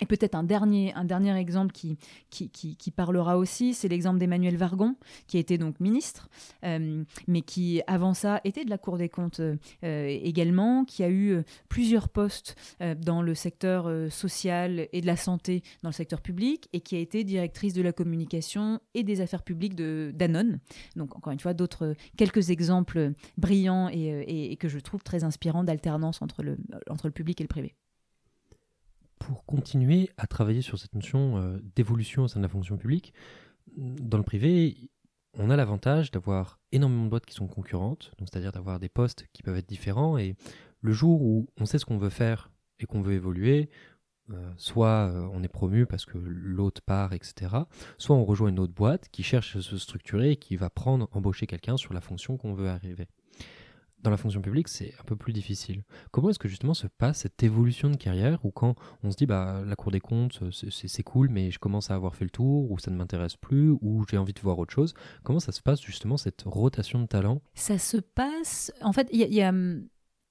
Et 0.00 0.06
peut-être 0.06 0.34
un 0.34 0.42
dernier, 0.42 0.92
un 0.94 1.04
dernier 1.04 1.36
exemple 1.36 1.72
qui, 1.72 1.96
qui, 2.30 2.90
parlera 2.90 3.38
aussi, 3.38 3.74
c'est 3.74 3.88
l'exemple 3.88 4.18
d'Emmanuel 4.18 4.56
Vargon, 4.56 4.96
qui 5.26 5.38
était 5.38 5.58
donc 5.58 5.80
ministre, 5.80 6.28
euh, 6.64 7.04
mais 7.26 7.42
qui 7.42 7.82
avant 7.86 8.14
ça 8.14 8.40
était 8.44 8.64
de 8.64 8.70
la 8.70 8.78
Cour 8.78 8.98
des 8.98 9.08
comptes 9.08 9.40
euh, 9.40 9.56
également, 10.06 10.84
qui 10.84 11.02
a 11.02 11.08
eu 11.08 11.30
euh, 11.30 11.42
plusieurs 11.68 12.08
postes 12.08 12.56
dans 12.98 13.22
le 13.22 13.34
secteur 13.34 13.90
social 14.10 14.88
et 14.92 15.00
de 15.00 15.06
la 15.06 15.16
santé 15.16 15.62
dans 15.82 15.88
le 15.90 15.94
secteur 15.94 16.20
public, 16.20 16.68
et 16.72 16.80
qui 16.80 16.96
a 16.96 16.98
été 16.98 17.24
directrice 17.24 17.74
de 17.74 17.82
la 17.82 17.92
communication 17.92 18.80
et 18.94 19.02
des 19.02 19.20
affaires 19.20 19.42
publiques 19.42 19.74
de 19.74 20.12
Danone. 20.14 20.60
Donc 20.96 21.16
encore 21.16 21.32
une 21.32 21.40
fois, 21.40 21.54
d'autres 21.54 21.94
quelques 22.16 22.50
exemples 22.50 23.12
brillants 23.38 23.88
et, 23.90 24.52
et, 24.52 24.56
que 24.56 24.68
je 24.68 24.78
trouve 24.78 25.02
très 25.02 25.24
inspirants 25.24 25.64
d'alternance 25.64 26.22
entre 26.22 26.42
le, 26.42 26.56
entre 26.88 27.06
le 27.06 27.12
public 27.12 27.40
et 27.40 27.44
le 27.44 27.48
privé 27.48 27.74
pour 29.18 29.44
continuer 29.44 30.10
à 30.16 30.26
travailler 30.26 30.62
sur 30.62 30.78
cette 30.78 30.94
notion 30.94 31.38
euh, 31.38 31.58
d'évolution 31.74 32.24
au 32.24 32.28
sein 32.28 32.40
de 32.40 32.44
la 32.44 32.48
fonction 32.48 32.76
publique, 32.76 33.14
dans 33.76 34.18
le 34.18 34.24
privé, 34.24 34.90
on 35.36 35.50
a 35.50 35.56
l'avantage 35.56 36.10
d'avoir 36.10 36.60
énormément 36.72 37.04
de 37.04 37.10
boîtes 37.10 37.26
qui 37.26 37.34
sont 37.34 37.46
concurrentes, 37.46 38.12
c'est-à-dire 38.18 38.52
d'avoir 38.52 38.78
des 38.78 38.88
postes 38.88 39.26
qui 39.32 39.42
peuvent 39.42 39.56
être 39.56 39.68
différents. 39.68 40.16
Et 40.18 40.36
le 40.80 40.92
jour 40.92 41.22
où 41.22 41.48
on 41.58 41.66
sait 41.66 41.78
ce 41.78 41.84
qu'on 41.84 41.98
veut 41.98 42.10
faire 42.10 42.50
et 42.78 42.86
qu'on 42.86 43.02
veut 43.02 43.14
évoluer, 43.14 43.70
euh, 44.30 44.52
soit 44.56 45.10
euh, 45.10 45.28
on 45.32 45.42
est 45.42 45.48
promu 45.48 45.86
parce 45.86 46.06
que 46.06 46.18
l'autre 46.18 46.80
part, 46.82 47.12
etc. 47.12 47.56
Soit 47.98 48.16
on 48.16 48.24
rejoint 48.24 48.48
une 48.48 48.58
autre 48.58 48.72
boîte 48.72 49.08
qui 49.10 49.22
cherche 49.22 49.56
à 49.56 49.60
se 49.60 49.76
structurer 49.76 50.32
et 50.32 50.36
qui 50.36 50.56
va 50.56 50.70
prendre, 50.70 51.08
embaucher 51.12 51.46
quelqu'un 51.46 51.76
sur 51.76 51.92
la 51.92 52.00
fonction 52.00 52.36
qu'on 52.36 52.54
veut 52.54 52.68
arriver 52.68 53.08
dans 54.04 54.10
la 54.10 54.16
fonction 54.18 54.42
publique, 54.42 54.68
c'est 54.68 54.92
un 55.00 55.04
peu 55.04 55.16
plus 55.16 55.32
difficile. 55.32 55.82
Comment 56.12 56.30
est-ce 56.30 56.38
que 56.38 56.46
justement 56.46 56.74
se 56.74 56.86
passe 56.86 57.20
cette 57.20 57.42
évolution 57.42 57.90
de 57.90 57.96
carrière 57.96 58.44
où 58.44 58.50
quand 58.50 58.76
on 59.02 59.10
se 59.10 59.16
dit 59.16 59.26
bah 59.26 59.62
la 59.66 59.76
Cour 59.76 59.90
des 59.90 60.00
comptes 60.00 60.40
c'est 60.50 61.02
cool 61.02 61.30
mais 61.30 61.50
je 61.50 61.58
commence 61.58 61.90
à 61.90 61.94
avoir 61.94 62.14
fait 62.14 62.24
le 62.24 62.30
tour 62.30 62.70
ou 62.70 62.78
ça 62.78 62.90
ne 62.90 62.96
m'intéresse 62.96 63.36
plus 63.36 63.70
ou 63.80 64.04
j'ai 64.08 64.18
envie 64.18 64.34
de 64.34 64.40
voir 64.40 64.58
autre 64.58 64.72
chose, 64.72 64.94
comment 65.22 65.40
ça 65.40 65.52
se 65.52 65.62
passe 65.62 65.80
justement 65.80 66.18
cette 66.18 66.42
rotation 66.44 67.00
de 67.00 67.06
talent? 67.06 67.40
Ça 67.54 67.78
se 67.78 67.96
passe, 67.96 68.72
en 68.82 68.92
fait 68.92 69.08
il 69.10 69.20
y, 69.20 69.42
a... 69.42 69.48
Hum, 69.48 69.88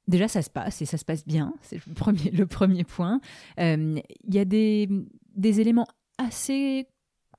déjà, 0.07 0.27
ça 0.27 0.43
se 0.43 0.51
passe 0.51 0.81
et 0.81 0.85
ça 0.85 0.97
se 0.97 1.05
passe 1.05 1.25
bien, 1.25 1.55
c'est 1.61 1.85
le 1.85 1.93
premier, 1.93 2.29
le 2.29 2.45
premier 2.45 2.83
point. 2.83 3.19
Hum, 3.57 3.97
il 4.23 4.33
y 4.33 4.39
a 4.39 4.45
des, 4.45 4.87
des 5.35 5.59
éléments 5.61 5.87
assez 6.19 6.87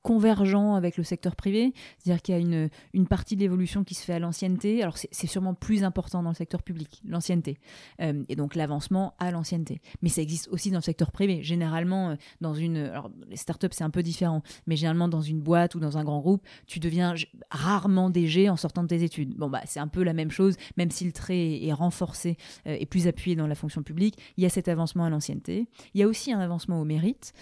convergent 0.04 0.74
avec 0.74 0.98
le 0.98 1.02
secteur 1.02 1.34
privé, 1.34 1.72
c'est-à-dire 1.98 2.20
qu'il 2.20 2.34
y 2.34 2.38
a 2.38 2.40
une, 2.40 2.68
une 2.92 3.06
partie 3.06 3.36
de 3.36 3.40
l'évolution 3.40 3.84
qui 3.84 3.94
se 3.94 4.04
fait 4.04 4.12
à 4.12 4.18
l'ancienneté. 4.18 4.82
Alors 4.82 4.98
c'est 4.98 5.26
sûrement 5.26 5.54
plus 5.54 5.82
important 5.82 6.22
dans 6.22 6.28
le 6.28 6.34
secteur 6.34 6.62
public, 6.62 7.00
l'ancienneté, 7.06 7.58
euh, 8.02 8.22
et 8.28 8.36
donc 8.36 8.54
l'avancement 8.54 9.14
à 9.18 9.30
l'ancienneté. 9.30 9.80
Mais 10.02 10.10
ça 10.10 10.20
existe 10.20 10.48
aussi 10.48 10.70
dans 10.70 10.78
le 10.78 10.82
secteur 10.82 11.10
privé. 11.10 11.42
Généralement, 11.42 12.10
euh, 12.10 12.16
dans 12.42 12.52
une, 12.52 12.76
alors 12.76 13.10
les 13.30 13.36
startups 13.36 13.68
c'est 13.72 13.82
un 13.82 13.88
peu 13.88 14.02
différent, 14.02 14.42
mais 14.66 14.76
généralement 14.76 15.08
dans 15.08 15.22
une 15.22 15.40
boîte 15.40 15.74
ou 15.74 15.80
dans 15.80 15.96
un 15.96 16.04
grand 16.04 16.20
groupe, 16.20 16.44
tu 16.66 16.80
deviens 16.80 17.14
rarement 17.50 18.10
DG 18.10 18.50
en 18.50 18.56
sortant 18.56 18.82
de 18.82 18.88
tes 18.88 19.02
études. 19.02 19.34
Bon 19.38 19.48
bah 19.48 19.62
c'est 19.64 19.80
un 19.80 19.88
peu 19.88 20.02
la 20.02 20.12
même 20.12 20.30
chose, 20.30 20.56
même 20.76 20.90
si 20.90 21.06
le 21.06 21.12
trait 21.12 21.64
est 21.64 21.72
renforcé 21.72 22.36
euh, 22.66 22.76
et 22.78 22.84
plus 22.84 23.06
appuyé 23.06 23.36
dans 23.36 23.46
la 23.46 23.54
fonction 23.54 23.82
publique, 23.82 24.18
il 24.36 24.42
y 24.42 24.46
a 24.46 24.50
cet 24.50 24.68
avancement 24.68 25.06
à 25.06 25.10
l'ancienneté. 25.10 25.66
Il 25.94 26.00
y 26.02 26.04
a 26.04 26.06
aussi 26.06 26.30
un 26.30 26.40
avancement 26.40 26.78
au 26.78 26.84
mérite 26.84 27.32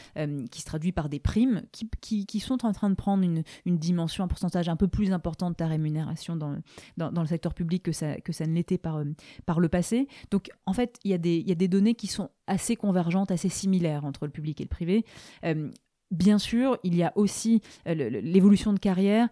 qui 0.50 0.60
se 0.60 0.66
traduit 0.66 0.92
par 0.92 1.08
des 1.08 1.18
primes 1.18 1.62
qui, 1.72 1.88
qui, 2.00 2.26
qui 2.26 2.38
sont 2.38 2.51
en 2.60 2.72
train 2.72 2.90
de 2.90 2.94
prendre 2.94 3.22
une, 3.24 3.42
dimension, 3.78 4.24
un 4.24 4.28
pourcentage 4.28 4.68
un 4.68 4.76
peu 4.76 4.88
plus 4.88 5.12
important 5.12 5.50
de 5.50 5.54
ta 5.54 5.66
rémunération 5.66 6.36
dans, 6.36 6.56
dans, 6.96 7.22
le 7.22 7.26
secteur 7.26 7.54
public 7.54 7.82
que 7.82 7.92
ça, 7.92 8.20
que 8.20 8.32
ça 8.32 8.46
ne 8.46 8.54
l'était 8.54 8.78
par, 8.78 8.98
euh, 8.98 9.04
par 9.46 9.60
le 9.60 9.68
passé. 9.68 10.08
Donc, 10.30 10.50
en 10.66 10.72
fait, 10.72 10.98
il 11.04 11.10
y, 11.10 11.14
a 11.14 11.18
des, 11.18 11.40
y 11.40 11.52
a 11.52 11.56
des 11.56 11.68
données 11.68 11.94
qui 11.94 12.06
sont 12.06 12.30
assez 12.46 12.76
convergentes, 12.76 13.30
assez 13.30 13.48
similaires 13.48 14.04
entre 14.04 14.26
le 14.26 14.32
public 14.32 14.60
et 14.60 14.64
le 14.64 14.68
privé. 14.68 15.04
Euh, 15.44 15.70
bien 16.10 16.38
sûr, 16.38 16.78
il 16.84 16.94
y 16.94 17.02
a 17.02 17.12
aussi 17.16 17.62
euh, 17.88 17.94
l'évolution 17.94 18.72
de 18.72 18.78
carrière 18.78 19.28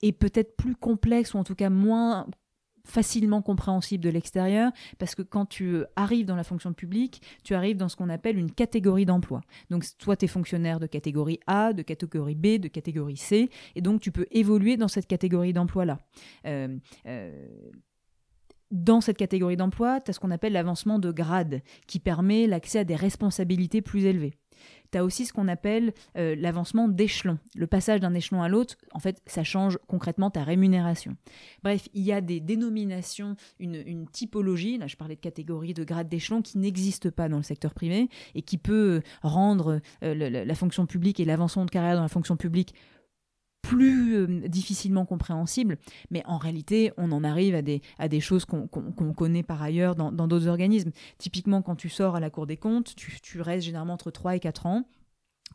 est 0.00 0.12
peut-être 0.12 0.56
plus 0.56 0.76
complexe 0.76 1.34
ou 1.34 1.38
en 1.38 1.44
tout 1.44 1.56
cas 1.56 1.70
moins 1.70 2.26
facilement 2.84 3.42
compréhensible 3.42 4.02
de 4.02 4.10
l'extérieur, 4.10 4.72
parce 4.98 5.14
que 5.14 5.22
quand 5.22 5.46
tu 5.46 5.84
arrives 5.96 6.26
dans 6.26 6.36
la 6.36 6.44
fonction 6.44 6.72
publique, 6.72 7.22
tu 7.44 7.54
arrives 7.54 7.76
dans 7.76 7.88
ce 7.88 7.96
qu'on 7.96 8.08
appelle 8.08 8.38
une 8.38 8.50
catégorie 8.50 9.06
d'emploi. 9.06 9.40
Donc, 9.70 9.84
toi, 9.98 10.16
tu 10.16 10.24
es 10.24 10.28
fonctionnaire 10.28 10.80
de 10.80 10.86
catégorie 10.86 11.40
A, 11.46 11.72
de 11.72 11.82
catégorie 11.82 12.34
B, 12.34 12.58
de 12.58 12.68
catégorie 12.68 13.16
C, 13.16 13.50
et 13.74 13.80
donc 13.80 14.00
tu 14.00 14.12
peux 14.12 14.26
évoluer 14.30 14.76
dans 14.76 14.88
cette 14.88 15.06
catégorie 15.06 15.52
d'emploi-là. 15.52 15.98
Euh, 16.46 16.76
euh, 17.06 17.70
dans 18.70 19.00
cette 19.00 19.16
catégorie 19.16 19.56
d'emploi, 19.56 20.00
tu 20.00 20.10
as 20.10 20.14
ce 20.14 20.20
qu'on 20.20 20.30
appelle 20.30 20.52
l'avancement 20.52 20.98
de 20.98 21.10
grade, 21.10 21.62
qui 21.86 22.00
permet 22.00 22.46
l'accès 22.46 22.80
à 22.80 22.84
des 22.84 22.96
responsabilités 22.96 23.80
plus 23.80 24.04
élevées 24.04 24.34
tu 24.90 24.98
as 24.98 25.04
aussi 25.04 25.26
ce 25.26 25.32
qu'on 25.32 25.48
appelle 25.48 25.92
euh, 26.16 26.34
l'avancement 26.36 26.88
d'échelon. 26.88 27.38
Le 27.54 27.66
passage 27.66 28.00
d'un 28.00 28.14
échelon 28.14 28.42
à 28.42 28.48
l'autre, 28.48 28.76
en 28.92 28.98
fait, 28.98 29.22
ça 29.26 29.44
change 29.44 29.78
concrètement 29.86 30.30
ta 30.30 30.44
rémunération. 30.44 31.16
Bref, 31.62 31.88
il 31.94 32.02
y 32.02 32.12
a 32.12 32.20
des 32.20 32.40
dénominations, 32.40 33.36
une, 33.58 34.06
typologie, 34.08 34.78
là 34.78 34.86
je 34.86 34.96
parlais 34.96 35.16
de 35.16 35.20
catégorie, 35.20 35.74
de 35.74 35.84
grade 35.84 36.08
d'échelon, 36.08 36.42
qui 36.42 36.58
n'existe 36.58 37.10
pas 37.10 37.28
dans 37.28 37.36
le 37.36 37.42
secteur 37.42 37.74
privé 37.74 38.08
et 38.34 38.42
qui 38.42 38.58
peut 38.58 39.02
rendre 39.22 39.80
euh, 40.02 40.44
la 40.44 40.54
fonction 40.54 40.86
publique 40.86 41.20
et 41.20 41.24
l'avancement 41.24 41.64
de 41.64 41.70
carrière 41.70 41.96
dans 41.96 42.02
la 42.02 42.08
fonction 42.08 42.36
publique 42.36 42.74
plus 43.68 44.16
euh, 44.16 44.48
difficilement 44.48 45.04
compréhensible, 45.04 45.76
mais 46.10 46.22
en 46.24 46.38
réalité, 46.38 46.90
on 46.96 47.12
en 47.12 47.22
arrive 47.22 47.54
à 47.54 47.60
des, 48.08 48.20
choses 48.20 48.46
qu'on 48.46 49.12
connaît 49.12 49.42
par 49.42 49.62
ailleurs 49.62 49.94
dans 49.94 50.10
d'autres 50.10 50.48
organismes. 50.48 50.90
Typiquement, 51.18 51.60
quand 51.60 51.76
tu 51.76 51.90
sors 51.90 52.16
à 52.16 52.20
la 52.20 52.30
Cour 52.30 52.46
des 52.46 52.56
comptes, 52.56 52.94
tu, 52.94 53.40
restes 53.42 53.66
généralement 53.66 53.92
entre 53.92 54.10
3 54.10 54.36
et 54.36 54.40
4 54.40 54.64
ans 54.64 54.88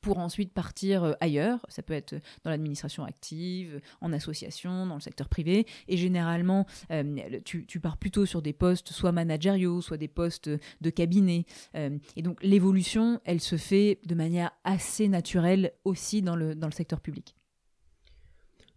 pour 0.03 0.19
ensuite 0.19 0.53
partir 0.53 1.03
euh, 1.03 1.13
ailleurs. 1.21 1.65
Ça 1.69 1.81
peut 1.81 1.93
être 1.93 2.13
dans 2.43 2.51
l'administration 2.51 3.03
active, 3.03 3.81
en 3.99 4.13
association, 4.13 4.85
dans 4.85 4.95
le 4.95 5.01
secteur 5.01 5.27
privé. 5.27 5.65
Et 5.87 5.97
généralement, 5.97 6.67
euh, 6.91 7.39
tu, 7.43 7.79
pars 7.79 7.97
plutôt 7.97 8.27
sur 8.27 8.43
des 8.43 8.53
postes 8.53 8.89
soit 8.89 9.11
managériaux, 9.11 9.81
soit 9.81 9.97
des 9.97 10.07
postes 10.07 10.51
de 10.81 10.89
cabinet. 10.91 11.45
et 11.73 12.21
donc 12.21 12.43
l'évolution, 12.43 13.19
elle 13.25 13.41
se 13.41 13.57
fait 13.57 13.99
de 14.05 14.13
manière 14.13 14.51
assez 14.63 15.07
naturelle 15.07 15.71
aussi 15.83 16.21
dans 16.21 16.35
le 16.35 16.71
secteur 16.71 17.01
public. 17.01 17.35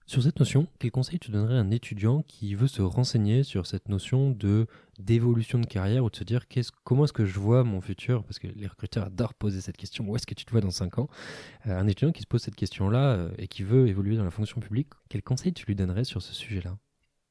Sur 0.08 0.22
cette 0.22 0.38
notion, 0.38 0.68
quel 0.78 0.92
conseil 0.92 1.18
tu 1.18 1.32
donnerais 1.32 1.56
à 1.56 1.60
un 1.60 1.72
étudiant 1.72 2.22
qui 2.28 2.54
veut 2.54 2.68
se 2.68 2.80
renseigner 2.80 3.42
sur 3.42 3.66
cette 3.66 3.88
notion 3.88 4.30
de 4.30 4.68
d'évolution 5.00 5.58
de 5.58 5.66
carrière 5.66 6.04
ou 6.04 6.10
de 6.10 6.16
se 6.16 6.22
dire 6.22 6.46
comment 6.84 7.04
est-ce 7.04 7.12
que 7.12 7.24
je 7.24 7.40
vois 7.40 7.64
mon 7.64 7.80
futur? 7.80 8.22
Parce 8.22 8.38
que 8.38 8.46
les 8.46 8.68
recruteurs 8.68 9.06
adorent 9.06 9.34
poser 9.34 9.60
cette 9.60 9.76
question, 9.76 10.08
où 10.08 10.14
est-ce 10.14 10.26
que 10.26 10.34
tu 10.34 10.44
te 10.44 10.52
vois 10.52 10.60
dans 10.60 10.70
5 10.70 10.98
ans? 11.00 11.08
Euh, 11.66 11.76
Un 11.76 11.88
étudiant 11.88 12.12
qui 12.12 12.22
se 12.22 12.28
pose 12.28 12.40
cette 12.40 12.54
question-là 12.54 13.16
euh, 13.16 13.30
et 13.36 13.48
qui 13.48 13.64
veut 13.64 13.88
évoluer 13.88 14.16
dans 14.16 14.24
la 14.24 14.30
fonction 14.30 14.60
publique, 14.60 14.90
quel 15.08 15.22
conseil 15.24 15.52
tu 15.52 15.66
lui 15.66 15.74
donnerais 15.74 16.04
sur 16.04 16.22
ce 16.22 16.32
sujet-là? 16.32 16.78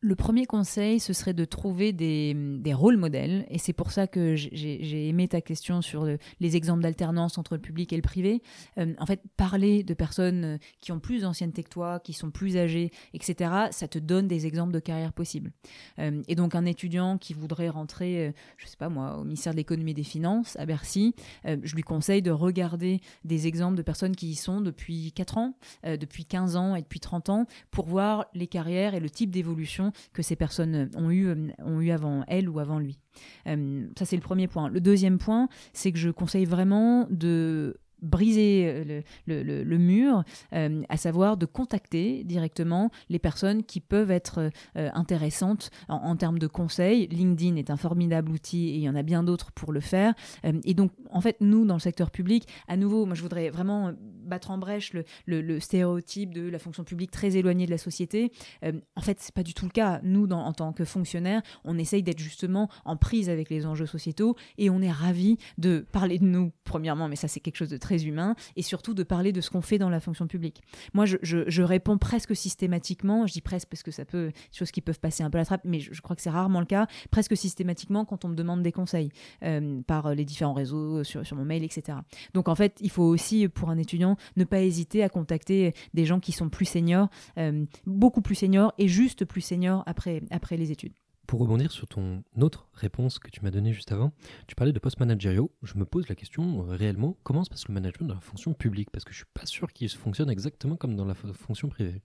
Le 0.01 0.15
premier 0.15 0.45
conseil, 0.45 0.99
ce 0.99 1.13
serait 1.13 1.33
de 1.33 1.45
trouver 1.45 1.91
des, 1.91 2.73
rôles 2.73 2.97
modèles. 2.97 3.45
Et 3.49 3.57
c'est 3.57 3.73
pour 3.73 3.91
ça 3.91 4.05
que 4.05 4.35
j'ai 4.35 5.07
aimé 5.07 5.27
ta 5.27 5.41
question 5.41 5.81
sur 5.81 6.05
les 6.39 6.55
exemples 6.55 6.83
d'alternance 6.83 7.37
entre 7.37 7.55
le 7.55 7.61
public 7.61 7.91
et 7.91 7.95
le 7.95 8.01
privé. 8.01 8.43
Euh, 8.77 8.93
en 8.99 9.05
fait, 9.05 9.21
parler 9.37 9.83
de 9.83 9.93
personnes 9.93 10.43
euh, 10.43 10.57
qui 10.81 10.91
ont 10.91 10.99
plus 10.99 11.21
d'ancienneté 11.21 11.63
que 11.63 11.69
toi, 11.69 11.99
qui 11.99 12.13
sont 12.13 12.29
plus 12.29 12.57
âgées, 12.57 12.91
etc., 13.13 13.51
ça 13.71 13.87
te 13.87 13.97
donne 13.97 14.27
des 14.27 14.45
exemples 14.45 14.73
de 14.73 14.79
carrière 14.79 15.13
possibles. 15.13 15.51
Euh, 15.99 16.21
et 16.27 16.35
donc, 16.35 16.53
un 16.53 16.65
étudiant 16.65 17.17
qui 17.17 17.33
voudrait 17.33 17.69
rentrer, 17.69 18.33
je 18.57 18.67
sais 18.67 18.77
pas 18.77 18.89
moi, 18.89 19.17
au 19.17 19.23
ministère 19.23 19.53
de 19.53 19.57
l'économie 19.57 19.91
et 19.91 19.95
des 19.95 20.03
finances, 20.03 20.55
à 20.57 20.65
Bercy, 20.65 21.15
je 21.45 21.75
lui 21.75 21.83
conseille 21.83 22.21
de 22.21 22.31
regarder 22.31 22.99
des 23.23 23.47
exemples 23.47 23.77
de 23.77 23.81
personnes 23.81 24.15
qui 24.15 24.29
y 24.29 24.35
sont 24.35 24.61
depuis 24.61 25.11
4 25.13 25.37
ans, 25.37 25.57
depuis 25.83 26.25
15 26.25 26.55
ans 26.55 26.75
et 26.75 26.81
depuis 26.81 26.99
30 26.99 27.29
ans, 27.29 27.45
pour 27.71 27.87
voir 27.87 28.25
les 28.33 28.47
carrières 28.47 28.93
et 28.93 28.99
le 28.99 29.09
type 29.09 29.31
d'évolution 29.31 29.84
que 30.13 30.21
ces 30.21 30.35
personnes 30.35 30.89
ont 30.95 31.09
eu, 31.09 31.27
euh, 31.27 31.47
ont 31.63 31.81
eu 31.81 31.91
avant 31.91 32.23
elle 32.27 32.49
ou 32.49 32.59
avant 32.59 32.79
lui. 32.79 32.99
Euh, 33.47 33.87
ça, 33.97 34.05
c'est 34.05 34.15
le 34.15 34.21
premier 34.21 34.47
point. 34.47 34.69
Le 34.69 34.81
deuxième 34.81 35.17
point, 35.17 35.47
c'est 35.73 35.91
que 35.91 35.97
je 35.97 36.09
conseille 36.09 36.45
vraiment 36.45 37.07
de 37.09 37.77
briser 38.05 39.03
le, 39.27 39.77
mur, 39.77 40.23
à 40.51 40.97
savoir 40.97 41.37
de 41.37 41.45
contacter 41.45 42.23
directement 42.23 42.91
les 43.09 43.19
personnes 43.19 43.63
qui 43.63 43.79
peuvent 43.79 44.11
être 44.11 44.49
intéressantes 44.75 45.69
en, 45.87 46.15
termes 46.15 46.39
de 46.39 46.47
conseils. 46.47 47.07
LinkedIn 47.07 47.55
est 47.57 47.69
un 47.69 47.77
formidable 47.77 48.31
outil 48.31 48.69
et 48.69 48.75
il 48.75 48.81
y 48.81 48.89
en 48.89 48.95
a 48.95 49.03
bien 49.03 49.23
d'autres 49.23 49.51
pour 49.51 49.71
le 49.71 49.79
faire. 49.79 50.13
et 50.43 50.73
donc, 50.73 50.91
en 51.09 51.21
fait, 51.21 51.37
nous, 51.41 51.65
dans 51.65 51.75
le 51.75 51.79
secteur 51.79 52.11
public, 52.11 52.47
à 52.67 52.77
nouveau, 52.77 53.05
moi, 53.05 53.15
je 53.15 53.21
voudrais 53.21 53.49
vraiment 53.49 53.93
battre 54.25 54.51
en 54.51 54.57
brèche 54.57 54.93
le, 55.25 55.59
stéréotype 55.59 56.33
de 56.33 56.49
la 56.49 56.59
fonction 56.59 56.83
publique 56.83 57.11
très 57.11 57.37
éloignée 57.37 57.65
de 57.65 57.71
la 57.71 57.77
société. 57.77 58.31
en 58.63 59.01
fait, 59.01 59.19
c'est 59.19 59.33
pas 59.33 59.43
du 59.43 59.53
tout 59.53 59.65
le 59.65 59.71
cas. 59.71 59.99
Nous, 60.03 60.27
en 60.31 60.53
tant 60.53 60.73
que 60.73 60.85
fonctionnaires, 60.85 61.41
on 61.63 61.77
essaye 61.77 62.03
d'être 62.03 62.19
justement 62.19 62.69
en 62.83 62.97
prise 62.97 63.29
avec 63.29 63.49
les 63.49 63.65
enjeux 63.65 63.85
sociétaux 63.85 64.35
et 64.57 64.69
on 64.69 64.81
est 64.81 64.91
ravis 64.91 65.37
de 65.57 65.85
parler 65.91 66.19
de 66.19 66.25
nous, 66.25 66.51
premièrement, 66.63 67.07
mais 67.07 67.15
ça 67.15 67.27
c'est 67.27 67.39
quelque 67.39 67.57
chose 67.57 67.69
de 67.69 67.77
très 67.77 67.94
humain, 68.03 68.35
et 68.55 68.61
surtout 68.61 68.93
de 68.93 69.03
parler 69.03 69.31
de 69.31 69.41
ce 69.41 69.49
qu'on 69.49 69.61
fait 69.61 69.77
dans 69.77 69.89
la 69.89 69.99
fonction 69.99 70.27
publique. 70.27 70.61
Moi, 70.93 71.05
je, 71.05 71.61
réponds 71.61 71.97
presque 71.97 72.35
systématiquement, 72.35 73.27
je 73.27 73.33
dis 73.33 73.41
presque 73.41 73.69
parce 73.69 73.83
que 73.83 73.91
ça 73.91 74.05
peut, 74.05 74.31
choses 74.51 74.71
qui 74.71 74.81
peuvent 74.81 74.99
passer 74.99 75.23
un 75.23 75.29
peu 75.29 75.37
la 75.37 75.45
trappe, 75.45 75.61
mais 75.65 75.79
je, 75.79 76.01
crois 76.01 76.15
que 76.15 76.21
c'est 76.21 76.29
rarement 76.29 76.59
le 76.59 76.65
cas, 76.65 76.87
presque 77.11 77.35
systématiquement 77.35 78.05
quand 78.05 78.25
on 78.25 78.29
me 78.29 78.35
demande 78.35 78.61
des 78.61 78.71
conseils 78.71 79.09
euh, 79.43 79.81
par 79.87 80.13
les 80.13 80.25
différents 80.25 80.53
réseaux, 80.53 81.03
sur, 81.03 81.25
sur 81.25 81.35
mon 81.35 81.45
mail, 81.45 81.63
etc. 81.63 81.97
Donc 82.33 82.47
en 82.49 82.55
fait, 82.55 82.77
il 82.81 82.89
faut 82.89 83.03
aussi, 83.03 83.47
pour 83.47 83.69
un 83.69 83.77
étudiant, 83.77 84.17
ne 84.35 84.43
pas 84.43 84.61
hésiter 84.61 85.03
à 85.03 85.09
contacter 85.09 85.73
des 85.93 86.05
gens 86.05 86.19
qui 86.19 86.31
sont 86.31 86.49
plus 86.49 86.65
seniors, 86.65 87.09
euh, 87.37 87.65
beaucoup 87.85 88.21
plus 88.21 88.35
seniors 88.35 88.73
et 88.77 88.87
juste 88.87 89.25
plus 89.25 89.41
seniors 89.41 89.83
après, 89.85 90.21
après 90.31 90.57
les 90.57 90.71
études. 90.71 90.93
Pour 91.27 91.39
rebondir 91.39 91.71
sur 91.71 91.87
ton 91.87 92.23
autre 92.39 92.67
réponse 92.73 93.17
que 93.17 93.29
tu 93.29 93.41
m'as 93.41 93.49
donnée 93.49 93.73
juste 93.73 93.91
avant, 93.91 94.11
tu 94.47 94.55
parlais 94.55 94.73
de 94.73 94.79
post 94.79 94.99
managériaux. 94.99 95.51
Je 95.63 95.75
me 95.75 95.85
pose 95.85 96.07
la 96.07 96.15
question 96.15 96.67
euh, 96.69 96.75
réellement, 96.75 97.17
comment 97.23 97.43
se 97.43 97.49
passe 97.49 97.67
le 97.67 97.73
management 97.73 98.07
dans 98.07 98.13
la 98.13 98.21
fonction 98.21 98.53
publique? 98.53 98.91
Parce 98.91 99.03
que 99.05 99.11
je 99.11 99.17
suis 99.17 99.25
pas 99.33 99.45
sûr 99.45 99.73
qu'il 99.73 99.89
fonctionne 99.89 100.29
exactement 100.29 100.75
comme 100.75 100.95
dans 100.95 101.05
la 101.05 101.15
fonction 101.15 101.67
privée. 101.67 102.01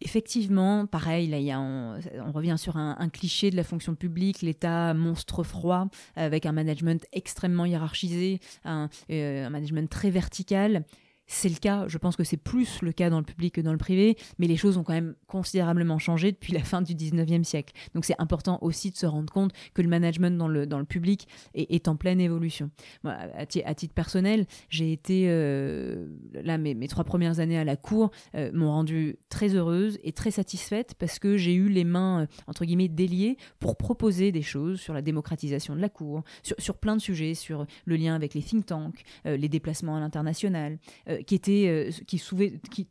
Effectivement, 0.00 0.86
pareil, 0.86 1.26
là, 1.26 1.40
y 1.40 1.50
a, 1.50 1.58
on, 1.60 1.98
revient 2.30 2.54
sur 2.56 2.76
un, 2.76 3.08
cliché 3.08 3.50
de 3.50 3.56
la 3.56 3.64
fonction 3.64 3.96
publique, 3.96 4.42
l'État 4.42 4.94
monstre 4.94 5.42
froid, 5.42 5.88
avec 6.14 6.46
un 6.46 6.52
management 6.52 7.04
extrêmement 7.12 7.64
hiérarchisé, 7.64 8.38
un, 8.64 8.90
euh, 9.10 9.46
un 9.46 9.50
management 9.50 9.90
très 9.90 10.10
vertical. 10.10 10.84
C'est 11.30 11.50
le 11.50 11.56
cas, 11.56 11.86
je 11.88 11.98
pense 11.98 12.16
que 12.16 12.24
c'est 12.24 12.38
plus 12.38 12.80
le 12.80 12.90
cas 12.90 13.10
dans 13.10 13.18
le 13.18 13.24
public 13.24 13.54
que 13.54 13.60
dans 13.60 13.72
le 13.72 13.78
privé, 13.78 14.16
mais 14.38 14.46
les 14.46 14.56
choses 14.56 14.78
ont 14.78 14.82
quand 14.82 14.94
même 14.94 15.14
considérablement 15.26 15.98
changé 15.98 16.32
depuis 16.32 16.54
la 16.54 16.64
fin 16.64 16.80
du 16.80 16.94
19e 16.94 17.44
siècle. 17.44 17.74
Donc 17.94 18.06
c'est 18.06 18.18
important 18.18 18.58
aussi 18.62 18.90
de 18.90 18.96
se 18.96 19.04
rendre 19.04 19.30
compte 19.30 19.52
que 19.74 19.82
le 19.82 19.88
management 19.88 20.36
dans 20.38 20.48
le, 20.48 20.66
dans 20.66 20.78
le 20.78 20.86
public 20.86 21.28
est, 21.54 21.86
en 21.86 21.96
pleine 21.96 22.20
évolution. 22.20 22.70
à, 23.04 23.46
titre 23.46 23.94
personnel, 23.94 24.46
j'ai 24.70 24.90
été, 24.90 25.26
euh, 25.28 26.06
là, 26.32 26.56
mes, 26.56 26.74
mes, 26.74 26.88
trois 26.88 27.04
premières 27.04 27.40
années 27.40 27.58
à 27.58 27.64
la 27.64 27.76
Cour 27.76 28.10
euh, 28.34 28.50
m'ont 28.54 28.70
rendu 28.70 29.16
très 29.28 29.54
heureuse 29.54 29.98
et 30.02 30.12
très 30.12 30.30
satisfaite 30.30 30.94
parce 30.98 31.18
que 31.18 31.36
j'ai 31.36 31.54
eu 31.54 31.68
les 31.68 31.84
mains, 31.84 32.22
euh, 32.22 32.26
entre 32.46 32.64
guillemets, 32.64 32.88
déliées 32.88 33.36
pour 33.58 33.76
proposer 33.76 34.32
des 34.32 34.42
choses 34.42 34.80
sur 34.80 34.94
la 34.94 35.02
démocratisation 35.02 35.76
de 35.76 35.80
la 35.80 35.90
Cour, 35.90 36.22
sur, 36.42 36.56
sur 36.58 36.78
plein 36.78 36.96
de 36.96 37.02
sujets, 37.02 37.34
sur 37.34 37.66
le 37.84 37.96
lien 37.96 38.14
avec 38.14 38.32
les 38.32 38.42
think 38.42 38.64
tanks, 38.64 39.02
les 39.24 39.48
déplacements 39.48 39.96
à 39.96 40.00
l'international 40.00 40.78
qui, 41.26 41.34
était, 41.34 41.66
euh, 41.68 41.90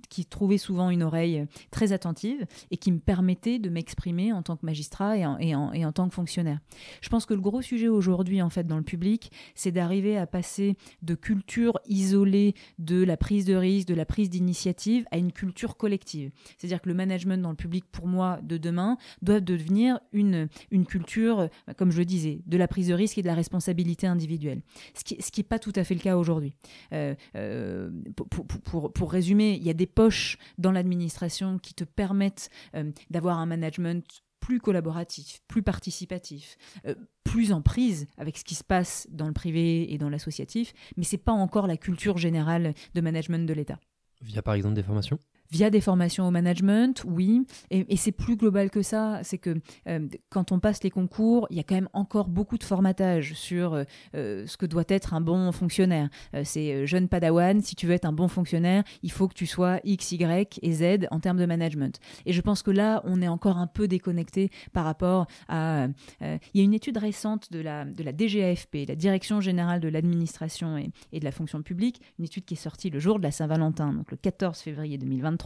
qui, 0.09 0.25
trouvait 0.25 0.57
souvent 0.57 0.89
une 0.89 1.03
oreille 1.03 1.45
très 1.71 1.93
attentive 1.93 2.45
et 2.71 2.77
qui 2.77 2.91
me 2.91 2.99
permettait 2.99 3.59
de 3.59 3.69
m'exprimer 3.69 4.31
en 4.33 4.43
tant 4.43 4.57
que 4.57 4.65
magistrat 4.65 5.17
et 5.17 5.25
en, 5.25 5.37
et, 5.39 5.55
en, 5.55 5.71
et 5.73 5.85
en, 5.85 5.91
tant 5.91 6.07
que 6.07 6.13
fonctionnaire. 6.13 6.59
Je 7.01 7.09
pense 7.09 7.25
que 7.25 7.33
le 7.33 7.41
gros 7.41 7.61
sujet 7.61 7.87
aujourd'hui, 7.87 8.41
en 8.41 8.49
fait, 8.49 8.65
dans 8.65 8.77
le 8.77 8.83
public, 8.83 9.31
c'est 9.55 9.71
d'arriver 9.71 10.17
à 10.17 10.27
passer 10.27 10.75
de 11.01 11.15
culture 11.15 11.79
isolée 11.87 12.53
de 12.79 13.03
la 13.03 13.17
prise 13.17 13.45
de 13.45 13.55
risque, 13.55 13.87
de 13.87 13.95
la 13.95 14.05
prise 14.05 14.29
d'initiative, 14.29 15.05
à 15.11 15.17
une 15.17 15.31
culture 15.31 15.77
collective. 15.77 16.31
C'est-à-dire 16.57 16.81
que 16.81 16.89
le 16.89 16.95
management 16.95 17.41
dans 17.41 17.51
le 17.51 17.55
public, 17.55 17.85
pour 17.91 18.07
moi, 18.07 18.39
de 18.43 18.57
demain, 18.57 18.97
doit 19.21 19.39
devenir 19.39 19.99
une, 20.13 20.47
une 20.71 20.85
culture, 20.85 21.49
comme 21.77 21.91
je 21.91 21.99
le 21.99 22.05
disais, 22.05 22.41
de 22.45 22.57
la 22.57 22.67
prise 22.67 22.87
de 22.89 22.93
risque 22.93 23.17
et 23.17 23.21
de 23.21 23.27
la 23.27 23.35
responsabilité 23.35 24.07
individuelle. 24.07 24.61
Ce 24.93 25.03
qui 25.03 25.15
n'est 25.15 25.21
ce 25.21 25.31
qui 25.31 25.43
pas 25.43 25.59
tout 25.59 25.73
à 25.75 25.83
fait 25.83 25.95
le 25.95 25.99
cas 25.99 26.17
aujourd'hui. 26.17 26.53
Euh, 26.93 27.15
euh, 27.35 27.89
pour, 28.25 28.93
pour, 28.93 29.11
résumer, 29.11 29.53
il 29.53 29.63
y 29.63 29.69
a 29.69 29.73
des 29.73 29.85
poches 29.85 30.37
dans 30.57 30.71
l'administration 30.71 31.59
qui 31.59 31.73
te 31.73 31.83
permettent 31.83 32.49
euh, 32.75 32.91
d'avoir 33.09 33.37
un 33.37 33.45
management 33.45 34.03
plus 34.39 34.59
collaboratif, 34.59 35.41
plus 35.47 35.63
participatif, 35.63 36.57
euh, 36.85 36.95
plus 37.23 37.51
en 37.51 37.61
prise 37.61 38.07
avec 38.17 38.37
ce 38.37 38.43
qui 38.43 38.55
se 38.55 38.63
passe 38.63 39.07
dans 39.11 39.27
le 39.27 39.33
privé 39.33 39.93
et 39.93 39.97
dans 39.97 40.09
l'associatif, 40.09 40.73
mais 40.95 41.03
c'est 41.03 41.17
pas 41.17 41.31
encore 41.31 41.67
la 41.67 41.77
culture 41.77 42.17
générale 42.17 42.73
de 42.93 43.01
management 43.01 43.45
de 43.45 43.53
l'État. 43.53 43.79
Via 44.21 44.41
par 44.41 44.53
exemple 44.53 44.75
des 44.75 44.83
formations? 44.83 45.19
Via 45.49 45.69
des 45.69 45.79
formations 45.79 46.27
au 46.27 46.31
management, 46.31 47.03
oui. 47.07 47.45
Et, 47.71 47.95
c'est 47.95 48.11
plus 48.11 48.35
global 48.35 48.69
que 48.69 48.81
ça. 48.81 49.21
C'est 49.23 49.37
que 49.37 49.55
euh, 49.87 50.07
quand 50.29 50.51
on 50.51 50.59
passe 50.59 50.83
les 50.83 50.89
concours, 50.89 51.47
il 51.49 51.57
y 51.57 51.59
a 51.59 51.63
quand 51.63 51.75
même 51.75 51.89
encore 51.93 52.27
beaucoup 52.27 52.57
de 52.57 52.65
formatage 52.65 53.33
sur 53.33 53.73
euh, 53.73 53.83
euh, 54.15 54.45
ce 54.45 54.57
que 54.57 54.65
doit 54.65 54.83
être 54.89 55.13
un 55.13 55.21
bon 55.21 55.51
fonctionnaire. 55.53 56.09
c'est 56.43 56.85
jeune 56.85 57.07
padawan, 57.07 57.61
si 57.61 57.75
tu 57.75 57.87
veux 57.87 57.93
être 57.93 58.05
un 58.05 58.11
bon 58.11 58.27
fonctionnaire, 58.27 58.83
il 59.03 59.11
faut 59.11 59.27
que 59.27 59.33
tu 59.33 59.45
sois 59.45 59.79
X, 59.85 60.11
Y 60.11 60.59
et 60.61 60.71
Z 60.73 61.07
en 61.11 61.19
termes 61.19 61.37
de 61.37 61.45
management. 61.45 61.97
Et 62.25 62.33
je 62.33 62.41
pense 62.41 62.61
que 62.61 62.71
là, 62.71 63.01
on 63.05 63.21
est 63.21 63.27
encore 63.27 63.57
un 63.57 63.67
peu 63.67 63.87
déconnecté 63.87 64.49
par 64.73 64.83
rapport 64.83 65.27
à... 65.47 65.87
il 66.21 66.39
y 66.55 66.61
a 66.61 66.63
une 66.63 66.73
étude 66.73 66.97
récente 66.97 67.51
de 67.51 67.59
la, 67.59 67.85
de 67.85 68.03
la 68.03 68.11
DGAFP, 68.11 68.87
la 68.87 68.95
Direction 68.95 69.39
Générale 69.39 69.79
de 69.79 69.87
l'Administration 69.87 70.77
et, 70.77 70.91
et 71.13 71.19
de 71.19 71.25
la 71.25 71.31
Fonction 71.31 71.61
Publique, 71.61 72.01
une 72.19 72.25
étude 72.25 72.45
qui 72.45 72.55
est 72.55 72.57
sortie 72.57 72.89
le 72.89 72.99
jour 72.99 73.17
de 73.17 73.23
la 73.23 73.31
Saint-Valentin, 73.31 73.93
donc 73.93 74.11
le 74.11 74.17
14 74.17 74.59
février 74.59 74.97
2023 74.97 75.36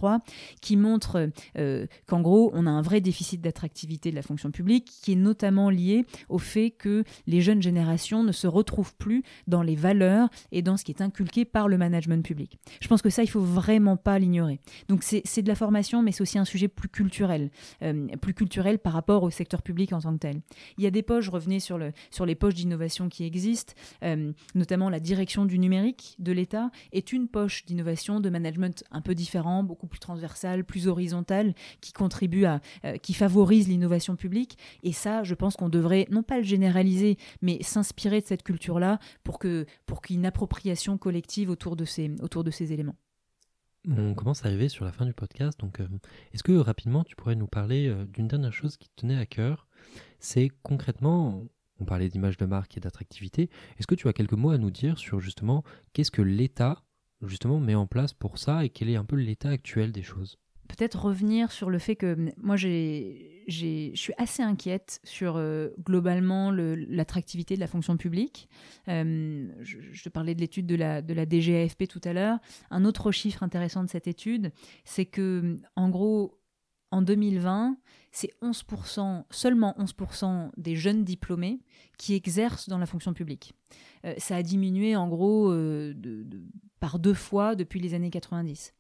qui 0.62 0.78
montre 0.78 1.30
euh, 1.58 1.86
qu'en 2.08 2.22
gros, 2.22 2.52
on 2.54 2.66
a 2.68 2.70
un 2.70 2.82
vrai 2.82 3.02
déficit 3.02 3.42
d'attractivité 3.42 4.12
de 4.12 4.16
la 4.16 4.22
fonction 4.22 4.52
publique, 4.52 4.92
qui 5.02 5.14
est 5.14 5.16
notamment 5.16 5.70
lié 5.70 6.06
au 6.30 6.38
fait 6.38 6.72
que 6.72 7.04
les 7.28 7.42
jeunes 7.42 7.62
générations 7.62 8.24
ne 8.24 8.32
se 8.32 8.48
retrouvent 8.48 8.96
plus 8.96 9.24
dans 9.48 9.64
les 9.64 9.76
valeurs 9.76 10.30
et 10.52 10.62
dans 10.62 10.78
ce 10.78 10.84
qui 10.84 10.92
est 10.92 11.02
inculqué 11.02 11.46
par 11.46 11.68
le 11.68 11.78
management 11.78 12.24
public. 12.26 12.58
Je 12.80 12.88
pense 12.88 13.02
que 13.02 13.10
ça, 13.10 13.24
il 13.24 13.28
faut 13.28 13.42
vraiment 13.42 13.98
pas 13.98 14.20
l'ignorer. 14.20 14.60
Donc 14.88 15.04
c'est 15.04 15.42
de 15.42 15.48
la 15.48 15.56
formation, 15.56 16.02
mais 16.02 16.12
c'est 16.12 16.22
aussi 16.22 16.38
un 16.38 16.46
sujet 16.46 16.68
plus 16.68 16.89
culturel, 16.89 17.52
euh, 17.82 18.08
plus 18.22 18.34
culturel 18.34 18.80
par 18.80 18.94
rapport 18.94 19.24
au 19.24 19.30
secteur 19.30 19.62
public 19.62 19.94
en 19.94 20.00
tant 20.00 20.14
que 20.14 20.20
tel. 20.20 20.42
Il 20.78 20.84
y 20.84 20.88
a 20.88 20.92
des 20.92 21.04
poches, 21.04 21.26
je 21.26 21.32
revenais 21.32 21.60
sur, 21.60 21.78
le, 21.78 21.92
sur 22.10 22.26
les 22.26 22.36
poches 22.36 22.56
d'innovation 22.56 23.10
qui 23.10 23.24
existent, 23.24 23.74
euh, 24.04 24.32
notamment 24.56 24.89
la 24.89 25.00
direction 25.00 25.46
du 25.46 25.60
numérique 25.60 26.16
de 26.20 26.32
l'État 26.32 26.72
est 26.92 27.14
une 27.14 27.28
poche 27.28 27.66
d'innovation, 27.66 28.20
de 28.20 28.30
management 28.30 28.84
un 28.92 29.02
peu 29.02 29.16
différent, 29.16 29.64
plus 29.88 29.99
transversale, 29.99 30.63
plus 30.63 30.88
horizontale, 30.88 31.53
qui 31.82 31.93
contribue 31.93 32.45
à, 32.45 32.61
euh, 32.86 32.97
qui 32.97 33.13
favorise 33.13 33.67
l'innovation 33.67 34.15
publique. 34.15 34.57
Et 34.84 34.93
ça, 34.93 35.23
je 35.23 35.36
pense 35.36 35.55
qu'on 35.55 35.69
devrait 35.69 36.07
non 36.11 36.23
pas 36.23 36.38
le 36.38 36.43
généraliser, 36.43 37.17
mais 37.41 37.61
s'inspirer 37.61 38.21
de 38.21 38.25
cette 38.25 38.43
culture-là 38.43 38.99
pour 39.23 39.39
que 39.39 39.65
pour 39.86 40.01
qu'il 40.01 40.15
y 40.15 40.17
ait 40.17 40.21
une 40.21 40.25
appropriation 40.25 40.97
collective 40.97 41.49
autour 41.49 41.75
de 41.75 41.86
ces 41.86 42.11
autour 42.21 42.43
de 42.43 42.51
ces 42.51 42.73
éléments. 42.73 42.95
On 43.89 44.13
commence 44.13 44.45
à 44.45 44.47
arriver 44.47 44.69
sur 44.69 44.86
la 44.86 44.91
fin 44.91 45.05
du 45.05 45.13
podcast, 45.13 45.59
donc 45.59 45.79
euh, 45.79 45.88
est-ce 46.34 46.43
que 46.43 46.51
rapidement 46.51 47.03
tu 47.03 47.15
pourrais 47.15 47.36
nous 47.36 47.47
parler 47.47 47.88
euh, 47.88 48.05
d'une 48.05 48.27
dernière 48.27 48.53
chose 48.53 48.77
qui 48.77 48.89
te 48.89 49.01
tenait 49.01 49.17
à 49.17 49.25
cœur? 49.25 49.67
C'est 50.19 50.51
concrètement, 50.61 51.43
on 51.79 51.86
parlait 51.86 52.07
d'image 52.07 52.38
de 52.38 52.45
marque 52.45 52.77
et 52.77 52.79
d'attractivité, 52.79 53.49
est-ce 53.79 53.88
que 53.88 53.95
tu 53.95 54.07
as 54.07 54.13
quelques 54.13 54.34
mots 54.34 54.51
à 54.51 54.59
nous 54.59 54.69
dire 54.69 54.99
sur 54.99 55.19
justement 55.19 55.63
qu'est-ce 55.93 56.11
que 56.11 56.21
l'État 56.21 56.84
justement 57.28 57.59
met 57.59 57.76
en 57.76 57.88
place 57.88 58.13
pour 58.13 58.38
ça 58.38 58.65
et 58.65 58.69
quel 58.69 58.89
est 58.89 58.95
un 58.95 59.05
peu 59.05 59.15
l'état 59.15 59.49
actuel 59.49 59.91
des 59.91 60.03
choses 60.03 60.38
Peut-être 60.67 61.03
revenir 61.03 61.51
sur 61.51 61.69
le 61.69 61.80
fait 61.80 61.97
que 61.97 62.13
hum, 62.13 62.32
moi 62.38 62.55
je 62.55 63.17
suis 63.47 64.13
assez 64.17 64.41
inquiète 64.41 65.01
sur 65.03 65.36
euh, 65.36 65.69
globalement 65.84 66.51
l'attractivité 66.51 67.55
de 67.55 67.59
la 67.59 67.67
fonction 67.67 67.97
publique. 67.97 68.47
Hum, 68.88 69.51
je, 69.61 70.03
te 70.03 70.09
parlais 70.09 70.34
de 70.34 70.39
l'étude 70.39 70.67
de 70.67 70.76
la, 70.76 71.01
de 71.01 71.13
la 71.13 71.26
DGAFP 71.26 71.88
tout 71.88 72.01
à 72.05 72.13
l'heure. 72.13 72.39
Un 72.69 72.86
autre 72.86 73.11
chiffre 73.11 73.43
intéressant 73.43 73.84
de 73.84 73.89
cette 73.89 74.07
étude, 74.07 74.51
c'est 74.86 75.05
que 75.05 75.41
hum, 75.41 75.59
en 75.76 75.89
gros, 75.89 76.41
en 76.91 77.01
2020, 77.01 77.78
c'est 78.11 78.32
11%, 78.41 79.24
seulement 79.30 79.76
11% 79.80 80.51
des 80.57 80.76
jeunes 80.76 81.03
diplômés 81.03 81.61
qui 81.97 82.13
exercent 82.13 82.67
dans 82.67 82.78
la 82.78 82.86
fonction 82.86 83.13
publique. 83.13 83.53
Euh, 84.05 84.13
ça 84.17 84.36
a 84.36 84.43
diminué 84.43 84.95
en 84.95 85.07
gros 85.07 85.51
euh, 85.51 85.93
de, 85.95 86.26
par 86.82 86.99
deux 86.99 87.13
fois 87.13 87.55
depuis 87.55 87.79
les 87.79 87.93
années 87.93 88.09
90. 88.09 88.73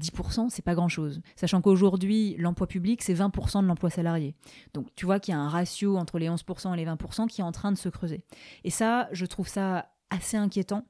10%, 0.00 0.48
c'est 0.48 0.64
pas 0.64 0.74
grand-chose. 0.74 1.20
Sachant 1.36 1.60
qu'aujourd'hui, 1.60 2.34
l'emploi 2.38 2.66
public, 2.66 3.02
c'est 3.02 3.14
20% 3.14 3.62
de 3.62 3.66
l'emploi 3.68 3.90
salarié. 3.90 4.34
Donc 4.72 4.88
tu 4.96 5.04
vois 5.04 5.20
qu'il 5.20 5.32
y 5.32 5.36
a 5.36 5.40
un 5.40 5.50
ratio 5.50 5.96
entre 5.96 6.18
les 6.18 6.28
11% 6.28 6.72
et 6.72 6.76
les 6.76 6.86
20% 6.86 7.28
qui 7.28 7.42
est 7.42 7.44
en 7.44 7.52
train 7.52 7.70
de 7.70 7.76
se 7.76 7.90
creuser. 7.90 8.24
Et 8.64 8.70
ça, 8.70 9.08
je 9.12 9.26
trouve 9.26 9.46
ça 9.46 9.90
assez 10.08 10.36
inquiétant, 10.36 10.86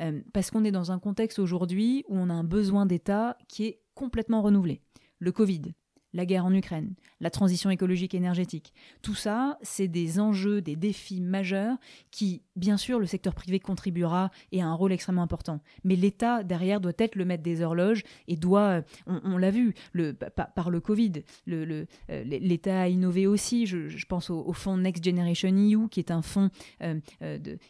euh, 0.00 0.20
parce 0.32 0.50
qu'on 0.50 0.64
est 0.64 0.72
dans 0.72 0.92
un 0.92 0.98
contexte 0.98 1.38
aujourd'hui 1.38 2.04
où 2.08 2.16
on 2.16 2.30
a 2.30 2.34
un 2.34 2.44
besoin 2.44 2.86
d'État 2.86 3.36
qui 3.48 3.66
est 3.66 3.80
complètement 3.94 4.42
renouvelé. 4.42 4.80
Le 5.18 5.32
Covid, 5.32 5.74
la 6.14 6.26
guerre 6.26 6.46
en 6.46 6.54
Ukraine, 6.54 6.94
la 7.20 7.30
transition 7.30 7.70
écologique 7.70 8.14
et 8.14 8.18
énergétique. 8.18 8.72
Tout 9.02 9.14
ça, 9.14 9.58
c'est 9.62 9.88
des 9.88 10.20
enjeux, 10.20 10.62
des 10.62 10.76
défis 10.76 11.20
majeurs 11.20 11.76
qui 12.10 12.42
bien 12.56 12.76
sûr, 12.76 12.98
le 12.98 13.06
secteur 13.06 13.34
privé 13.34 13.60
contribuera 13.60 14.30
et 14.52 14.62
a 14.62 14.66
un 14.66 14.74
rôle 14.74 14.92
extrêmement 14.92 15.22
important. 15.22 15.60
Mais 15.82 15.96
l'État, 15.96 16.42
derrière, 16.42 16.80
doit 16.80 16.92
être 16.98 17.16
le 17.16 17.24
maître 17.24 17.42
des 17.42 17.62
horloges 17.62 18.02
et 18.28 18.36
doit, 18.36 18.82
euh, 19.08 19.20
on, 19.24 19.38
l'a 19.38 19.50
vu, 19.50 19.74
le, 19.92 20.12
par, 20.12 20.70
le 20.70 20.80
Covid, 20.80 21.12
euh, 21.48 21.84
l'État 22.08 22.82
a 22.82 22.88
innové 22.88 23.26
aussi. 23.26 23.66
Je, 23.66 24.06
pense 24.06 24.30
au, 24.30 24.52
fonds 24.52 24.76
Next 24.76 25.04
Generation 25.04 25.48
EU, 25.48 25.88
qui 25.88 26.00
est 26.00 26.10
un 26.10 26.22
fonds 26.22 26.50
euh, 26.82 27.00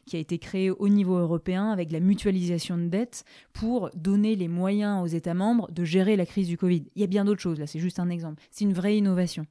qui 0.06 0.16
a 0.16 0.18
été 0.18 0.38
créé 0.38 0.70
au 0.70 0.88
niveau 0.88 1.16
européen 1.16 1.70
avec 1.70 1.90
la 1.92 2.00
mutualisation 2.00 2.76
de 2.76 2.88
dettes 2.88 3.24
pour 3.52 3.90
donner 3.94 4.36
les 4.36 4.48
moyens 4.48 5.02
aux 5.02 5.06
États 5.06 5.34
membres 5.34 5.70
de 5.70 5.84
gérer 5.84 6.16
la 6.16 6.26
crise 6.26 6.48
du 6.48 6.58
Covid. 6.58 6.84
Il 6.94 7.00
y 7.00 7.04
a 7.04 7.08
bien 7.08 7.24
d'autres 7.24 7.40
choses, 7.40 7.58
là, 7.58 7.66
c'est 7.66 7.78
juste 7.78 7.98
un 7.98 8.10
exemple. 8.10 8.42
C'est 8.50 8.64
une 8.64 8.72
vraie 8.72 8.98
innovation. 8.98 9.46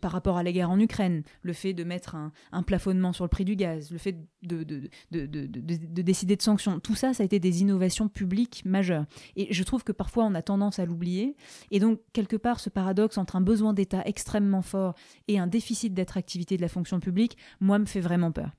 Par 0.00 0.12
rapport 0.12 0.36
à 0.36 0.42
la 0.42 0.52
guerre 0.52 0.70
en 0.70 0.78
Ukraine, 0.78 1.22
le 1.42 1.52
fait 1.52 1.72
de 1.72 1.84
mettre 1.84 2.16
un, 2.16 2.62
plafonnement 2.62 3.12
sur 3.12 3.24
le 3.24 3.28
prix 3.28 3.44
du 3.44 3.56
gaz, 3.56 3.90
le 3.90 3.98
fait 3.98 4.16
de, 4.42 4.62
de, 4.62 4.88
de, 5.10 5.26
de, 5.26 6.02
décider 6.02 6.36
de 6.36 6.42
sanctions, 6.42 6.80
tout 6.80 6.94
ça, 6.94 7.12
ça 7.12 7.22
a 7.22 7.26
été 7.26 7.38
des 7.38 7.60
innovations 7.60 8.08
publiques 8.08 8.62
majeures. 8.64 9.04
Et 9.36 9.52
je 9.52 9.62
trouve 9.62 9.84
que 9.84 9.92
parfois 9.92 10.24
on 10.24 10.34
a 10.34 10.42
tendance 10.42 10.78
à 10.78 10.86
l'oublier. 10.86 11.36
Et 11.70 11.80
donc, 11.80 12.00
quelque 12.12 12.36
part, 12.36 12.60
ce 12.60 12.70
paradoxe 12.70 13.18
entre 13.18 13.36
un 13.36 13.40
besoin 13.40 13.74
d'État 13.74 14.02
extrêmement 14.06 14.62
fort 14.62 14.94
et 15.28 15.38
un 15.38 15.46
déficit 15.46 15.94
d'attractivité 15.94 16.56
de 16.56 16.62
la 16.62 16.68
fonction 16.68 17.00
publique, 17.00 17.36
moi, 17.60 17.78
me 17.78 17.86
fait 17.86 18.00
vraiment 18.00 18.32
peur. 18.32 18.50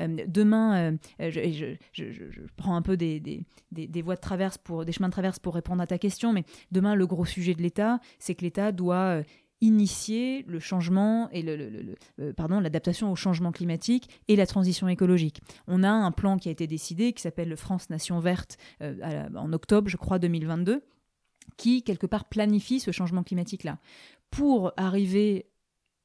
Euh, 0.00 0.16
demain, 0.26 0.98
euh, 1.20 1.30
je, 1.30 2.46
prends 2.56 2.76
un 2.76 2.82
peu 2.82 2.96
des, 2.96 3.44
voies 4.02 4.16
de 4.16 4.20
traverse 4.20 4.58
pour 4.58 4.84
des 4.84 4.92
chemins 4.92 5.08
de 5.08 5.12
traverse 5.12 5.38
pour 5.38 5.54
répondre 5.54 5.82
à 5.82 5.86
ta 5.86 5.98
question, 5.98 6.32
mais 6.32 6.44
demain, 6.70 6.94
le 6.94 7.06
gros 7.06 7.24
sujet 7.24 7.54
de 7.54 7.62
l'État, 7.62 8.00
c'est 8.18 8.34
que 8.34 8.42
l'État 8.42 8.72
doit 8.72 8.96
euh, 8.96 9.22
initier 9.62 10.44
le 10.48 10.60
changement 10.60 11.30
et 11.30 11.40
le, 11.40 11.96
euh, 12.20 12.60
l'adaptation 12.60 13.10
au 13.10 13.16
changement 13.16 13.52
climatique 13.52 14.10
et 14.28 14.36
la 14.36 14.46
transition 14.46 14.88
écologique. 14.88 15.40
On 15.68 15.82
a 15.82 15.90
un 15.90 16.10
plan 16.10 16.36
qui 16.36 16.48
a 16.48 16.52
été 16.52 16.66
décidé 16.66 17.14
qui 17.14 17.22
s'appelle 17.22 17.48
le 17.48 17.56
France 17.56 17.88
Nation 17.88 18.18
Verte 18.20 18.58
euh, 18.82 19.28
en 19.34 19.52
octobre, 19.54 19.88
je 19.88 19.96
crois 19.96 20.18
2022 20.18 20.82
qui 21.56 21.82
quelque 21.82 22.06
part 22.06 22.28
planifie 22.28 22.80
ce 22.80 22.90
changement 22.90 23.22
climatique 23.22 23.64
là. 23.64 23.78
Pour 24.30 24.72
arriver 24.76 25.46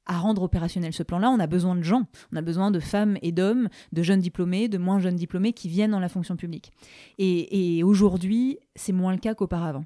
à 0.08 0.18
rendre 0.18 0.44
opérationnel 0.44 0.94
ce 0.94 1.04
plan-là, 1.04 1.30
on 1.30 1.40
a 1.40 1.48
besoin 1.48 1.76
de 1.76 1.84
gens, 1.84 2.04
on 2.32 2.36
a 2.36 2.42
besoin 2.42 2.72
de 2.72 2.80
femmes 2.80 3.18
et 3.22 3.32
d'hommes, 3.32 3.70
de 3.92 4.04
jeunes 4.04 4.20
diplômés, 4.20 4.68
de 4.68 4.78
moins 4.78 5.00
jeunes 5.00 5.16
diplômés 5.16 5.54
qui 5.54 5.68
viennent 5.68 5.92
dans 5.92 6.00
la 6.00 6.10
fonction 6.10 6.36
publique. 6.36 6.72
Et, 7.18 7.84
aujourd'hui, 7.84 8.60
c'est 8.76 8.94
moins 8.94 9.12
le 9.12 9.20
cas 9.20 9.36
qu'auparavant. 9.36 9.86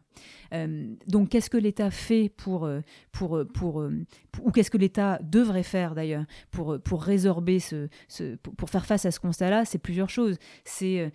Euh, 0.54 0.86
donc, 1.08 1.30
qu'est-ce 1.30 1.50
que 1.50 1.58
l'État 1.58 1.92
fait 1.92 2.30
pour, 2.30 2.66
euh, 2.66 2.82
pour, 3.12 3.38
euh, 3.38 3.46
pour, 3.46 3.84
ou 4.44 4.52
qu'est-ce 4.52 4.72
que 4.72 4.78
l'État 4.78 5.20
devrait 5.24 5.64
faire 5.64 5.96
d'ailleurs 5.96 6.26
pour, 6.52 6.78
pour 6.80 7.04
résorber 7.04 7.60
ce 7.60 7.88
pour 8.58 8.70
faire 8.70 8.86
face 8.86 9.06
à 9.06 9.12
ce 9.12 9.20
constat-là? 9.20 9.66
C'est 9.66 9.78
plusieurs 9.78 10.10
choses. 10.10 10.38
C'est 10.66 11.12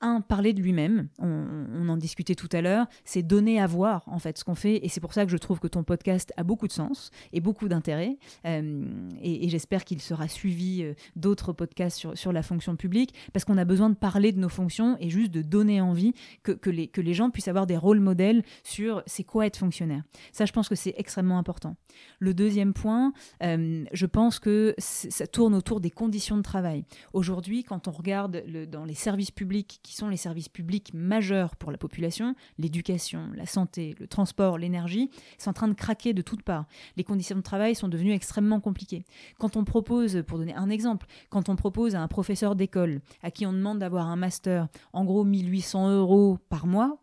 un 0.00 0.20
parler 0.20 0.52
de 0.52 0.60
lui-même. 0.60 1.08
On, 1.18 1.88
en 1.88 1.96
discutait 1.96 2.34
tout 2.34 2.48
à 2.52 2.60
l'heure. 2.60 2.86
C'est 3.04 3.22
donner 3.22 3.60
à 3.60 3.66
voir 3.66 4.04
en 4.06 4.18
fait 4.18 4.38
ce 4.38 4.44
qu'on 4.44 4.54
fait, 4.54 4.84
et 4.84 4.88
c'est 4.88 5.00
pour 5.00 5.12
ça 5.12 5.24
que 5.24 5.30
je 5.30 5.36
trouve 5.36 5.58
que 5.58 5.66
ton 5.66 5.82
podcast 5.82 6.32
a 6.36 6.44
beaucoup 6.44 6.66
de 6.66 6.72
sens 6.72 7.10
et 7.32 7.40
beaucoup 7.40 7.68
d'intérêt. 7.68 8.11
Et, 8.44 9.48
j'espère 9.48 9.84
qu'il 9.84 10.00
sera 10.00 10.28
suivi 10.28 10.84
d'autres 11.16 11.52
podcasts 11.52 11.98
sur, 11.98 12.16
sur 12.16 12.32
la 12.32 12.42
fonction 12.42 12.76
publique, 12.76 13.14
parce 13.32 13.44
qu'on 13.44 13.58
a 13.58 13.64
besoin 13.64 13.90
de 13.90 13.94
parler 13.94 14.32
de 14.32 14.38
nos 14.38 14.48
fonctions 14.48 14.96
et 15.00 15.10
juste 15.10 15.30
de 15.30 15.42
donner 15.42 15.80
envie 15.80 16.14
que, 16.42 16.52
que 16.52 16.70
les, 16.70 16.88
que 16.88 17.00
les 17.00 17.14
gens 17.14 17.30
puissent 17.30 17.48
avoir 17.48 17.66
des 17.66 17.76
rôles 17.76 18.00
modèles 18.00 18.42
sur 18.64 19.02
c'est 19.06 19.24
quoi 19.24 19.46
être 19.46 19.56
fonctionnaire. 19.56 20.02
Ça, 20.32 20.46
je 20.46 20.52
pense 20.52 20.68
que 20.68 20.74
c'est 20.74 20.94
extrêmement 20.96 21.38
important. 21.38 21.76
Le 22.18 22.34
deuxième 22.34 22.72
point, 22.72 23.12
euh, 23.42 23.84
je 23.92 24.06
pense 24.06 24.38
que 24.38 24.74
ça 24.78 25.26
tourne 25.26 25.54
autour 25.54 25.80
des 25.80 25.90
conditions 25.90 26.36
de 26.36 26.42
travail. 26.42 26.84
Aujourd'hui, 27.12 27.64
quand 27.64 27.88
on 27.88 27.90
regarde 27.90 28.42
dans 28.70 28.84
les 28.84 28.94
services 28.94 29.30
publics, 29.30 29.80
qui 29.82 29.94
sont 29.94 30.08
les 30.08 30.16
services 30.16 30.48
publics 30.48 30.92
majeurs 30.94 31.56
pour 31.56 31.70
la 31.70 31.78
population, 31.78 32.34
l'éducation, 32.58 33.30
la 33.34 33.46
santé, 33.46 33.94
le 33.98 34.06
transport, 34.06 34.58
l'énergie, 34.58 35.10
c'est 35.38 35.48
en 35.48 35.52
train 35.52 35.68
de 35.68 35.74
craquer 35.74 36.12
de 36.12 36.22
toutes 36.22 36.42
parts. 36.42 36.66
Les 36.96 37.04
conditions 37.04 37.36
de 37.36 37.42
travail 37.42 37.74
sont 37.74 37.88
devenues 37.88 38.01
extrêmement 38.10 38.60
compliquées. 38.60 39.04
Quand 39.38 39.56
on 39.56 39.64
propose, 39.64 40.22
pour 40.26 40.38
donner 40.38 40.54
un 40.54 40.70
exemple, 40.70 41.06
quand 41.30 41.48
on 41.48 41.56
propose 41.56 41.94
à 41.94 42.00
un 42.00 42.08
professeur 42.08 42.56
d'école 42.56 43.00
à 43.22 43.30
qui 43.30 43.46
on 43.46 43.52
demande 43.52 43.78
d'avoir 43.78 44.08
un 44.08 44.16
master, 44.16 44.68
en 44.92 45.04
gros 45.04 45.24
1800 45.24 45.90
euros 45.90 46.38
par 46.48 46.66
mois, 46.66 46.98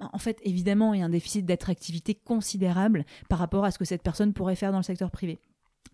en 0.00 0.18
fait, 0.18 0.38
évidemment, 0.44 0.94
il 0.94 1.00
y 1.00 1.02
a 1.02 1.06
un 1.06 1.10
déficit 1.10 1.46
d'attractivité 1.46 2.14
considérable 2.14 3.04
par 3.28 3.38
rapport 3.38 3.64
à 3.64 3.70
ce 3.70 3.78
que 3.78 3.84
cette 3.84 4.02
personne 4.02 4.32
pourrait 4.32 4.56
faire 4.56 4.72
dans 4.72 4.78
le 4.78 4.84
secteur 4.84 5.10
privé. 5.10 5.38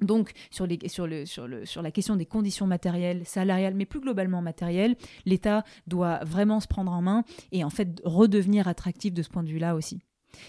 Donc, 0.01 0.33
sur, 0.51 0.67
la 0.67 1.91
question 1.91 2.17
des 2.17 2.27
conditions 2.27 2.67
matérielles, 2.67 3.25
salariales, 3.25 3.75
mais 3.75 3.87
plus 3.87 4.01
globalement 4.01 4.43
matérielles, 4.43 4.97
l'État 5.27 5.65
doit 5.87 6.21
vraiment 6.25 6.61
se 6.61 6.67
prendre 6.67 6.93
en 6.93 7.03
main 7.03 7.25
et 7.53 7.63
en 7.63 7.71
fait 7.71 8.01
redevenir 8.05 8.67
attractif 8.67 9.15
de 9.15 9.23
ce 9.23 9.29
point 9.29 9.45
de 9.45 9.49
vue-là 9.49 9.75
aussi. 9.77 10.01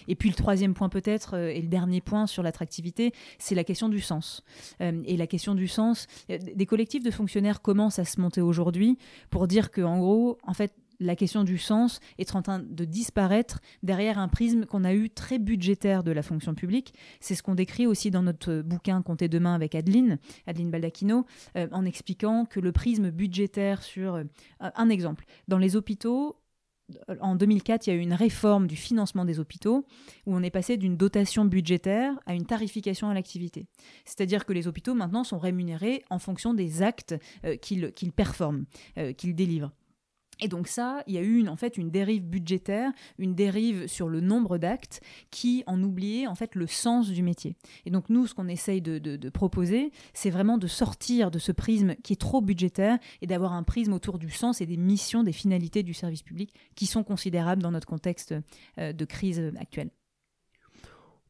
Et 0.08 0.14
puis 0.14 0.28
le 0.28 0.34
troisième 0.34 0.74
point 0.74 0.88
peut-être, 0.88 1.34
euh, 1.34 1.48
et 1.48 1.60
le 1.60 1.68
dernier 1.68 2.00
point 2.00 2.26
sur 2.26 2.42
l'attractivité, 2.42 3.12
c'est 3.38 3.54
la 3.54 3.64
question 3.64 3.88
du 3.88 4.00
sens. 4.00 4.42
Euh, 4.80 5.02
et 5.06 5.16
la 5.16 5.26
question 5.26 5.54
du 5.54 5.68
sens, 5.68 6.06
euh, 6.30 6.38
des 6.38 6.66
collectifs 6.66 7.02
de 7.02 7.10
fonctionnaires 7.10 7.62
commencent 7.62 7.98
à 7.98 8.04
se 8.04 8.20
monter 8.20 8.40
aujourd'hui 8.40 8.98
pour 9.30 9.46
dire 9.46 9.70
qu'en 9.70 9.98
gros, 9.98 10.38
en 10.42 10.54
fait, 10.54 10.72
la 11.00 11.16
question 11.16 11.42
du 11.42 11.58
sens 11.58 11.98
est 12.18 12.36
en 12.36 12.42
train 12.42 12.60
de 12.60 12.84
disparaître 12.84 13.60
derrière 13.82 14.16
un 14.16 14.28
prisme 14.28 14.64
qu'on 14.64 14.84
a 14.84 14.94
eu 14.94 15.10
très 15.10 15.40
budgétaire 15.40 16.04
de 16.04 16.12
la 16.12 16.22
fonction 16.22 16.54
publique. 16.54 16.94
C'est 17.18 17.34
ce 17.34 17.42
qu'on 17.42 17.56
décrit 17.56 17.86
aussi 17.88 18.12
dans 18.12 18.22
notre 18.22 18.62
bouquin 18.62 19.02
Comptez 19.02 19.28
demain 19.28 19.56
avec 19.56 19.74
Adeline, 19.74 20.18
Adeline 20.46 20.70
Baldacchino, 20.70 21.26
en 21.56 21.84
expliquant 21.84 22.44
que 22.44 22.60
le 22.60 22.70
prisme 22.70 23.10
budgétaire 23.10 23.82
sur... 23.82 24.22
Un 24.60 24.88
exemple, 24.88 25.24
dans 25.48 25.58
les 25.58 25.74
hôpitaux, 25.74 26.36
en 27.20 27.34
2004, 27.34 27.86
il 27.86 27.90
y 27.90 27.92
a 27.92 27.96
eu 27.96 28.02
une 28.02 28.14
réforme 28.14 28.66
du 28.66 28.76
financement 28.76 29.24
des 29.24 29.40
hôpitaux 29.40 29.86
où 30.26 30.34
on 30.34 30.42
est 30.42 30.50
passé 30.50 30.76
d'une 30.76 30.96
dotation 30.96 31.44
budgétaire 31.44 32.14
à 32.26 32.34
une 32.34 32.46
tarification 32.46 33.08
à 33.08 33.14
l'activité. 33.14 33.66
C'est-à-dire 34.04 34.44
que 34.44 34.52
les 34.52 34.68
hôpitaux 34.68 34.94
maintenant 34.94 35.24
sont 35.24 35.38
rémunérés 35.38 36.04
en 36.10 36.18
fonction 36.18 36.54
des 36.54 36.82
actes 36.82 37.14
euh, 37.44 37.56
qu'ils 37.56 38.12
performent, 38.12 38.64
qu'ils 39.16 39.34
délivrent. 39.34 39.72
Et 40.40 40.48
donc 40.48 40.68
ça, 40.68 41.02
il 41.06 41.14
y 41.14 41.18
a 41.18 41.22
eu 41.22 41.38
une, 41.38 41.48
en 41.48 41.56
fait 41.56 41.76
une 41.76 41.90
dérive 41.90 42.24
budgétaire, 42.24 42.92
une 43.18 43.34
dérive 43.34 43.86
sur 43.86 44.08
le 44.08 44.20
nombre 44.20 44.58
d'actes 44.58 45.00
qui 45.30 45.62
en 45.66 45.82
oubliait 45.82 46.26
en 46.26 46.34
fait 46.34 46.54
le 46.54 46.66
sens 46.66 47.10
du 47.10 47.22
métier. 47.22 47.56
Et 47.86 47.90
donc 47.90 48.08
nous, 48.08 48.26
ce 48.26 48.34
qu'on 48.34 48.48
essaye 48.48 48.80
de, 48.80 48.98
de, 48.98 49.28
proposer, 49.30 49.90
c'est 50.12 50.30
vraiment 50.30 50.58
de 50.58 50.66
sortir 50.66 51.30
de 51.30 51.38
ce 51.38 51.52
prisme 51.52 51.94
qui 52.02 52.12
est 52.12 52.20
trop 52.20 52.40
budgétaire 52.40 52.98
et 53.22 53.26
d'avoir 53.26 53.52
un 53.52 53.62
prisme 53.62 53.92
autour 53.92 54.18
du 54.18 54.30
sens 54.30 54.60
et 54.60 54.66
des 54.66 54.76
missions, 54.76 55.22
des 55.22 55.32
finalités 55.32 55.82
du 55.82 55.94
service 55.94 56.22
public 56.22 56.52
qui 56.74 56.86
sont 56.86 57.04
considérables 57.04 57.62
dans 57.62 57.70
notre 57.70 57.86
contexte 57.86 58.34
euh, 58.78 58.92
de 58.92 59.04
crise 59.04 59.52
actuelle. 59.58 59.90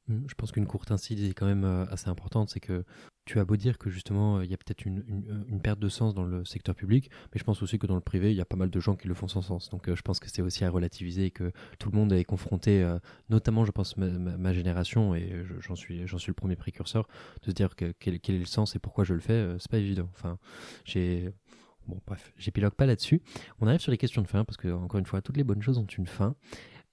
Mmh, 0.08 0.24
je 0.28 0.34
pense 0.34 0.52
qu'une 0.52 0.66
courte 0.66 0.90
incise 0.90 1.24
est 1.24 1.32
quand 1.32 1.46
même 1.46 1.64
euh, 1.64 1.86
assez 1.86 2.08
importante, 2.08 2.50
c'est 2.50 2.60
que 2.60 2.84
tu 3.24 3.38
as 3.38 3.44
beau 3.46 3.56
dire 3.56 3.78
que 3.78 3.88
justement 3.88 4.42
il 4.42 4.50
y 4.50 4.54
a 4.54 4.58
peut-être 4.58 4.84
une, 4.84 5.02
une, 5.48 5.60
perte 5.62 5.78
de 5.78 5.88
sens 5.88 6.12
dans 6.12 6.24
le 6.24 6.44
secteur 6.44 6.74
public, 6.74 7.10
mais 7.32 7.38
je 7.38 7.44
pense 7.44 7.62
aussi 7.62 7.78
que 7.78 7.86
dans 7.86 7.94
le 7.94 8.02
privé 8.02 8.30
il 8.30 8.36
y 8.36 8.40
a 8.42 8.44
pas 8.44 8.56
mal 8.56 8.68
de 8.68 8.80
gens 8.80 8.96
qui 8.96 9.08
le 9.08 9.14
font 9.14 9.28
sans 9.28 9.40
sens. 9.40 9.70
Donc 9.70 9.88
euh, 9.88 9.96
je 9.96 10.02
pense 10.02 10.20
que 10.20 10.28
c'est 10.28 10.42
aussi 10.42 10.62
à 10.62 10.68
relativiser 10.68 11.26
et 11.26 11.30
que 11.30 11.52
tout 11.78 11.90
le 11.90 11.96
monde 11.96 12.12
est 12.12 12.24
confronté, 12.24 12.82
euh, 12.82 12.98
notamment 13.30 13.64
je 13.64 13.70
pense 13.70 13.96
ma, 13.96 14.52
génération 14.52 15.14
et 15.14 15.42
j'en 15.60 15.74
suis 15.74 16.06
j'en 16.06 16.18
suis 16.18 16.30
le 16.30 16.34
premier 16.34 16.56
précurseur, 16.56 17.08
de 17.40 17.46
se 17.46 17.50
dire 17.52 17.74
que, 17.74 17.94
quel, 17.98 18.20
quel, 18.20 18.36
est 18.36 18.40
le 18.40 18.44
sens 18.44 18.76
et 18.76 18.78
pourquoi 18.78 19.04
je 19.04 19.14
le 19.14 19.20
fais, 19.20 19.56
c'est 19.58 19.70
pas 19.70 19.78
évident. 19.78 20.08
Enfin 20.12 20.38
j'ai 20.84 21.32
Bon, 21.86 22.00
bref, 22.06 22.32
j'épilogue 22.38 22.72
pas 22.72 22.86
là-dessus. 22.86 23.20
On 23.60 23.66
arrive 23.66 23.80
sur 23.80 23.90
les 23.90 23.98
questions 23.98 24.22
de 24.22 24.26
fin, 24.26 24.44
parce 24.44 24.56
que, 24.56 24.68
encore 24.68 24.98
une 24.98 25.06
fois, 25.06 25.20
toutes 25.20 25.36
les 25.36 25.44
bonnes 25.44 25.60
choses 25.60 25.76
ont 25.76 25.84
une 25.84 26.06
fin. 26.06 26.34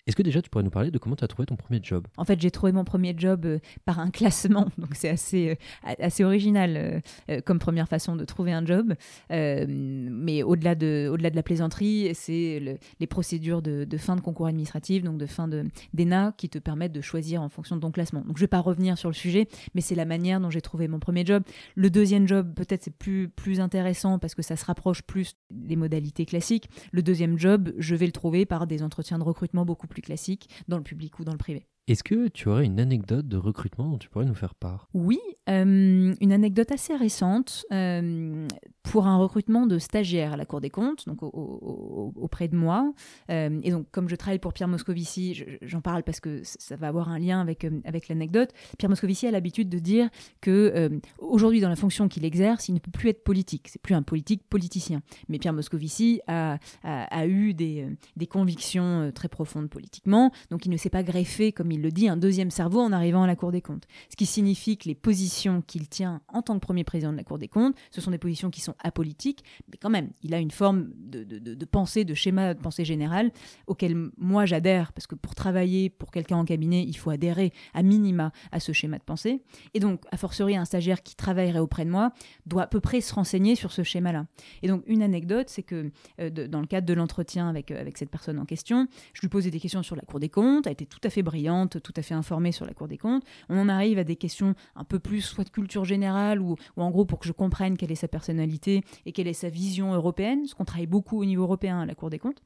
Est-ce 0.08 0.16
que 0.16 0.24
déjà 0.24 0.42
tu 0.42 0.50
pourrais 0.50 0.64
nous 0.64 0.72
parler 0.72 0.90
de 0.90 0.98
comment 0.98 1.16
tu 1.16 1.24
as 1.24 1.28
trouvé 1.28 1.46
ton 1.46 1.56
premier 1.56 1.80
job? 1.82 2.08
En 2.18 2.26
fait, 2.26 2.42
j'ai 2.42 2.50
trouvé 2.50 2.72
mon 2.72 2.84
premier 2.84 3.14
job 3.16 3.46
euh, 3.46 3.60
par 3.86 4.00
un 4.00 4.10
classement, 4.10 4.68
donc 4.80 4.96
c'est 4.96 5.10
assez, 5.10 5.52
euh, 5.52 5.94
assez 6.00 6.24
original 6.24 7.02
euh, 7.30 7.42
comme 7.42 7.60
première 7.60 7.88
façon 7.88 8.16
de 8.16 8.26
trouver 8.26 8.52
un 8.52 8.66
job. 8.66 8.96
mais 9.30 10.42
au-delà 10.44 10.74
de, 10.74 11.08
au-delà 11.12 11.30
de 11.30 11.36
la 11.36 11.44
plaisanterie, 11.44 12.10
c'est 12.16 12.80
les 13.00 13.08
procédures 13.08 13.62
de, 13.62 13.98
fin 13.98 14.16
de 14.16 14.22
concours 14.22 14.48
administratif, 14.48 15.04
donc 15.04 15.18
de 15.20 15.26
fin 15.28 15.48
de, 15.48 15.66
d'ENA, 15.94 16.34
qui 16.36 16.50
te 16.50 16.58
permettent 16.58 16.94
de 16.94 17.02
choisir 17.02 17.42
en 17.42 17.50
fonction 17.50 17.76
de 17.76 17.82
ton 17.82 17.92
classement. 17.92 18.22
Donc 18.22 18.38
je 18.38 18.42
ne 18.42 18.46
vais 18.46 18.48
pas 18.48 18.60
revenir 18.60 18.98
sur 18.98 19.10
le 19.10 19.14
sujet, 19.14 19.48
mais 19.76 19.82
c'est 19.82 19.96
la 19.96 20.06
manière 20.06 20.40
dont 20.40 20.50
j'ai 20.50 20.62
trouvé 20.62 20.88
mon 20.88 21.00
premier 21.00 21.26
job. 21.26 21.44
Le 21.76 21.90
deuxième 21.92 22.28
job, 22.28 22.54
peut-être 22.56 22.84
c'est 22.84 22.96
plus, 22.96 23.30
plus 23.30 23.60
intéressant 23.60 24.18
parce 24.18 24.34
que 24.34 24.42
ça 24.42 24.56
se 24.56 24.66
rapproche 24.66 25.04
plus 25.04 25.36
des 25.52 25.76
modalités 25.76 26.26
classiques. 26.26 26.70
Le 26.92 27.04
deuxième 27.04 27.38
job, 27.38 27.72
je 27.78 27.96
vais 27.96 28.08
le 28.08 28.12
trouver 28.12 28.46
par 28.46 28.66
des 28.66 28.82
entretiens 28.82 29.20
de 29.20 29.24
recrutement 29.24 29.66
beaucoup 29.66 29.88
plus 29.92 30.02
classique 30.02 30.50
dans 30.68 30.78
le 30.78 30.84
public 30.84 31.20
ou 31.20 31.24
dans 31.24 31.34
le 31.34 31.38
privé. 31.38 31.68
Est-ce 31.92 32.06
que 32.06 32.30
tu 32.30 32.48
aurais 32.48 32.64
une 32.64 32.80
anecdote 32.80 33.28
de 33.28 33.36
recrutement 33.36 33.90
dont 33.90 33.98
tu 33.98 34.08
pourrais 34.08 34.24
nous 34.24 34.34
faire 34.34 34.56
part? 34.56 34.88
Oui, 34.94 35.20
euh, 35.50 36.16
une 36.22 36.32
anecdote 36.32 36.72
assez 36.72 36.96
récente 36.96 37.66
euh, 37.74 38.48
pour 38.82 39.08
un 39.08 39.18
recrutement 39.18 39.68
de 39.68 39.78
stagiaires 39.78 40.32
à 40.32 40.38
la 40.38 40.46
Cour 40.46 40.62
des 40.62 40.70
comptes, 40.70 41.06
donc 41.06 41.22
auprès 41.22 42.48
de 42.48 42.56
moi. 42.56 42.94
Euh, 43.30 43.60
et 43.64 43.72
donc, 43.72 43.92
comme 43.92 44.08
je 44.08 44.16
travaille 44.16 44.40
pour 44.40 44.54
Pierre 44.54 44.70
Moscovici, 44.70 45.44
j'en 45.62 45.82
parle 45.82 46.04
parce 46.04 46.22
que 46.22 46.40
ça 46.44 46.78
va 46.78 46.88
avoir 46.88 47.10
un 47.10 47.20
lien 47.20 47.42
avec, 47.42 47.68
avec 47.84 48.08
l'anecdote. 48.08 48.52
Pierre 48.78 48.90
Moscovici 48.90 49.28
a 49.28 49.32
l'habitude 49.32 49.68
de 49.68 49.80
dire 49.80 50.10
que 50.40 51.02
aujourd'hui, 51.18 51.60
dans 51.60 51.68
la 51.68 51.76
fonction 51.76 52.08
qu'il 52.08 52.24
exerce, 52.24 52.70
il 52.70 52.74
ne 52.74 52.80
peut 52.80 52.92
plus 52.92 53.10
être 53.10 53.26
politique. 53.26 53.68
C'est 53.68 53.82
plus 53.82 53.96
un 53.96 54.04
politique 54.04 54.44
politicien. 54.48 55.02
Mais 55.28 55.40
Pierre 55.40 55.52
Moscovici 55.52 56.22
a, 56.28 56.58
a, 56.84 57.04
a 57.04 57.28
eu 57.28 57.54
des, 57.54 57.86
des 58.16 58.28
convictions 58.28 59.12
très 59.14 59.28
profondes 59.28 59.70
politiquement, 59.70 60.32
donc 60.52 60.66
il 60.66 60.70
ne 60.70 60.78
s'est 60.78 60.90
pas 60.90 61.04
greffé, 61.04 61.52
comme 61.52 61.70
il 61.74 61.81
le 61.82 61.92
dit, 61.92 62.08
un 62.08 62.18
deuxième 62.18 62.52
cerveau 62.52 62.80
en 62.80 62.92
arrivant 62.92 63.24
à 63.24 63.28
la 63.28 63.36
Cour 63.36 63.52
des 63.52 63.62
comptes. 63.62 63.86
Ce 64.10 64.16
qui 64.16 64.26
signifie 64.26 64.78
que 64.78 64.88
les 64.88 64.96
positions 64.96 65.62
qu'il 65.62 65.88
tient 65.88 66.22
en 66.28 66.42
tant 66.42 66.56
que 66.56 66.60
premier 66.60 66.84
président 66.84 67.12
de 67.12 67.18
la 67.18 67.24
Cour 67.24 67.38
des 67.38 67.48
comptes, 67.48 67.76
ce 67.90 68.02
sont 68.02 68.12
des 68.12 68.18
positions 68.18 68.50
qui 68.50 68.62
sont 68.62 68.76
apolitiques, 68.84 69.44
mais 69.70 69.78
quand 69.78 69.90
même, 69.90 70.12
il 70.22 70.34
a 70.34 70.40
une 70.40 70.52
forme 70.52 70.90
de, 70.96 71.24
de, 71.24 71.66
pensée, 71.66 72.06
de 72.06 72.14
schéma 72.14 72.54
de 72.54 72.60
pensée 72.60 72.86
générale 72.86 73.32
auquel 73.68 74.12
moi 74.18 74.46
j'adhère, 74.46 74.94
parce 74.94 75.08
que 75.08 75.16
pour 75.16 75.36
travailler 75.36 75.90
pour 75.90 76.12
quelqu'un 76.12 76.38
en 76.38 76.46
cabinet, 76.46 76.84
il 76.84 76.98
faut 76.98 77.10
adhérer 77.10 77.54
à 77.74 77.84
minima 77.84 78.32
à 78.52 78.60
ce 78.60 78.72
schéma 78.72 78.98
de 78.98 79.04
pensée. 79.04 79.42
Et 79.74 79.80
donc, 79.80 80.02
a 80.12 80.18
fortiori, 80.18 80.56
un 80.56 80.66
stagiaire 80.66 81.04
qui 81.04 81.16
travaillerait 81.16 81.60
auprès 81.60 81.86
de 81.86 81.90
moi 81.90 82.14
doit 82.46 82.64
à 82.64 82.68
peu 82.68 82.80
près 82.80 83.02
se 83.02 83.14
renseigner 83.14 83.56
sur 83.56 83.72
ce 83.72 83.84
schéma-là. 83.84 84.26
Et 84.62 84.68
donc, 84.68 84.84
une 84.88 85.02
anecdote, 85.02 85.50
c'est 85.50 85.64
que 85.64 85.92
euh, 86.20 86.30
dans 86.30 86.62
le 86.62 86.68
cadre 86.68 86.88
de 86.88 86.94
l'entretien 86.94 87.50
avec, 87.50 87.72
euh, 87.72 87.80
avec 87.80 87.98
cette 87.98 88.10
personne 88.10 88.40
en 88.40 88.46
question, 88.46 88.88
je 89.14 89.22
lui 89.22 89.30
posais 89.30 89.52
des 89.52 89.60
questions 89.60 89.84
sur 89.84 89.96
la 89.96 90.04
Cour 90.04 90.20
des 90.20 90.30
comptes, 90.30 90.68
elle 90.68 90.74
était 90.74 90.86
tout 90.86 91.00
à 91.04 91.10
fait 91.10 91.24
brillante, 91.24 91.61
tout 91.68 91.94
à 91.96 92.02
fait 92.02 92.14
informée 92.14 92.52
sur 92.52 92.66
la 92.66 92.74
Cour 92.74 92.88
des 92.88 92.98
comptes. 92.98 93.24
On 93.50 93.58
en 93.58 93.70
arrive 93.70 94.00
à 94.00 94.04
des 94.04 94.16
questions 94.16 94.56
un 94.76 94.84
peu 94.84 95.00
plus 95.00 95.22
soit 95.22 95.44
de 95.44 95.50
culture 95.50 95.86
générale 95.86 96.42
ou, 96.42 96.56
en 96.78 96.90
gros 96.92 97.06
pour 97.06 97.20
que 97.20 97.28
je 97.28 97.34
comprenne 97.34 97.78
quelle 97.78 97.92
est 97.92 97.96
sa 97.96 98.08
personnalité 98.08 98.84
et 99.06 99.12
quelle 99.12 99.28
est 99.28 99.34
sa 99.34 99.50
vision 99.50 99.94
européenne, 99.94 100.42
parce 100.42 100.54
qu'on 100.54 100.66
travaille 100.66 100.88
beaucoup 100.88 101.20
au 101.20 101.26
niveau 101.26 101.44
européen 101.44 101.82
à 101.82 101.86
la 101.86 101.96
Cour 101.96 102.10
des 102.10 102.20
comptes. 102.20 102.42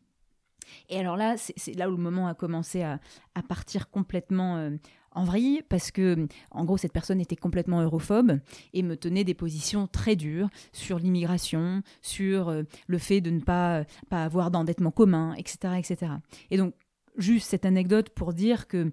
Et 0.89 0.99
alors 0.99 1.17
là, 1.17 1.35
c'est 1.37 1.73
là 1.73 1.89
où 1.89 1.91
le 1.91 2.01
moment 2.01 2.27
a 2.27 2.33
commencé 2.33 2.83
à, 2.83 2.99
partir 3.47 3.89
complètement 3.89 4.57
euh, 4.57 4.71
en 5.11 5.23
vrille, 5.23 5.61
parce 5.69 5.91
que, 5.91 6.27
en 6.51 6.65
gros, 6.65 6.77
cette 6.77 6.93
personne 6.93 7.21
était 7.21 7.35
complètement 7.35 7.81
europhobe 7.81 8.39
et 8.73 8.83
me 8.83 8.97
tenait 8.97 9.23
des 9.23 9.33
positions 9.33 9.87
très 9.87 10.15
dures 10.15 10.49
sur 10.73 10.99
l'immigration, 10.99 11.83
sur 12.01 12.49
euh, 12.49 12.63
le 12.87 12.97
fait 12.97 13.21
de 13.21 13.29
ne 13.29 13.39
pas, 13.39 13.85
pas 14.09 14.23
avoir 14.23 14.51
d'endettement 14.51 14.91
commun, 14.91 15.33
etc., 15.35 15.75
etc. 15.77 16.11
Et 16.51 16.57
donc, 16.57 16.73
juste 17.17 17.49
cette 17.49 17.65
anecdote 17.65 18.09
pour 18.09 18.33
dire 18.33 18.67
que 18.67 18.91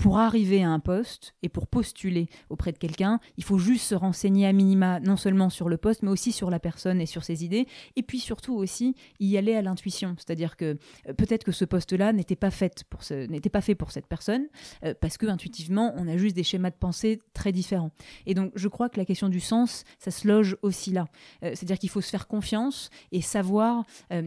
pour 0.00 0.18
arriver 0.18 0.62
à 0.62 0.70
un 0.70 0.80
poste 0.80 1.34
et 1.42 1.50
pour 1.50 1.66
postuler 1.66 2.28
auprès 2.48 2.72
de 2.72 2.78
quelqu'un, 2.78 3.20
il 3.36 3.44
faut 3.44 3.58
juste 3.58 3.84
se 3.84 3.94
renseigner 3.94 4.46
à 4.46 4.52
minima, 4.52 4.98
non 4.98 5.16
seulement 5.16 5.50
sur 5.50 5.68
le 5.68 5.76
poste, 5.76 6.02
mais 6.02 6.10
aussi 6.10 6.32
sur 6.32 6.48
la 6.50 6.58
personne 6.58 7.02
et 7.02 7.06
sur 7.06 7.22
ses 7.22 7.44
idées, 7.44 7.66
et 7.96 8.02
puis 8.02 8.18
surtout 8.18 8.54
aussi 8.54 8.96
y 9.20 9.36
aller 9.36 9.54
à 9.54 9.60
l'intuition. 9.60 10.14
C'est-à-dire 10.16 10.56
que 10.56 10.78
euh, 11.06 11.12
peut-être 11.12 11.44
que 11.44 11.52
ce 11.52 11.66
poste-là 11.66 12.14
n'était 12.14 12.36
pas 12.36 12.50
fait 12.50 12.84
pour 12.88 13.00
n'était 13.10 13.50
pas 13.50 13.60
fait 13.60 13.74
pour 13.74 13.92
cette 13.92 14.06
personne, 14.06 14.46
euh, 14.84 14.94
parce 14.98 15.18
que 15.18 15.26
intuitivement, 15.26 15.92
on 15.96 16.08
a 16.08 16.16
juste 16.16 16.34
des 16.34 16.44
schémas 16.44 16.70
de 16.70 16.76
pensée 16.76 17.20
très 17.34 17.52
différents. 17.52 17.90
Et 18.24 18.32
donc, 18.32 18.52
je 18.54 18.68
crois 18.68 18.88
que 18.88 18.98
la 18.98 19.04
question 19.04 19.28
du 19.28 19.40
sens, 19.40 19.84
ça 19.98 20.10
se 20.10 20.26
loge 20.26 20.56
aussi 20.62 20.92
là. 20.92 21.08
Euh, 21.44 21.50
c'est-à-dire 21.50 21.78
qu'il 21.78 21.90
faut 21.90 22.00
se 22.00 22.10
faire 22.10 22.26
confiance 22.26 22.88
et 23.12 23.20
savoir 23.20 23.84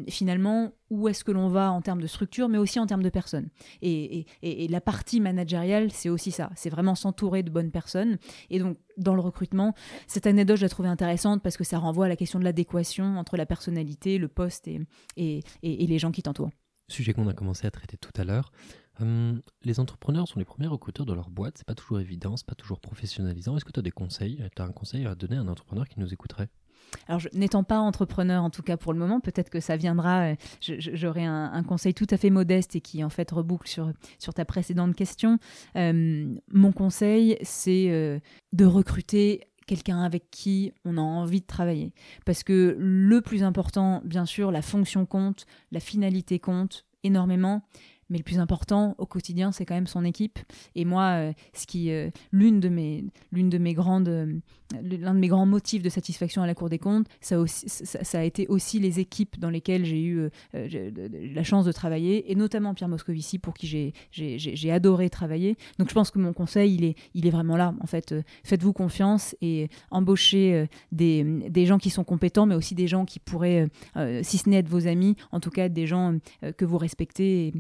finalement 0.08 0.72
où 0.90 1.08
est-ce 1.08 1.24
que 1.24 1.32
l'on 1.32 1.48
va 1.48 1.72
en 1.72 1.82
termes 1.82 2.02
de 2.02 2.08
structure, 2.08 2.50
mais 2.50 2.58
aussi 2.58 2.80
en 2.80 2.86
termes 2.86 3.04
de 3.04 3.10
personnes. 3.10 3.50
Et, 3.82 4.26
la 4.70 4.82
partie 4.82 5.20
managériale, 5.20 5.92
c'est 5.92 6.10
aussi 6.10 6.32
ça. 6.32 6.50
C'est 6.56 6.70
vraiment 6.70 6.96
s'entourer 6.96 7.44
de 7.44 7.50
bonnes 7.50 7.72
personnes. 7.72 8.18
Et 8.50 8.60
donc, 8.60 8.78
dans 8.98 9.16
le 9.16 9.22
recrutement, 9.22 9.74
cette 10.08 10.28
anecdote, 10.28 10.58
je 10.58 10.64
la 10.64 10.70
trouvais 10.70 10.90
intéressante 10.90 11.42
parce 11.42 11.58
que 11.58 11.64
ça 11.64 11.80
renvoie 11.80 12.06
à 12.06 12.10
la 12.10 12.16
question 12.16 12.40
de 12.40 12.44
l'adéquation 12.44 13.18
entre 13.18 13.38
la 13.38 13.46
personnalité, 13.46 14.18
le 14.18 14.28
poste 14.28 14.68
et, 15.18 15.44
les 15.64 16.00
gens 16.00 16.12
qui 16.12 16.24
t'entourent. 16.24 16.52
Sujet 16.90 17.14
qu'on 17.14 17.28
a 17.28 17.34
commencé 17.34 17.66
à 17.66 17.72
traiter 17.72 17.98
tout 17.98 18.12
à 18.20 18.24
l'heure. 18.24 18.52
Hum, 19.00 19.42
les 19.64 19.80
entrepreneurs 19.80 20.28
sont 20.28 20.38
les 20.38 20.46
premiers 20.46 20.68
recruteurs 20.68 21.06
de 21.06 21.14
leur 21.14 21.30
boîte. 21.30 21.58
C'est 21.58 21.68
pas 21.68 21.76
toujours 21.76 22.00
évident, 22.00 22.38
c'est 22.38 22.46
pas 22.46 22.56
toujours 22.56 22.80
professionnalisant. 22.80 23.58
Est-ce 23.58 23.66
que 23.66 23.72
tu 23.72 23.80
as 23.80 23.84
des 23.84 23.92
conseils 23.92 24.44
Tu 24.56 24.62
as 24.62 24.66
un 24.66 24.72
conseil 24.72 25.08
à 25.08 25.16
donner 25.16 25.38
à 25.38 25.42
un 25.42 25.48
entrepreneur 25.48 25.88
qui 25.88 26.00
nous 26.00 26.14
écouterait? 26.14 26.50
Alors, 27.08 27.22
n'étant 27.34 27.64
pas 27.64 27.80
entrepreneur, 27.80 28.44
en 28.44 28.50
tout 28.50 28.64
cas 28.64 28.78
pour 28.78 28.94
le 28.94 29.00
moment, 29.00 29.20
peut-être 29.20 29.50
que 29.50 29.60
ça 29.60 29.78
viendra. 29.78 30.32
Euh, 30.32 30.36
j'aurai 30.62 31.26
un, 31.26 31.64
conseil 31.64 31.94
tout 31.94 32.08
à 32.10 32.18
fait 32.18 32.30
modeste 32.30 32.76
et 32.76 32.82
qui, 32.82 33.04
en 33.04 33.10
fait, 33.10 33.30
reboucle 33.32 33.68
sur, 33.68 33.92
sur 34.20 34.34
ta 34.34 34.46
précédente 34.46 34.96
question. 34.96 35.38
Euh, 35.76 36.34
mon 36.52 36.72
conseil, 36.72 37.38
c'est 37.42 37.90
euh, 37.90 38.20
de 38.52 38.66
recruter 38.66 39.42
quelqu'un 39.66 40.02
avec 40.02 40.30
qui 40.30 40.74
on 40.84 40.98
a 40.98 41.02
envie 41.02 41.42
de 41.42 41.46
travailler. 41.46 41.94
Parce 42.26 42.44
que 42.44 42.76
le 42.78 43.22
plus 43.22 43.44
important, 43.44 44.02
bien 44.04 44.26
sûr, 44.26 44.52
la 44.52 44.62
fonction 44.62 45.06
compte, 45.06 45.46
la 45.72 45.80
finalité 45.80 46.40
compte 46.40 46.86
énormément, 47.04 47.62
mais 48.10 48.18
le 48.18 48.24
plus 48.24 48.40
important 48.40 48.96
au 48.98 49.06
quotidien, 49.06 49.52
c'est 49.52 49.66
quand 49.66 49.76
même 49.76 49.88
son 49.88 50.06
équipe. 50.06 50.40
Et 50.76 50.86
moi, 50.86 51.32
ce 51.54 51.66
qui, 51.66 51.92
l'une 52.32 52.60
de 52.60 52.70
mes, 52.70 53.06
l'une 53.32 53.50
de 53.50 53.58
mes 53.58 53.74
grandes, 53.74 54.42
l'un 54.82 55.14
de 55.14 55.20
mes 55.20 55.28
grands 55.28 55.46
motifs 55.46 55.82
de 55.82 55.90
satisfaction 55.90 56.42
à 56.42 56.48
la 56.48 56.56
Cour 56.56 56.70
des 56.70 56.80
comptes, 56.80 57.08
ça, 57.22 58.20
a 58.20 58.24
été 58.24 58.48
aussi 58.48 58.80
les 58.80 59.00
équipes 59.00 59.40
dans 59.40 59.50
lesquelles 59.50 59.86
j'ai 59.86 60.02
eu 60.02 60.20
euh, 60.20 60.30
euh, 60.56 60.90
la 61.34 61.44
chance 61.44 61.66
de 61.66 61.72
travailler, 61.72 62.32
et 62.32 62.36
notamment 62.36 62.74
Pierre 62.74 62.90
Moscovici, 62.90 63.40
pour 63.40 63.54
qui 63.54 63.94
j'ai 64.12 64.72
adoré 64.72 65.10
travailler. 65.10 65.58
Donc 65.80 65.90
je 65.90 65.94
pense 65.94 66.12
que 66.12 66.20
mon 66.20 66.34
conseil, 66.34 66.76
il 66.76 66.84
est, 66.84 66.96
il 67.14 67.28
est 67.28 67.32
vraiment 67.32 67.58
là. 67.58 67.74
En 67.82 67.88
fait, 67.88 68.12
euh, 68.12 68.22
faites-vous 68.44 68.74
confiance 68.74 69.36
et 69.42 69.70
embauchez 69.92 70.68
des, 70.92 71.24
des, 71.50 71.66
gens 71.66 71.78
qui 71.78 71.90
sont 71.90 72.04
compétents, 72.04 72.46
mais 72.46 72.56
aussi 72.56 72.76
des 72.76 72.88
gens 72.88 73.06
qui 73.06 73.20
pourraient, 73.20 73.68
si 74.22 74.38
ce 74.38 74.50
n'est 74.50 74.58
être 74.58 74.68
vos 74.68 74.88
amis, 74.88 75.16
en 75.32 75.40
tout 75.40 75.50
cas 75.50 75.70
des 75.70 75.88
gens 75.88 76.18
que 76.58 76.66
vous 76.66 76.78
respectez 76.78 77.54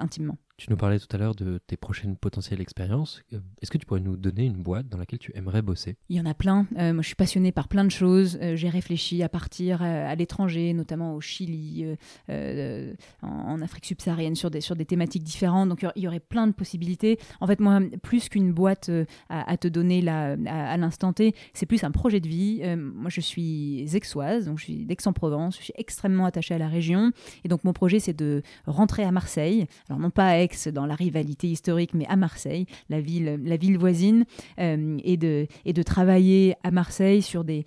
intimement. 0.00 0.38
Tu 0.62 0.70
nous 0.70 0.76
parlais 0.76 1.00
tout 1.00 1.08
à 1.10 1.18
l'heure 1.18 1.34
de 1.34 1.58
tes 1.58 1.76
prochaines 1.76 2.16
potentielles 2.16 2.60
expériences. 2.60 3.20
Euh, 3.32 3.40
est-ce 3.60 3.68
que 3.72 3.78
tu 3.78 3.84
pourrais 3.84 3.98
nous 3.98 4.16
donner 4.16 4.44
une 4.44 4.62
boîte 4.62 4.88
dans 4.88 4.96
laquelle 4.96 5.18
tu 5.18 5.32
aimerais 5.34 5.60
bosser? 5.60 5.96
Il 6.08 6.16
y 6.16 6.20
en 6.20 6.24
a 6.24 6.34
plein. 6.34 6.68
Euh, 6.78 6.92
moi, 6.92 7.02
je 7.02 7.08
suis 7.08 7.16
passionnée 7.16 7.50
par 7.50 7.66
plein 7.66 7.84
de 7.84 7.90
choses. 7.90 8.38
Euh, 8.40 8.54
j'ai 8.54 8.68
réfléchi 8.68 9.24
à 9.24 9.28
partir 9.28 9.82
à, 9.82 10.14
l'étranger, 10.14 10.72
notamment 10.72 11.16
au 11.16 11.20
Chili, 11.20 11.84
en, 12.28 13.60
Afrique 13.60 13.86
subsaharienne, 13.86 14.36
sur 14.36 14.52
des, 14.52 14.60
sur 14.60 14.76
des 14.76 14.84
thématiques 14.84 15.24
différentes. 15.24 15.68
Donc, 15.68 15.84
il 15.96 16.02
y 16.04 16.06
aurait 16.06 16.20
plein 16.20 16.46
de 16.46 16.52
possibilités. 16.52 17.18
En 17.40 17.48
fait, 17.48 17.58
moi, 17.58 17.80
plus 18.00 18.28
qu'une 18.28 18.52
boîte 18.52 18.88
à, 19.30 19.56
te 19.56 19.66
donner 19.66 20.00
là, 20.00 20.36
à, 20.46 20.76
l'instant 20.76 21.12
T, 21.12 21.34
c'est 21.54 21.66
plus 21.66 21.82
un 21.82 21.90
projet 21.90 22.20
de 22.20 22.28
vie. 22.28 22.62
moi, 22.76 23.10
je 23.10 23.20
suis 23.20 23.84
aixoise, 23.96 24.46
donc 24.46 24.60
je 24.60 24.64
suis 24.64 24.86
d'Aix-en-Provence. 24.86 25.56
Je 25.58 25.64
suis 25.64 25.74
extrêmement 25.76 26.24
attachée 26.24 26.54
à 26.54 26.58
la 26.58 26.68
région. 26.68 27.10
Et 27.42 27.48
donc, 27.48 27.64
mon 27.64 27.72
projet, 27.72 27.98
c'est 27.98 28.16
de 28.16 28.42
rentrer 28.66 29.02
à 29.02 29.10
Marseille. 29.10 29.66
Alors, 29.88 29.98
non 29.98 30.10
pas 30.10 30.28
à 30.28 30.36
Aix, 30.36 30.51
dans 30.68 30.86
la 30.86 30.94
rivalité 30.94 31.48
historique, 31.48 31.94
mais 31.94 32.06
à 32.06 32.16
Marseille, 32.16 32.66
la 32.88 33.00
ville, 33.00 33.78
voisine, 33.78 34.24
euh, 34.58 34.98
et, 35.04 35.16
de, 35.16 35.82
travailler 35.82 36.56
à 36.62 36.70
Marseille 36.70 37.22
sur 37.22 37.44
des, 37.44 37.64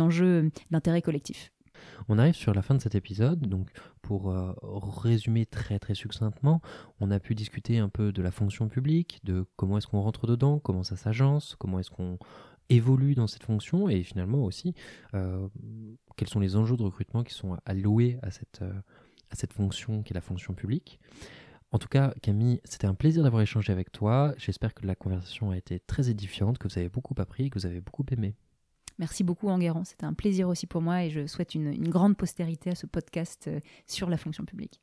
enjeux 0.00 0.50
d'intérêt 0.70 1.02
collectif. 1.02 1.52
On 2.08 2.18
arrive 2.18 2.34
sur 2.34 2.52
la 2.54 2.62
fin 2.62 2.74
de 2.74 2.80
cet 2.80 2.94
épisode, 2.94 3.40
donc 3.40 3.70
pour 4.02 4.30
euh, 4.30 4.52
résumer 4.62 5.46
très 5.46 5.78
succinctement, 5.94 6.60
on 7.00 7.10
a 7.10 7.20
pu 7.20 7.34
discuter 7.34 7.78
un 7.78 7.88
peu 7.88 8.12
de 8.12 8.22
la 8.22 8.30
fonction 8.30 8.68
publique, 8.68 9.20
de 9.24 9.44
comment 9.56 9.78
est-ce 9.78 9.86
qu'on 9.86 10.00
rentre 10.00 10.26
dedans, 10.26 10.58
comment 10.58 10.82
ça 10.82 10.96
s'agence, 10.96 11.56
comment 11.58 11.78
est-ce 11.78 11.90
qu'on 11.90 12.18
évolue 12.68 13.14
dans 13.14 13.26
cette 13.26 13.44
fonction 13.44 13.88
et 13.88 14.02
finalement 14.02 14.44
aussi 14.44 14.74
euh, 15.14 15.48
quels 16.16 16.28
sont 16.28 16.40
les 16.40 16.56
enjeux 16.56 16.76
de 16.76 16.82
recrutement 16.82 17.22
qui 17.22 17.34
sont 17.34 17.56
alloués 17.66 18.18
à 18.22 18.30
cette 18.30 19.52
fonction 19.52 20.02
qui 20.02 20.12
est 20.12 20.14
la 20.14 20.20
fonction 20.20 20.54
publique. 20.54 21.00
En 21.72 21.78
tout 21.78 21.88
cas, 21.88 22.12
Camille, 22.20 22.60
c'était 22.64 22.86
un 22.86 22.94
plaisir 22.94 23.22
d'avoir 23.22 23.42
échangé 23.42 23.72
avec 23.72 23.90
toi. 23.90 24.34
J'espère 24.36 24.74
que 24.74 24.86
la 24.86 24.94
conversation 24.94 25.50
a 25.50 25.56
été 25.56 25.80
très 25.80 26.10
édifiante, 26.10 26.58
que 26.58 26.68
vous 26.68 26.78
avez 26.78 26.90
beaucoup 26.90 27.14
appris 27.16 27.46
et 27.46 27.50
que 27.50 27.58
vous 27.58 27.66
avez 27.66 27.80
beaucoup 27.80 28.04
aimé. 28.10 28.36
Merci 28.98 29.24
beaucoup, 29.24 29.48
Enguerrand. 29.48 29.84
C'était 29.84 30.04
un 30.04 30.12
plaisir 30.12 30.48
aussi 30.48 30.66
pour 30.66 30.82
moi 30.82 31.02
et 31.02 31.10
je 31.10 31.26
souhaite 31.26 31.54
une, 31.54 31.68
une 31.68 31.88
grande 31.88 32.16
postérité 32.16 32.70
à 32.70 32.74
ce 32.74 32.86
podcast 32.86 33.48
euh, 33.48 33.58
sur 33.86 34.10
la 34.10 34.18
fonction 34.18 34.44
publique. 34.44 34.82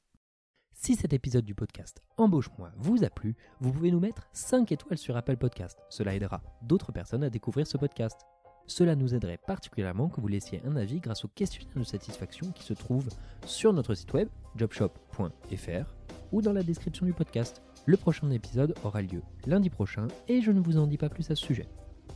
Si 0.73 0.95
cet 0.95 1.13
épisode 1.13 1.45
du 1.45 1.53
podcast 1.53 2.01
Embauche-moi 2.17 2.71
vous 2.77 3.03
a 3.03 3.09
plu, 3.09 3.35
vous 3.59 3.71
pouvez 3.71 3.91
nous 3.91 3.99
mettre 3.99 4.27
5 4.33 4.71
étoiles 4.71 4.97
sur 4.97 5.15
Apple 5.15 5.37
Podcast. 5.37 5.77
Cela 5.89 6.15
aidera 6.15 6.41
d'autres 6.63 6.91
personnes 6.91 7.23
à 7.23 7.29
découvrir 7.29 7.67
ce 7.67 7.77
podcast. 7.77 8.19
Cela 8.65 8.95
nous 8.95 9.13
aiderait 9.13 9.39
particulièrement 9.45 10.09
que 10.09 10.21
vous 10.21 10.27
laissiez 10.27 10.61
un 10.65 10.75
avis 10.75 11.01
grâce 11.01 11.25
au 11.25 11.27
questionnaire 11.27 11.75
de 11.75 11.83
satisfaction 11.83 12.51
qui 12.51 12.63
se 12.63 12.73
trouve 12.73 13.09
sur 13.45 13.73
notre 13.73 13.93
site 13.93 14.13
web 14.13 14.29
jobshop.fr 14.55 15.93
ou 16.31 16.41
dans 16.41 16.53
la 16.53 16.63
description 16.63 17.05
du 17.05 17.13
podcast. 17.13 17.61
Le 17.85 17.97
prochain 17.97 18.29
épisode 18.31 18.75
aura 18.83 19.01
lieu 19.01 19.21
lundi 19.45 19.69
prochain 19.69 20.07
et 20.27 20.41
je 20.41 20.51
ne 20.51 20.59
vous 20.59 20.77
en 20.77 20.87
dis 20.87 20.97
pas 20.97 21.09
plus 21.09 21.29
à 21.31 21.35
ce 21.35 21.45
sujet. 21.45 21.67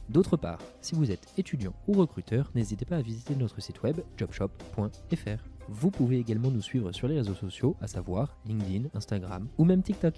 D'autre 0.10 0.38
part, 0.38 0.60
si 0.82 0.96
vous 0.96 1.12
êtes 1.12 1.28
étudiant 1.38 1.74
ou 1.88 1.94
recruteur, 1.94 2.52
n'hésitez 2.56 2.86
pas 2.86 2.98
à 2.98 3.02
visiter 3.02 3.36
notre 3.36 3.62
site 3.62 3.82
web 3.84 4.02
jobshop.fr. 4.18 5.44
Vous 5.70 5.92
pouvez 5.92 6.20
également 6.20 6.52
nous 6.52 6.62
suivre 6.62 6.92
sur 6.92 7.08
les 7.08 7.16
réseaux 7.16 7.34
sociaux, 7.34 7.78
à 7.80 7.88
savoir 7.88 8.38
LinkedIn, 8.46 8.90
Instagram 8.94 9.48
ou 9.58 9.66
même 9.66 9.82
TikTok. 9.82 10.16